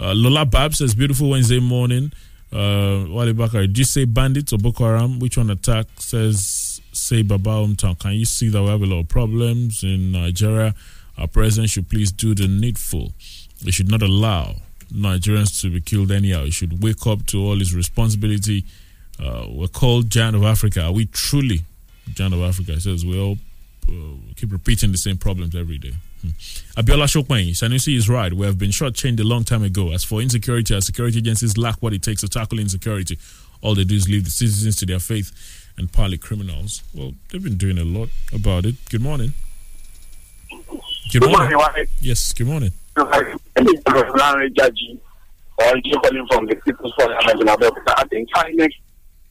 uh, 0.01 0.13
Lola 0.15 0.45
Bab 0.45 0.75
says, 0.75 0.95
"Beautiful 0.95 1.31
Wednesday 1.31 1.61
morning." 1.61 2.13
Uh, 2.53 3.07
Wale 3.09 3.33
Bakari, 3.33 3.67
did 3.67 3.79
you 3.79 3.85
say 3.85 4.05
bandits 4.05 4.53
or 4.53 4.59
Boko 4.59 4.85
Haram? 4.85 5.19
Which 5.19 5.39
one 5.39 5.49
attack? 5.49 5.87
Says, 5.97 6.83
say 6.93 7.23
Baba 7.23 7.49
hometown. 7.51 7.99
Can 7.99 8.13
you 8.13 8.27
see 8.27 8.49
that 8.49 8.63
we 8.63 8.69
have 8.69 8.83
a 8.83 8.87
lot 8.87 9.01
of 9.01 9.09
problems 9.09 9.83
in 9.83 10.13
Nigeria? 10.13 10.75
Our 11.17 11.27
president 11.29 11.71
should 11.71 11.89
please 11.89 12.13
do 12.13 12.35
the 12.35 12.49
needful. 12.49 13.13
We 13.65 13.73
should 13.73 13.91
not 13.91 14.03
allow 14.03 14.57
Nigerians 14.93 15.63
to 15.63 15.71
be 15.71 15.81
killed 15.81 16.13
anyhow. 16.13 16.45
He 16.45 16.51
should 16.51 16.83
wake 16.83 17.07
up 17.07 17.25
to 17.29 17.39
all 17.43 17.59
his 17.59 17.75
responsibility. 17.75 18.65
Uh, 19.19 19.47
we're 19.49 19.69
called 19.69 20.11
Giant 20.11 20.37
of 20.37 20.45
Africa. 20.45 20.85
Are 20.85 20.93
we 20.93 21.07
truly 21.07 21.63
Giant 22.13 22.35
of 22.35 22.43
Africa? 22.43 22.73
He 22.73 22.81
says 22.81 23.07
we 23.07 23.19
all 23.19 23.39
uh, 23.89 24.17
keep 24.37 24.53
repeating 24.53 24.93
the 24.93 24.99
same 24.99 25.17
problems 25.17 25.55
every 25.55 25.79
day. 25.79 25.93
Hmm. 26.23 26.29
Abiola 26.81 27.07
Shokwen, 27.07 27.51
Sanusi 27.51 27.97
is 27.97 28.09
right. 28.09 28.33
We 28.33 28.47
have 28.47 28.59
been 28.59 28.71
shortchanged 28.71 29.21
a 29.21 29.25
long 29.25 29.45
time 29.45 29.63
ago. 29.63 29.93
As 29.93 30.05
for 30.05 30.23
insecurity, 30.23 30.75
our 30.75 30.81
security 30.81 31.19
agencies 31.19 31.59
lack 31.59 31.83
what 31.83 31.93
it 31.93 32.03
takes 32.03 32.21
to 32.21 32.29
tackle 32.29 32.59
insecurity. 32.61 33.19
All 33.61 33.75
they 33.75 33.85
do 33.85 33.97
is 33.97 34.09
leave 34.09 34.25
the 34.25 34.31
citizens 34.31 34.77
to 34.77 34.87
their 34.87 35.01
faith 35.01 35.33
and 35.77 35.93
partly 35.93 36.19
criminals. 36.19 36.83
Well, 36.95 37.13
they've 37.31 37.43
been 37.43 37.57
doing 37.57 37.79
a 37.79 37.85
lot 37.85 38.09
about 38.33 38.67
it. 38.67 38.77
Good 38.89 39.03
morning. 39.03 39.33
Good 41.13 41.23
Good 41.23 41.31
morning. 41.31 41.87
Yes, 42.01 42.33
good 42.33 42.47
morning. 42.47 42.73
Larry 42.97 44.51
Jaji, 44.51 44.99
or 45.59 45.77
you 45.85 45.99
calling 46.01 46.27
from 46.31 46.47
the 46.47 46.57
People's 46.65 46.93
Forum 46.95 47.19
in 47.41 47.47
Abeokuta. 47.47 47.95
I 47.97 48.05
think 48.05 48.29
INEC, 48.35 48.71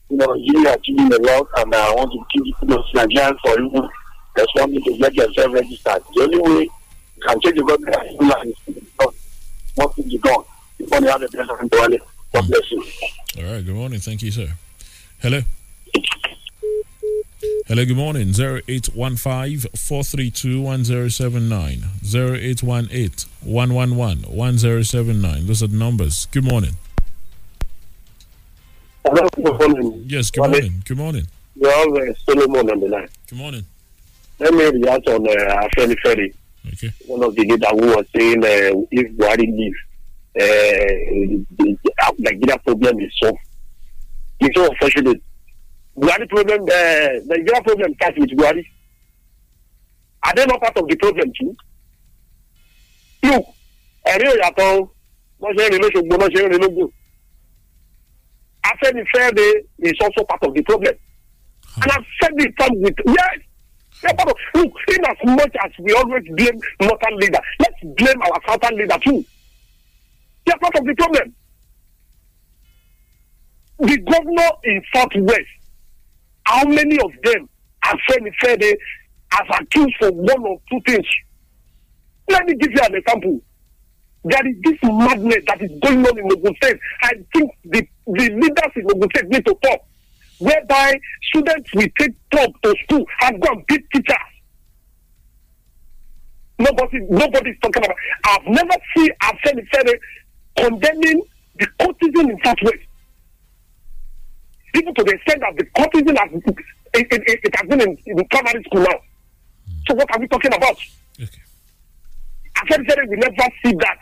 you 0.09 0.17
know, 0.17 0.33
you 0.35 0.67
are 0.67 0.77
doing 0.83 1.13
a 1.13 1.17
lot, 1.17 1.47
and 1.57 1.73
I 1.73 1.91
want 1.93 2.11
to 2.11 2.43
give 2.43 2.69
those 2.69 2.91
Nigerians 2.93 3.37
for 3.43 3.59
even 3.59 3.89
responding 4.35 4.83
to 4.83 4.97
get 4.97 5.13
yourself 5.13 5.53
registered. 5.53 6.03
The 6.13 6.21
only 6.23 6.39
way 6.39 6.61
you 6.63 6.71
can 7.21 7.39
change 7.41 7.55
the 7.55 7.63
government 7.63 8.55
is 8.67 8.75
to 8.99 9.13
what 9.75 9.93
is 9.97 10.21
gone. 10.21 10.43
If 10.79 10.93
only 10.93 11.09
have 11.09 11.21
a 11.21 11.27
president, 11.27 11.71
Wale. 11.71 11.97
God 12.33 12.47
bless 12.47 12.71
you. 12.71 12.83
All 13.37 13.53
right, 13.53 13.65
good 13.65 13.75
morning. 13.75 13.99
Thank 13.99 14.21
you, 14.23 14.31
sir. 14.31 14.47
Hello. 15.19 15.41
Hello, 17.67 17.85
good 17.85 17.95
morning. 17.97 18.29
0815 18.37 19.59
432 19.75 20.61
1079. 20.61 21.83
0818 22.03 23.29
111 23.43 24.23
1079. 24.35 25.45
Those 25.47 25.63
are 25.63 25.67
the 25.67 25.77
numbers. 25.77 26.27
Good 26.31 26.43
morning. 26.43 26.75
Hello, 29.05 29.27
good 29.35 29.45
morning. 29.73 30.03
Yes, 30.07 30.31
good 30.31 30.41
Wale. 30.41 30.51
morning. 30.51 30.83
Good 30.85 30.97
morning. 30.97 31.27
You're 31.55 31.73
always 31.73 32.15
Solomon 32.25 32.69
on 32.71 32.79
the 32.79 32.87
line. 32.87 33.09
Good 33.29 33.37
morning. 33.37 33.65
Let 34.39 34.53
me 34.53 34.65
react 34.81 35.07
on 35.07 35.27
uh, 35.27 35.67
Afenifere. 35.67 36.33
Okay. 36.67 36.91
One 37.07 37.23
of 37.23 37.35
the 37.35 37.41
leaders 37.41 37.69
who 37.71 37.87
was 37.95 38.05
saying 38.15 38.43
uh, 38.43 38.85
if 38.91 39.11
Buhari 39.17 39.47
leave, 39.57 39.73
uh, 40.39 41.43
the 41.57 41.77
Nigeria 42.19 42.57
problem 42.59 42.99
is 42.99 43.11
solved. 43.21 43.37
It's 44.39 44.55
so 44.55 44.69
unfortunate. 44.69 45.21
Buhari 45.97 46.29
problem, 46.29 46.61
uh, 46.63 47.09
Nigeria 47.25 47.61
problem 47.63 47.93
starts 47.95 48.17
with 48.19 48.29
Buhari. 48.31 48.65
Are 50.23 50.33
they 50.35 50.45
not 50.45 50.61
part 50.61 50.77
of 50.77 50.87
the 50.87 50.95
problem 50.97 51.31
too? 51.39 51.55
Look, 53.23 53.45
ẹ̀rí 54.05 54.25
òyàtọ̀ 54.33 54.87
wọ́n 55.41 55.53
ṣe 55.57 55.63
ń 55.67 55.71
rìn 55.73 55.81
lóṣogbo 55.83 56.15
wọ́n 56.21 56.31
ṣe 56.33 56.39
ń 56.45 56.49
rìn 56.51 56.61
lógún. 56.63 56.89
Afẹ́nifẹ́re 58.69 59.47
is 59.79 59.97
also 60.03 60.23
part 60.29 60.43
of 60.43 60.53
the 60.55 60.61
problem. 60.63 60.95
And 61.81 61.91
I've 61.91 62.05
said 62.21 62.33
time 62.59 62.75
with 62.81 62.95
yes. 63.05 63.39
Look, 64.03 64.73
in 64.89 65.05
as 65.05 65.17
much 65.25 65.55
as 65.63 65.71
we 65.79 65.93
always 65.93 66.23
blame 66.35 66.59
northern 66.81 67.17
leader, 67.17 67.39
let's 67.59 67.75
blame 67.97 68.21
our 68.21 68.39
southern 68.47 68.77
leader 68.77 68.97
too. 69.03 69.23
They're 70.45 70.57
part 70.57 70.75
of 70.77 70.85
the 70.85 70.95
problem. 70.95 71.35
The 73.79 73.97
governor 73.97 74.49
in 74.63 74.81
southwest, 74.93 75.49
how 76.45 76.65
many 76.65 76.99
of 76.99 77.11
them 77.23 77.49
are 77.83 77.95
Afẹ́nifẹ́re 77.95 78.73
as 79.33 79.59
accused 79.59 79.95
for 79.99 80.11
one 80.11 80.45
or 80.45 80.59
two 80.69 80.79
things? 80.85 81.05
Let 82.29 82.45
me 82.45 82.55
give 82.55 82.71
you 82.71 82.81
an 82.83 82.95
example. 82.95 83.41
There 84.23 84.47
is 84.47 84.55
this 84.63 84.77
madness 84.83 85.43
that 85.47 85.61
is 85.61 85.71
going 85.81 86.05
on 86.05 86.17
in 86.17 86.25
Ogun 86.31 86.55
State. 86.61 86.77
I 87.03 87.13
think 87.33 87.51
the, 87.65 87.87
the 88.05 88.29
leaders 88.29 88.71
in 88.75 88.85
Ogun 88.85 89.09
State 89.15 89.29
need 89.29 89.45
to 89.45 89.55
talk. 89.63 89.81
Whereby 90.41 90.99
students 91.29 91.69
will 91.75 91.87
take 91.99 92.13
talk 92.31 92.49
to 92.63 92.75
school 92.83 93.05
and 93.21 93.39
go 93.39 93.51
and 93.51 93.63
beat 93.67 93.83
teachers. 93.93 94.15
Nobody, 96.57 96.99
nobody 97.09 97.51
is 97.51 97.57
talking 97.61 97.85
about. 97.85 97.95
I've 98.25 98.47
never 98.47 98.73
seen 98.97 99.09
Afenifere 99.21 99.93
condemning 100.57 101.21
the 101.59 101.67
courtesan 101.79 102.31
in 102.31 102.39
such 102.43 102.59
way. 102.63 102.87
Even 104.75 104.95
to 104.95 105.03
the 105.03 105.11
extent 105.11 105.41
that 105.41 105.53
the 105.57 105.65
courtesan 105.77 106.15
has 106.15 106.31
it, 106.33 107.11
it, 107.11 107.23
it, 107.27 107.39
it 107.43 107.55
has 107.55 107.69
been 107.69 107.81
in, 107.81 107.97
in 108.07 108.27
primary 108.31 108.63
school 108.63 108.81
now. 108.81 108.99
So 109.87 109.93
what 109.93 110.11
are 110.11 110.19
we 110.19 110.27
talking 110.27 110.53
about? 110.55 110.77
Afenifere 112.57 113.07
will 113.07 113.17
never 113.17 113.47
see 113.63 113.73
that. 113.77 113.97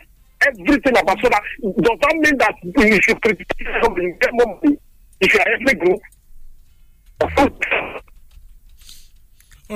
Everything 0.48 0.96
about 0.96 1.18
so 1.20 1.28
that 1.28 1.42
does 1.60 1.98
that 2.00 2.14
mean 2.16 2.38
that 2.38 2.54
you 2.64 2.98
should 3.02 3.20
criticize 3.20 3.82
something, 3.82 4.16
get 4.22 4.30
more 4.32 4.58
money 4.62 4.78
if 5.20 5.34
you 5.34 5.40
are 5.40 5.52
ethnic 5.52 5.78
group? 5.80 6.00
All 7.20 7.28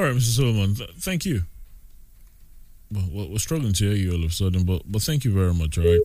right, 0.03 0.14
Mr. 0.14 0.36
Silverman, 0.36 0.74
Th- 0.74 0.90
thank 0.99 1.24
you. 1.24 1.42
Well, 2.90 3.28
we're 3.28 3.38
struggling 3.38 3.72
to 3.74 3.84
hear 3.90 3.95
you 3.95 4.12
all 4.12 4.24
of 4.24 4.30
a 4.30 4.32
sudden, 4.32 4.64
but 4.64 4.82
but 4.86 5.03
thank 5.03 5.24
you 5.24 5.32
very 5.32 5.53
much. 5.53 5.78
All 5.78 5.84
right. 5.84 6.01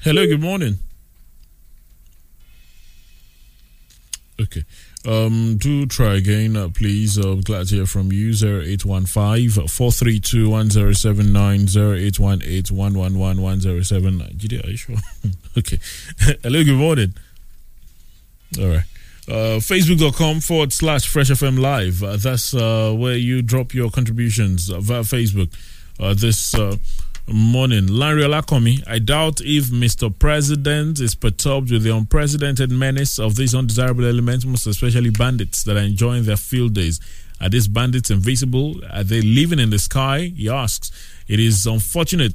Hello. 0.00 0.26
Good 0.26 0.40
morning. 0.42 0.78
Okay. 4.40 4.64
Um, 5.06 5.56
do 5.58 5.86
try 5.86 6.14
again, 6.16 6.56
uh, 6.56 6.68
please. 6.68 7.16
I'm 7.18 7.40
glad 7.42 7.68
to 7.68 7.76
hear 7.76 7.86
from 7.86 8.10
you. 8.12 8.30
0815 8.32 9.50
432 9.68 10.50
1079 10.50 11.60
0818 11.68 12.76
111 12.76 13.42
1079. 13.42 14.60
Are 14.64 14.70
you 14.70 14.76
sure? 14.76 14.96
okay. 15.58 15.78
Hello, 16.42 16.64
good 16.64 16.76
morning. 16.76 17.14
All 18.60 18.68
right. 18.68 18.84
Uh, 19.26 19.56
Facebook.com 19.58 20.40
forward 20.40 20.70
slash 20.70 21.08
Fresh 21.08 21.30
FM 21.30 21.58
Live. 21.58 22.02
Uh, 22.02 22.16
that's 22.16 22.52
uh, 22.52 22.92
where 22.94 23.16
you 23.16 23.40
drop 23.40 23.72
your 23.72 23.90
contributions 23.90 24.68
via 24.68 25.00
Facebook 25.00 25.50
uh, 25.98 26.12
this 26.12 26.54
uh, 26.54 26.76
morning. 27.26 27.86
Larry 27.86 28.22
Olakomi, 28.22 28.82
I 28.86 28.98
doubt 28.98 29.40
if 29.40 29.66
Mr. 29.66 30.16
President 30.18 31.00
is 31.00 31.14
perturbed 31.14 31.70
with 31.70 31.84
the 31.84 31.96
unprecedented 31.96 32.70
menace 32.70 33.18
of 33.18 33.36
these 33.36 33.54
undesirable 33.54 34.04
elements, 34.04 34.44
most 34.44 34.66
especially 34.66 35.08
bandits 35.10 35.64
that 35.64 35.76
are 35.78 35.80
enjoying 35.80 36.24
their 36.24 36.36
field 36.36 36.74
days. 36.74 37.00
Are 37.40 37.48
these 37.48 37.66
bandits 37.66 38.10
invisible? 38.10 38.82
Are 38.92 39.04
they 39.04 39.22
living 39.22 39.58
in 39.58 39.70
the 39.70 39.78
sky? 39.78 40.32
He 40.36 40.50
asks. 40.50 40.90
It 41.28 41.40
is 41.40 41.66
unfortunate. 41.66 42.34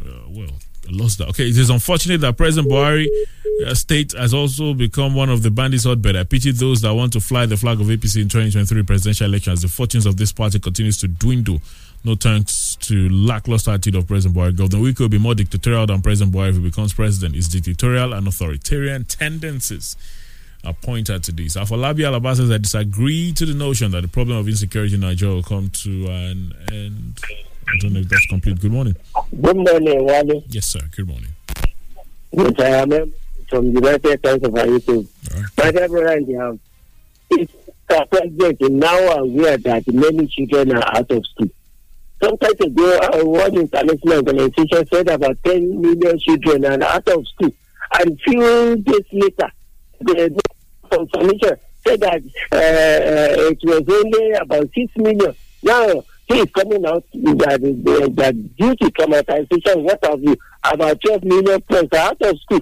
Uh, 0.00 0.10
well, 0.28 0.50
lost 0.92 1.18
that. 1.18 1.28
Okay, 1.28 1.48
it 1.48 1.56
is 1.56 1.70
unfortunate 1.70 2.20
that 2.22 2.36
President 2.36 2.70
Buhari 2.72 3.06
uh, 3.66 3.74
state 3.74 4.12
has 4.12 4.32
also 4.34 4.74
become 4.74 5.14
one 5.14 5.28
of 5.28 5.42
the 5.42 5.50
bandits' 5.50 5.84
hotbed. 5.84 6.16
I 6.16 6.24
pity 6.24 6.52
those 6.52 6.80
that 6.82 6.94
want 6.94 7.12
to 7.14 7.20
fly 7.20 7.46
the 7.46 7.56
flag 7.56 7.80
of 7.80 7.86
APC 7.88 8.16
in 8.22 8.28
2023 8.28 8.82
presidential 8.84 9.26
elections. 9.26 9.62
The 9.62 9.68
fortunes 9.68 10.06
of 10.06 10.16
this 10.16 10.32
party 10.32 10.58
continues 10.58 10.98
to 10.98 11.08
dwindle. 11.08 11.60
No 12.02 12.14
thanks 12.14 12.76
to 12.76 13.08
lackluster 13.10 13.72
attitude 13.72 13.96
of 13.96 14.06
President 14.06 14.34
Buhari. 14.36 14.56
Governor 14.56 14.82
Wike 14.84 15.00
will 15.00 15.08
be 15.10 15.18
more 15.18 15.34
dictatorial 15.34 15.86
than 15.86 16.00
President 16.00 16.34
Buhari 16.34 16.48
if 16.50 16.54
he 16.56 16.62
becomes 16.62 16.94
president. 16.94 17.34
His 17.34 17.48
dictatorial 17.48 18.14
and 18.14 18.26
authoritarian 18.26 19.04
tendencies 19.04 19.96
are 20.64 20.72
pointed 20.74 21.22
to 21.24 21.32
this. 21.32 21.56
Afolabi 21.56 22.00
Alaba 22.00 22.36
says 22.36 22.50
I 22.50 22.58
disagree 22.58 23.32
to 23.32 23.44
the 23.46 23.54
notion 23.54 23.90
that 23.92 24.00
the 24.02 24.08
problem 24.08 24.38
of 24.38 24.48
insecurity 24.48 24.94
in 24.94 25.00
Nigeria 25.00 25.34
will 25.34 25.42
come 25.42 25.70
to 25.70 26.06
an 26.06 26.52
end. 26.72 27.20
I 27.72 27.76
don't 27.78 27.92
know 27.92 28.00
if 28.00 28.08
that's 28.08 28.26
complete. 28.26 28.60
Good 28.60 28.72
morning. 28.72 28.96
Good 29.40 29.56
morning, 29.56 30.04
Wale. 30.04 30.42
Yes, 30.48 30.66
sir. 30.66 30.80
Good 30.96 31.06
morning. 31.06 31.30
Yes, 32.32 32.52
I 32.58 32.68
am 32.82 33.12
from 33.48 33.66
United 33.66 34.22
Times 34.22 34.42
of 34.42 34.52
YouTube. 34.52 35.06
My 35.56 35.70
dear 35.70 35.88
brother 35.88 36.16
in 36.16 36.26
the 36.26 36.34
house, 36.38 36.58
it's 37.30 37.52
the 37.88 38.06
president 38.10 38.72
now 38.72 38.98
aware 39.18 39.56
that 39.58 39.86
many 39.88 40.26
children 40.26 40.76
are 40.76 40.96
out 40.96 41.10
of 41.10 41.24
school. 41.26 41.48
Some 42.22 42.36
time 42.38 42.52
ago, 42.60 42.98
uh, 42.98 43.24
one 43.24 43.56
international 43.56 44.16
organization 44.16 44.86
said 44.92 45.08
about 45.08 45.38
10 45.44 45.80
million 45.80 46.18
children 46.18 46.64
are 46.66 46.82
out 46.82 47.08
of 47.08 47.26
school. 47.28 47.50
And 47.98 48.20
few 48.20 48.76
days 48.76 49.06
later, 49.12 49.50
the 50.00 50.40
confirmation 50.90 51.56
said 51.86 52.00
that 52.00 52.22
uh, 52.52 53.50
it 53.50 53.58
was 53.64 53.82
only 53.88 54.32
about 54.32 54.68
6 54.74 54.96
million. 54.96 55.34
Now, 55.62 56.02
he 56.30 56.38
is 56.38 56.50
coming 56.52 56.86
out 56.86 57.04
that, 57.12 57.60
that, 57.60 58.12
that 58.16 58.56
due 58.56 58.76
to 58.76 58.90
traumatization, 58.92 59.82
what 59.82 59.98
have 60.04 60.22
you, 60.22 60.36
about 60.64 61.00
12 61.00 61.24
million 61.24 61.60
plus 61.62 61.86
are 61.92 61.98
out 61.98 62.22
of 62.22 62.38
school. 62.38 62.60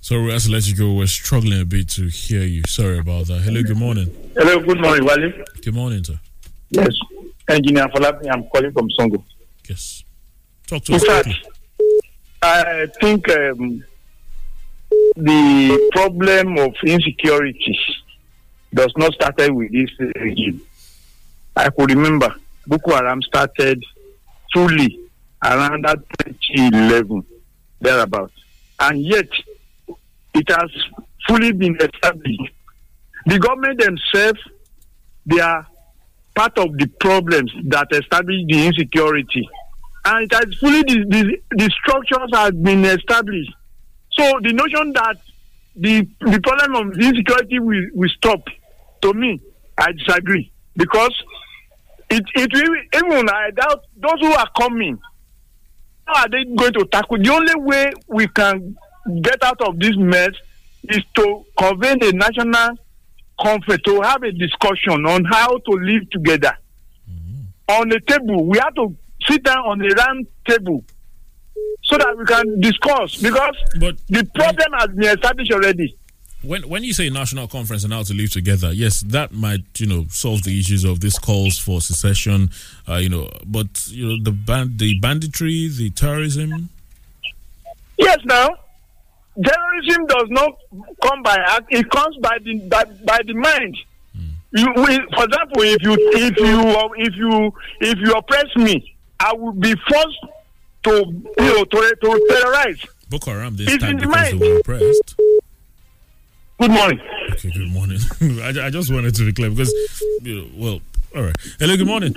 Sorry, 0.00 0.24
we 0.24 0.32
have 0.32 0.42
to 0.42 0.50
let 0.50 0.68
you 0.68 0.76
go. 0.76 0.92
We're 0.92 1.06
struggling 1.06 1.60
a 1.60 1.64
bit 1.64 1.88
to 1.90 2.08
hear 2.08 2.42
you. 2.42 2.62
Sorry 2.66 2.98
about 2.98 3.28
that. 3.28 3.40
Hello, 3.40 3.62
good 3.62 3.78
morning. 3.78 4.14
Hello, 4.36 4.60
good 4.60 4.80
morning, 4.80 5.06
Wale. 5.06 5.32
Good 5.62 5.74
morning, 5.74 6.04
sir. 6.04 6.20
Yes, 6.70 6.94
Engineer 7.48 7.86
Falapi, 7.88 8.28
I'm 8.30 8.44
calling 8.48 8.72
from 8.72 8.88
Songo. 8.98 9.22
Yes. 9.68 10.04
Talk 10.72 10.84
to 10.84 10.92
In 10.92 10.96
us. 10.96 11.04
fact. 11.04 11.28
I 12.40 12.86
think 12.98 13.28
um, 13.30 13.84
the 15.16 15.90
problem 15.92 16.56
of 16.56 16.74
insecurity 16.86 17.78
does 18.72 18.90
not 18.96 19.12
start 19.12 19.34
with 19.54 19.70
this 19.70 19.90
regime. 20.16 20.62
I 21.54 21.68
could 21.68 21.90
remember 21.90 22.34
Boko 22.66 22.94
Haram 22.94 23.20
started 23.20 23.84
fully 24.54 24.98
around 25.44 25.84
that 25.84 25.98
2011, 26.24 27.22
thereabouts. 27.82 28.32
And 28.80 29.02
yet, 29.02 29.28
it 30.34 30.48
has 30.48 30.70
fully 31.28 31.52
been 31.52 31.76
established. 31.76 32.54
The 33.26 33.38
government 33.38 33.78
themselves, 33.78 34.40
they 35.26 35.40
are 35.40 35.66
part 36.34 36.56
of 36.56 36.78
the 36.78 36.86
problems 36.98 37.52
that 37.64 37.88
establish 37.92 38.40
the 38.48 38.66
insecurity. 38.68 39.46
And 40.04 40.24
it 40.24 40.34
has 40.34 40.54
fully, 40.56 40.82
the, 40.82 41.04
the, 41.08 41.42
the 41.56 41.70
structures 41.70 42.30
have 42.34 42.60
been 42.62 42.84
established. 42.84 43.52
So 44.12 44.40
the 44.42 44.52
notion 44.52 44.92
that 44.94 45.16
the, 45.76 46.06
the 46.20 46.40
problem 46.40 46.74
of 46.88 46.98
insecurity 46.98 47.60
will, 47.60 47.86
will 47.94 48.10
stop, 48.10 48.46
to 49.02 49.14
me, 49.14 49.40
I 49.78 49.92
disagree. 49.92 50.50
Because 50.76 51.12
it, 52.10 52.24
it 52.34 52.52
will, 52.52 53.10
even 53.10 53.28
I 53.28 53.50
doubt 53.50 53.84
those 53.96 54.20
who 54.20 54.32
are 54.32 54.48
coming, 54.58 54.98
how 56.04 56.22
are 56.22 56.28
they 56.28 56.44
going 56.44 56.72
to 56.72 56.84
tackle? 56.86 57.18
The 57.18 57.30
only 57.32 57.54
way 57.56 57.92
we 58.08 58.26
can 58.28 58.76
get 59.22 59.42
out 59.44 59.60
of 59.62 59.78
this 59.78 59.96
mess 59.96 60.30
is 60.88 61.02
to 61.14 61.44
convene 61.56 62.02
a 62.02 62.12
national 62.12 62.76
conference 63.40 63.82
to 63.84 64.00
have 64.00 64.22
a 64.24 64.32
discussion 64.32 65.06
on 65.06 65.24
how 65.24 65.58
to 65.58 65.72
live 65.72 66.10
together. 66.10 66.56
Mm-hmm. 67.08 67.80
On 67.80 67.88
the 67.88 68.00
table, 68.00 68.44
we 68.46 68.58
have 68.58 68.74
to 68.74 68.96
sit 69.28 69.42
down 69.42 69.58
on 69.58 69.80
a 69.82 69.88
round 69.88 70.26
table 70.46 70.84
so 71.82 71.98
that 71.98 72.16
we 72.16 72.24
can 72.24 72.60
discuss 72.60 73.16
because 73.16 73.54
the 74.08 74.28
problem 74.34 74.72
has 74.78 74.88
been 74.88 75.04
established 75.18 75.52
already. 75.52 75.96
When 76.42 76.68
when 76.68 76.82
you 76.82 76.92
say 76.92 77.08
national 77.08 77.46
conference 77.46 77.84
and 77.84 77.92
how 77.92 78.02
to 78.02 78.14
live 78.14 78.32
together, 78.32 78.72
yes, 78.72 79.00
that 79.02 79.32
might 79.32 79.64
you 79.78 79.86
know 79.86 80.06
solve 80.08 80.42
the 80.42 80.58
issues 80.58 80.82
of 80.84 80.98
these 81.00 81.16
calls 81.18 81.56
for 81.56 81.80
secession, 81.80 82.50
uh, 82.88 82.96
you 82.96 83.08
know. 83.08 83.30
But 83.46 83.86
you 83.88 84.08
know 84.08 84.22
the 84.24 84.32
band, 84.32 84.78
the 84.80 84.98
banditry, 84.98 85.68
the 85.68 85.90
terrorism. 85.90 86.70
Yes, 87.96 88.18
now 88.24 88.48
terrorism 89.40 90.06
does 90.06 90.26
not 90.30 90.58
come 91.00 91.22
by 91.22 91.36
act; 91.36 91.66
it 91.70 91.88
comes 91.90 92.16
by 92.16 92.38
the 92.42 92.58
by, 92.68 92.84
by 93.04 93.20
the 93.24 93.34
mind. 93.34 93.76
You, 94.54 94.66
we, 94.76 94.98
for 95.16 95.24
example, 95.24 95.62
if 95.62 95.80
you 95.82 95.96
if 96.12 96.36
you 96.38 96.92
if 96.96 97.16
you 97.16 97.54
if 97.80 97.98
you 98.00 98.12
oppress 98.12 98.54
me, 98.56 98.91
I 99.24 99.32
will 99.34 99.52
be 99.52 99.74
forced 99.88 100.18
to 100.84 100.90
you 100.92 101.24
know 101.38 101.64
to, 101.64 101.96
to 102.02 102.26
terrorize. 102.28 102.84
Boko 103.08 103.30
Haram 103.30 103.56
this 103.56 103.72
It's 103.72 103.82
time 103.82 103.92
in 103.92 103.96
the 103.98 104.06
because 104.08 104.30
they 104.30 104.52
were 104.52 104.58
oppressed. 104.58 105.14
Good 106.60 106.70
morning. 106.70 107.00
Okay, 107.32 107.50
good 107.50 107.70
morning. 107.70 107.98
I, 108.42 108.66
I 108.66 108.70
just 108.70 108.92
wanted 108.92 109.14
to 109.16 109.26
be 109.26 109.32
clear 109.32 109.50
because, 109.50 109.72
you 110.22 110.42
know, 110.42 110.48
well, 110.56 110.80
all 111.14 111.22
right. 111.24 111.36
Hello, 111.58 111.76
good 111.76 111.86
morning. 111.86 112.14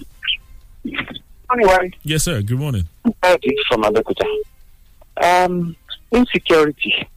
Anyway, 1.51 1.91
Yes, 2.03 2.23
sir. 2.23 2.41
Good 2.41 2.59
morning. 2.59 2.83
It's 3.05 3.67
from 3.67 3.83
Abeokuta. 3.83 4.25
Um, 5.21 5.75
insecurity. 6.11 7.07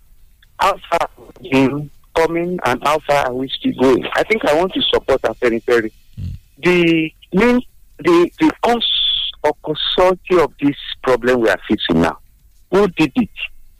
How 0.59 0.79
far 0.91 1.09
in 1.43 1.91
coming 2.15 2.59
and 2.65 2.83
how 2.83 2.99
far 3.01 3.27
are 3.27 3.35
we 3.35 3.49
still 3.49 3.73
going? 3.81 4.07
I 4.15 4.23
think 4.25 4.45
I 4.45 4.55
want 4.55 4.73
to 4.75 4.83
support 4.83 5.25
our 5.25 5.35
Perry 5.35 5.61
Perry. 5.61 5.93
The 6.59 7.13
main, 7.33 7.61
the 7.99 8.31
the 8.41 8.53
cause 8.63 8.85
or 9.43 9.53
causality 9.63 10.39
of 10.41 10.53
this 10.61 10.77
problem 11.03 11.41
we 11.41 11.49
are 11.49 11.61
facing 11.69 12.03
now. 12.03 12.19
Who 12.71 12.89
did 12.89 13.13
it? 13.17 13.31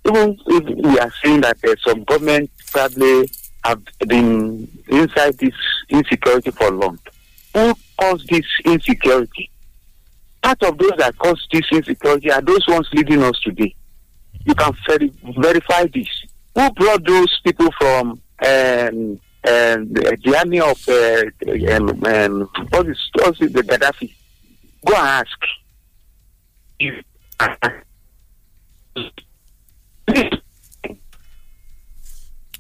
Even 0.07 0.39
if 0.47 0.65
we 0.65 0.99
are 0.99 1.13
saying 1.23 1.43
that 1.43 1.59
there's 1.63 1.83
some 1.87 2.05
government 2.05 2.51
probably 2.71 3.31
have 3.65 3.83
been 4.07 4.69
inside 4.89 5.37
this 5.39 5.55
insecurity 5.91 6.51
for 6.51 6.71
long. 6.71 6.99
Who 7.55 7.75
caused 7.99 8.29
this 8.29 8.47
insecurity? 8.65 9.51
part 10.43 10.63
of 10.63 10.79
those 10.79 10.93
that 10.99 11.17
caused 11.19 11.47
this 11.53 11.65
insecurity 11.73 12.31
are 12.31 12.41
those 12.41 12.67
ones 12.69 12.89
leading 12.93 13.23
us 13.23 13.39
today. 13.41 13.75
You 14.47 14.55
can 14.55 14.73
veri- 14.87 15.13
verify 15.39 15.87
this. 15.93 16.09
Who 16.55 16.71
brought 16.73 17.05
those 17.05 17.41
people 17.45 17.69
from 17.79 18.11
um, 18.11 19.21
um, 19.47 19.93
the 19.93 20.35
army 20.39 20.61
of 20.61 20.89
uh, 20.89 21.75
um, 21.75 22.05
um, 22.05 22.49
what 22.71 22.89
is, 22.89 23.11
what 23.15 23.41
is 23.41 23.53
the 23.53 23.63
Gaddafi? 23.63 24.15
Go 24.89 24.95
and 24.97 25.07
ask. 25.07 25.39
You- 26.79 27.03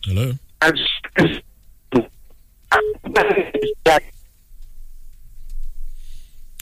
Hello. 0.05 0.33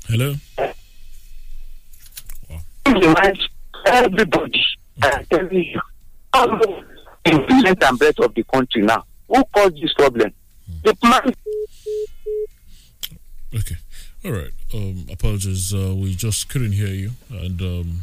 Hello. 0.09 0.35
Everybody, 3.87 4.65
I'm 5.03 5.25
telling 5.27 5.53
you, 5.53 5.81
all 6.33 6.49
the 6.59 6.85
length 7.63 7.85
and 7.85 7.99
breadth 7.99 8.21
of 8.21 8.35
the 8.35 8.43
country 8.45 8.83
now. 8.83 9.05
Who 9.29 9.43
caused 9.55 9.75
this 9.83 9.93
problem? 9.95 10.33
The 10.83 10.97
man 11.03 11.35
Okay. 13.55 13.77
All 14.27 14.33
right. 14.33 14.51
Um, 14.75 15.07
apologies. 15.09 15.73
Uh, 15.73 15.95
we 15.97 16.13
just 16.17 16.49
couldn't 16.49 16.73
hear 16.73 16.89
you, 16.89 17.13
and 17.31 17.63
um, 17.63 18.01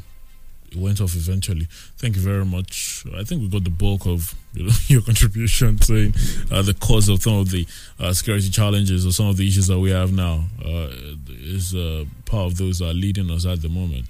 it 0.71 0.77
went 0.77 1.01
off 1.01 1.15
eventually. 1.17 1.67
Thank 1.97 2.15
you 2.15 2.21
very 2.21 2.45
much. 2.45 3.03
I 3.13 3.25
think 3.25 3.41
we 3.41 3.49
got 3.49 3.65
the 3.65 3.69
bulk 3.69 4.07
of 4.07 4.33
you 4.53 4.63
know, 4.63 4.71
your 4.87 5.01
contribution 5.01 5.81
saying 5.81 6.13
uh, 6.49 6.61
the 6.61 6.75
cause 6.75 7.09
of 7.09 7.21
some 7.21 7.39
of 7.39 7.51
the 7.51 7.67
uh, 7.99 8.13
security 8.13 8.49
challenges 8.49 9.05
or 9.05 9.11
some 9.11 9.27
of 9.27 9.35
the 9.35 9.45
issues 9.45 9.67
that 9.67 9.79
we 9.79 9.91
have 9.91 10.13
now 10.13 10.45
uh, 10.63 10.87
is 11.27 11.75
uh, 11.75 12.05
part 12.25 12.45
of 12.45 12.57
those 12.57 12.79
that 12.79 12.91
are 12.91 12.93
leading 12.93 13.29
us 13.29 13.45
at 13.45 13.61
the 13.61 13.67
moment. 13.67 14.05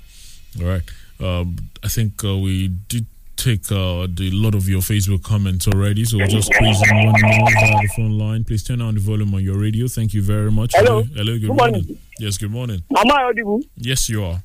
All 0.62 0.68
right. 0.68 0.84
Um, 1.20 1.56
I 1.84 1.88
think 1.88 2.24
uh, 2.24 2.38
we 2.38 2.68
did 2.68 3.08
take 3.44 3.70
uh, 3.72 4.08
the 4.10 4.32
lot 4.32 4.56
of 4.56 4.70
your 4.70 4.80
Facebook 4.82 5.22
comments 5.24 5.68
already, 5.68 6.06
so 6.06 6.18
we'll 6.18 6.28
just 6.28 6.52
squeeze 6.54 6.82
in 6.90 6.96
one 6.96 7.22
more 7.22 7.52
via 7.52 7.82
the 7.82 7.90
phone 7.96 8.18
line. 8.18 8.44
Please 8.44 8.64
turn 8.64 8.82
on 8.82 8.94
the 8.96 9.02
volume 9.02 9.34
on 9.36 9.44
your 9.44 9.58
radio. 9.58 9.88
Thank 9.88 10.14
you 10.14 10.22
very 10.24 10.52
much. 10.52 10.72
Hello. 10.76 11.04
Hello. 11.04 11.34
Good, 11.34 11.42
Good 11.42 11.58
morning. 11.58 11.82
morning. 11.84 12.00
Yes. 12.20 12.38
Good 12.38 12.52
morning. 12.52 12.84
Am 12.96 13.12
I 13.12 13.24
audible? 13.24 13.60
Yes, 13.76 14.08
you 14.10 14.24
are. 14.24 14.42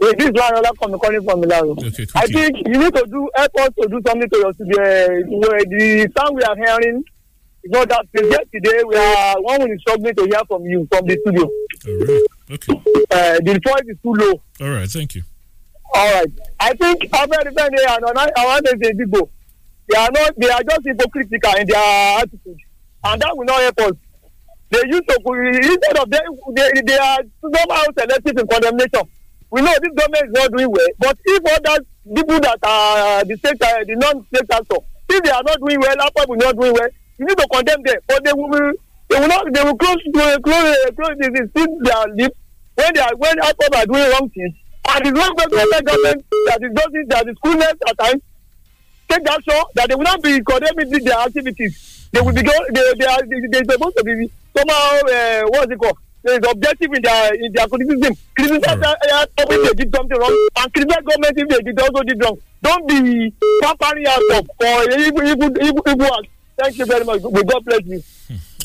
Hey, 0.00 0.12
this 0.18 0.26
is 0.28 0.32
Larola 0.32 0.70
coming 0.78 0.98
calling 0.98 1.24
from 1.24 1.40
Milano. 1.40 1.72
Okay, 1.72 2.06
I 2.14 2.26
think 2.26 2.56
you 2.66 2.78
need 2.78 2.94
to 2.94 3.04
do 3.10 3.28
help 3.36 3.54
us 3.58 3.70
to 3.80 3.88
do 3.88 4.00
something 4.06 4.28
to 4.30 4.38
your 4.38 4.52
the 4.52 5.66
the 5.70 6.12
sound 6.16 6.36
we 6.36 6.42
are 6.42 6.56
hearing. 6.56 7.02
It's 7.62 7.72
not 7.72 7.88
that 7.88 8.06
yesterday 8.14 8.82
we 8.86 8.96
are 8.96 9.34
one 9.42 9.70
is 9.70 9.80
struggling 9.80 10.14
to 10.14 10.24
hear 10.24 10.40
from 10.48 10.64
you 10.64 10.86
from 10.90 11.06
the 11.06 11.18
studio. 11.20 11.44
All 11.44 12.06
right. 12.06 12.26
Okay. 12.52 12.72
Uh, 13.10 13.38
the 13.44 13.60
voice 13.64 13.86
is 13.88 13.96
too 14.02 14.14
low. 14.14 14.40
All 14.60 14.74
right. 14.74 14.88
Thank 14.88 15.14
you. 15.16 15.22
All 15.94 16.12
right. 16.14 16.32
I 16.60 16.74
think 16.74 17.02
Defende 17.02 17.82
and 17.88 18.04
Ohanaeze 18.04 18.92
Ndigbo, 18.94 19.28
they 19.88 19.98
are 19.98 20.10
not, 20.12 20.32
they 20.36 20.50
are 20.50 20.62
just 20.62 20.80
hypocritical 20.84 21.54
in 21.54 21.66
their 21.66 22.18
attitude. 22.18 22.58
And 23.02 23.22
that 23.22 23.36
will 23.36 23.44
not 23.44 23.60
help 23.60 23.80
us. 23.80 23.92
They 24.70 24.82
used 24.86 25.08
to, 25.08 25.18
instead 25.32 25.98
of 25.98 26.10
them, 26.10 26.22
they, 26.54 26.70
they 26.86 26.96
are 26.98 27.18
somehow 27.40 27.82
selective 27.98 28.38
in 28.38 28.46
condemnation. 28.46 29.02
We 29.50 29.62
know 29.62 29.74
this 29.82 29.92
government 29.96 30.26
is 30.26 30.32
not 30.32 30.52
doing 30.52 30.70
well, 30.70 30.88
but 31.00 31.18
if 31.24 31.42
other 31.44 31.84
people 32.14 32.38
that 32.38 32.58
are 32.62 33.24
the 33.24 33.36
state, 33.36 33.60
uh, 33.60 33.82
the 33.84 33.96
non-state 33.96 34.50
actor, 34.52 34.76
if 35.08 35.22
they 35.24 35.30
are 35.30 35.42
not 35.42 35.58
doing 35.58 35.80
well, 35.80 35.96
Apple 36.00 36.24
will 36.28 36.36
not 36.36 36.54
doing 36.56 36.72
well, 36.72 36.88
you 37.18 37.26
need 37.26 37.36
to 37.36 37.48
condemn 37.52 37.82
them. 37.82 37.96
But 38.06 38.22
they 38.22 38.32
will, 38.32 38.72
they 39.08 39.18
will 39.18 39.26
not, 39.26 39.52
they 39.52 39.64
will 39.64 39.76
close, 39.76 39.96
close, 40.14 40.38
close, 40.38 40.76
close 40.94 41.16
this, 41.18 41.50
this, 41.52 41.66
their 41.82 42.14
lips 42.14 42.38
when 42.76 42.94
they 42.94 43.00
are, 43.00 43.16
when 43.16 43.38
Apple 43.40 43.74
are 43.74 43.86
doing 43.86 44.10
wrong 44.12 44.30
things 44.30 44.54
and 44.96 45.06
the 45.06 45.12
wrong 45.12 45.34
government 45.36 45.84
government 45.86 46.24
that 46.46 46.60
is 46.62 46.72
doing 46.74 47.06
that 47.08 47.28
is 47.28 47.36
coolness 47.42 47.74
at 47.88 47.98
times. 47.98 48.22
Take 49.08 49.24
that 49.24 49.40
show 49.48 49.62
that 49.74 49.88
they 49.88 49.94
will 49.94 50.04
not 50.04 50.22
be 50.22 50.40
condemning 50.40 51.04
their 51.04 51.18
activities. 51.18 52.08
They 52.12 52.20
will 52.20 52.32
be 52.32 52.42
go 52.42 52.52
they 52.72 52.92
they 52.98 53.06
are 53.06 53.22
they, 53.22 53.40
they 53.50 53.62
supposed 53.72 53.96
to 53.96 54.04
be 54.04 54.30
somehow 54.56 55.00
uh, 55.06 55.42
what's 55.48 55.72
it 55.72 55.78
called? 55.78 55.98
There 56.22 56.38
is 56.38 56.44
objective 56.50 56.90
in 56.92 57.02
their 57.02 57.34
in 57.34 57.52
their 57.52 57.66
criticism. 57.66 58.14
Criticize 58.36 58.78
right. 58.78 58.96
uh, 59.12 59.26
if 59.38 59.60
they 59.68 59.84
did 59.84 59.94
something 59.94 60.18
wrong. 60.18 60.48
And 60.58 60.74
criticize 60.74 61.04
government 61.04 61.38
if 61.38 61.48
they 61.48 61.62
did 61.62 61.80
also 61.80 62.02
did 62.02 62.22
wrong. 62.22 62.38
Don't 62.62 62.86
be 62.88 63.32
pampering 63.62 64.04
yourself 64.04 64.46
for 64.58 64.76
evil 64.98 65.22
evil 65.22 65.50
evil 65.62 65.82
evil 65.86 66.06
acts 66.06 66.40
thank 66.60 66.78
you 66.78 66.86
very 66.86 67.04
much. 67.04 67.22
May 67.22 67.42
god 67.42 67.64
bless 67.64 67.84
you. 67.86 68.02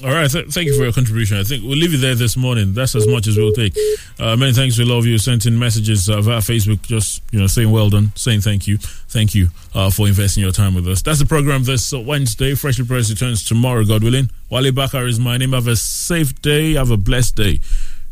All 0.04 0.12
right, 0.12 0.30
th- 0.30 0.48
thank 0.50 0.68
you 0.68 0.78
for 0.78 0.84
your 0.84 0.92
contribution. 0.92 1.38
I 1.38 1.44
think 1.44 1.64
we'll 1.64 1.78
leave 1.78 1.94
it 1.94 1.98
there 1.98 2.16
this 2.16 2.36
morning. 2.38 2.74
That's 2.74 2.96
as 2.96 3.08
much 3.08 3.28
as 3.28 3.38
we'll 3.38 3.54
take. 3.54 3.76
Uh, 4.20 4.36
many 4.36 4.52
thanks 4.54 4.76
to 4.76 4.84
a 4.84 4.86
lot 4.86 5.00
of 5.00 5.06
you 5.06 5.18
sent 5.18 5.46
in 5.46 5.58
messages 5.58 6.10
uh, 6.10 6.22
via 6.22 6.40
Facebook, 6.40 6.82
just 6.84 7.24
you 7.32 7.40
know, 7.40 7.48
saying 7.48 7.72
well 7.72 7.90
done, 7.90 8.12
saying 8.16 8.42
thank 8.42 8.68
you, 8.68 8.78
thank 8.78 9.34
you 9.34 9.48
uh, 9.74 9.90
for 9.90 10.08
investing 10.08 10.44
your 10.44 10.52
time 10.52 10.76
with 10.76 10.88
us. 10.88 11.02
That's 11.02 11.20
the 11.20 11.26
program 11.26 11.64
this 11.64 11.94
Wednesday. 11.94 12.56
Freshly 12.56 12.86
Pressed 12.86 13.10
returns 13.10 13.48
tomorrow, 13.48 13.84
God 13.86 14.04
willing. 14.04 14.30
Wale 14.50 14.72
Bakar 14.72 15.08
is 15.08 15.20
my 15.20 15.38
name. 15.38 15.54
Have 15.54 15.68
a 15.68 15.76
safe 15.76 16.40
day. 16.42 16.74
Have 16.74 16.92
a 16.92 16.98
blessed 16.98 17.36
day. 17.38 17.60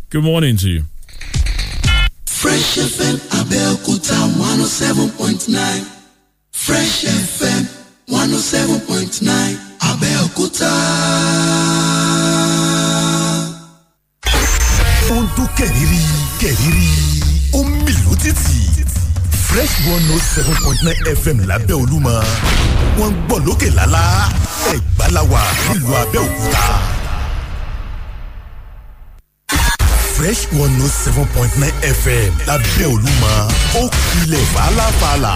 Good 0.10 0.24
morning 0.24 0.58
to 0.58 0.70
you. 0.70 0.84
Fresh 2.26 2.78
FM 2.78 3.18
Abeokuta 3.30 4.30
107.9. 4.36 5.90
Fresh 6.52 7.04
FM 7.06 7.68
107.9 8.08 9.73
Abeokuta. 9.90 10.72
ó 15.14 15.16
ń 15.22 15.26
dún 15.36 15.48
kẹ̀rìírí 15.58 16.02
kẹ̀rìírí 16.42 16.90
ó 17.54 17.60
ń 17.64 17.70
mì 17.86 17.94
lótìtì 18.06 18.60
fresh 19.48 19.76
one 19.94 20.04
note 20.10 20.26
seven 20.36 20.56
point 20.64 20.80
nine 20.86 21.16
fm 21.24 21.38
lábẹ́ 21.50 21.76
olúmọ 21.82 22.14
wọ́n 22.98 23.12
ń 23.12 23.16
gbọ́ 23.28 23.38
lókè 23.46 23.70
lálá 23.78 24.04
ẹ̀gbá 24.74 25.06
nílùú 25.70 25.94
abẹ́òkúta. 26.02 26.66
fresh 30.16 30.42
one 30.62 30.74
note 30.80 30.96
seven 31.04 31.26
point 31.36 31.54
nine 31.62 31.78
fm 32.02 32.32
lábẹ́ 32.48 32.86
olúmọ 32.94 33.32
ó 33.80 33.84
kilẹ̀ 34.10 34.46
fàlàfàlà. 34.54 35.36